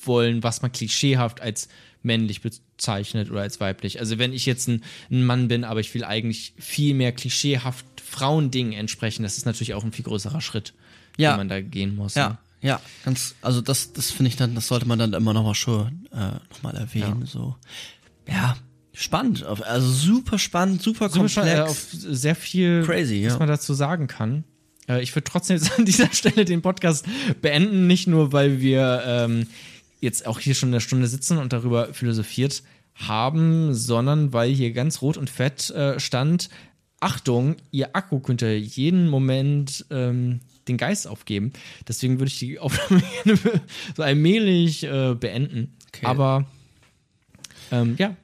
wollen, 0.07 0.43
was 0.43 0.61
man 0.61 0.71
klischeehaft 0.71 1.41
als 1.41 1.67
männlich 2.03 2.41
bezeichnet 2.41 3.29
oder 3.29 3.41
als 3.41 3.59
weiblich. 3.59 3.99
Also 3.99 4.17
wenn 4.17 4.33
ich 4.33 4.45
jetzt 4.45 4.67
ein, 4.67 4.83
ein 5.11 5.23
Mann 5.23 5.47
bin, 5.47 5.63
aber 5.63 5.79
ich 5.79 5.93
will 5.93 6.03
eigentlich 6.03 6.53
viel 6.57 6.93
mehr 6.93 7.11
klischeehaft 7.11 7.85
Frauendingen 8.01 8.73
entsprechen, 8.73 9.23
das 9.23 9.37
ist 9.37 9.45
natürlich 9.45 9.73
auch 9.73 9.83
ein 9.83 9.91
viel 9.91 10.05
größerer 10.05 10.41
Schritt, 10.41 10.73
ja. 11.17 11.33
den 11.33 11.37
man 11.37 11.49
da 11.49 11.61
gehen 11.61 11.95
muss. 11.95 12.15
Ja. 12.15 12.29
Ne? 12.29 12.37
Ja, 12.61 12.81
ganz, 13.05 13.35
also 13.41 13.61
das, 13.61 13.93
das 13.93 14.09
finde 14.09 14.29
ich 14.29 14.35
dann, 14.35 14.55
das 14.55 14.67
sollte 14.67 14.87
man 14.87 14.97
dann 14.97 15.13
immer 15.13 15.33
noch 15.33 15.43
mal 15.43 15.53
schon 15.53 16.07
äh, 16.11 16.31
noch 16.49 16.63
mal 16.63 16.75
erwähnen. 16.75 17.21
Ja. 17.21 17.27
So, 17.27 17.55
ja, 18.27 18.57
spannend, 18.93 19.43
also 19.43 19.91
super 19.91 20.39
spannend, 20.39 20.81
super 20.81 21.09
komplex, 21.09 21.35
super, 21.35 21.55
äh, 21.55 21.61
auf 21.61 21.87
sehr 21.91 22.35
viel, 22.35 22.83
crazy, 22.83 23.25
was 23.27 23.37
man 23.37 23.47
dazu 23.47 23.75
sagen 23.75 24.07
kann. 24.07 24.43
Äh, 24.89 25.03
ich 25.03 25.15
würde 25.15 25.25
trotzdem 25.25 25.57
jetzt 25.57 25.71
an 25.77 25.85
dieser 25.85 26.11
Stelle 26.11 26.45
den 26.45 26.63
Podcast 26.63 27.05
beenden, 27.41 27.85
nicht 27.85 28.07
nur 28.07 28.33
weil 28.33 28.59
wir 28.59 29.03
ähm, 29.05 29.47
jetzt 29.99 30.25
auch 30.25 30.39
hier 30.39 30.55
schon 30.55 30.69
eine 30.69 30.81
Stunde 30.81 31.07
sitzen 31.07 31.37
und 31.37 31.53
darüber 31.53 31.93
philosophiert 31.93 32.63
haben, 32.95 33.73
sondern 33.73 34.33
weil 34.33 34.51
hier 34.51 34.71
ganz 34.71 35.01
rot 35.01 35.17
und 35.17 35.29
fett 35.29 35.69
äh, 35.71 35.99
stand, 35.99 36.49
Achtung, 36.99 37.57
ihr 37.71 37.95
Akku 37.95 38.19
könnte 38.19 38.53
jeden 38.53 39.07
Moment 39.07 39.85
ähm, 39.91 40.39
den 40.67 40.77
Geist 40.77 41.07
aufgeben. 41.07 41.53
Deswegen 41.87 42.19
würde 42.19 42.29
ich 42.29 42.39
die 42.39 42.59
Aufnahme 42.59 43.03
gerne 43.23 43.39
so 43.95 44.03
allmählich 44.03 44.83
äh, 44.83 45.13
beenden. 45.13 45.75
Okay. 45.89 46.05
Aber 46.05 46.45
ähm, 47.71 47.95
ja, 47.97 48.15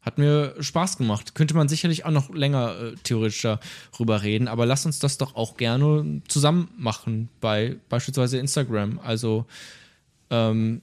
hat 0.00 0.18
mir 0.18 0.54
Spaß 0.60 0.96
gemacht. 0.96 1.34
Könnte 1.34 1.54
man 1.54 1.68
sicherlich 1.68 2.04
auch 2.04 2.10
noch 2.10 2.32
länger 2.32 2.80
äh, 2.80 2.94
theoretisch 3.02 3.42
darüber 3.42 4.22
reden, 4.22 4.48
aber 4.48 4.64
lass 4.64 4.86
uns 4.86 4.98
das 5.00 5.18
doch 5.18 5.34
auch 5.34 5.56
gerne 5.56 6.22
zusammen 6.28 6.68
machen 6.76 7.28
bei 7.40 7.76
beispielsweise 7.88 8.38
Instagram. 8.38 9.00
Also 9.00 9.46
ähm, 10.30 10.82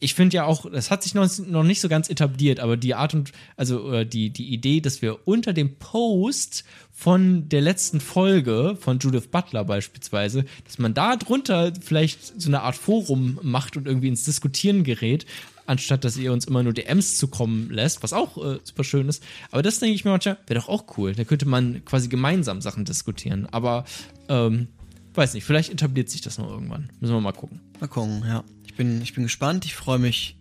ich 0.00 0.14
finde 0.14 0.36
ja 0.36 0.44
auch, 0.44 0.70
das 0.70 0.90
hat 0.90 1.02
sich 1.02 1.14
noch, 1.14 1.28
noch 1.46 1.62
nicht 1.62 1.80
so 1.80 1.88
ganz 1.88 2.10
etabliert, 2.10 2.60
aber 2.60 2.76
die 2.76 2.94
Art 2.94 3.14
und, 3.14 3.32
also 3.56 4.04
die, 4.04 4.30
die 4.30 4.52
Idee, 4.52 4.80
dass 4.80 5.02
wir 5.02 5.26
unter 5.26 5.52
dem 5.52 5.76
Post 5.76 6.64
von 6.92 7.48
der 7.48 7.60
letzten 7.60 8.00
Folge 8.00 8.76
von 8.78 8.98
Judith 8.98 9.28
Butler 9.28 9.64
beispielsweise, 9.64 10.44
dass 10.64 10.78
man 10.78 10.94
da 10.94 11.16
drunter 11.16 11.72
vielleicht 11.80 12.40
so 12.40 12.48
eine 12.48 12.62
Art 12.62 12.76
Forum 12.76 13.38
macht 13.42 13.76
und 13.76 13.86
irgendwie 13.86 14.08
ins 14.08 14.24
Diskutieren 14.24 14.84
gerät, 14.84 15.26
anstatt 15.66 16.04
dass 16.04 16.16
ihr 16.16 16.32
uns 16.32 16.44
immer 16.44 16.62
nur 16.62 16.72
DMs 16.72 17.18
zukommen 17.18 17.70
lässt, 17.70 18.02
was 18.02 18.12
auch 18.12 18.36
äh, 18.36 18.58
super 18.62 18.84
schön 18.84 19.08
ist. 19.08 19.22
Aber 19.50 19.62
das 19.62 19.78
denke 19.78 19.94
ich 19.94 20.04
mir 20.04 20.10
manchmal, 20.10 20.38
wäre 20.46 20.60
doch 20.60 20.68
auch 20.68 20.96
cool. 20.96 21.14
Da 21.14 21.24
könnte 21.24 21.46
man 21.46 21.84
quasi 21.84 22.08
gemeinsam 22.08 22.60
Sachen 22.60 22.84
diskutieren. 22.84 23.46
Aber 23.50 23.84
ähm, 24.28 24.68
weiß 25.14 25.34
nicht, 25.34 25.44
vielleicht 25.44 25.70
etabliert 25.70 26.10
sich 26.10 26.20
das 26.20 26.38
noch 26.38 26.50
irgendwann. 26.50 26.90
Müssen 27.00 27.14
wir 27.14 27.20
mal 27.20 27.32
gucken. 27.32 27.60
Mal 27.80 27.88
gucken, 27.88 28.22
ja. 28.26 28.44
Ich 28.72 28.78
bin, 28.78 29.02
ich 29.02 29.12
bin 29.12 29.24
gespannt. 29.24 29.66
Ich 29.66 29.74
freue 29.74 29.98
mich 29.98 30.38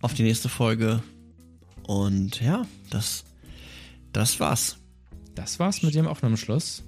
auf 0.00 0.14
die 0.14 0.22
nächste 0.22 0.48
Folge. 0.48 1.02
Und 1.82 2.40
ja, 2.40 2.66
das, 2.88 3.24
das 4.10 4.40
war's. 4.40 4.78
Das 5.34 5.58
war's 5.58 5.82
mit 5.82 5.94
dem 5.94 6.06
Aufnahmeschluss. 6.06 6.82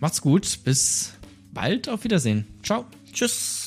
Macht's 0.00 0.20
gut. 0.20 0.58
Bis 0.64 1.14
bald. 1.50 1.88
Auf 1.88 2.04
Wiedersehen. 2.04 2.46
Ciao. 2.62 2.84
Tschüss. 3.10 3.61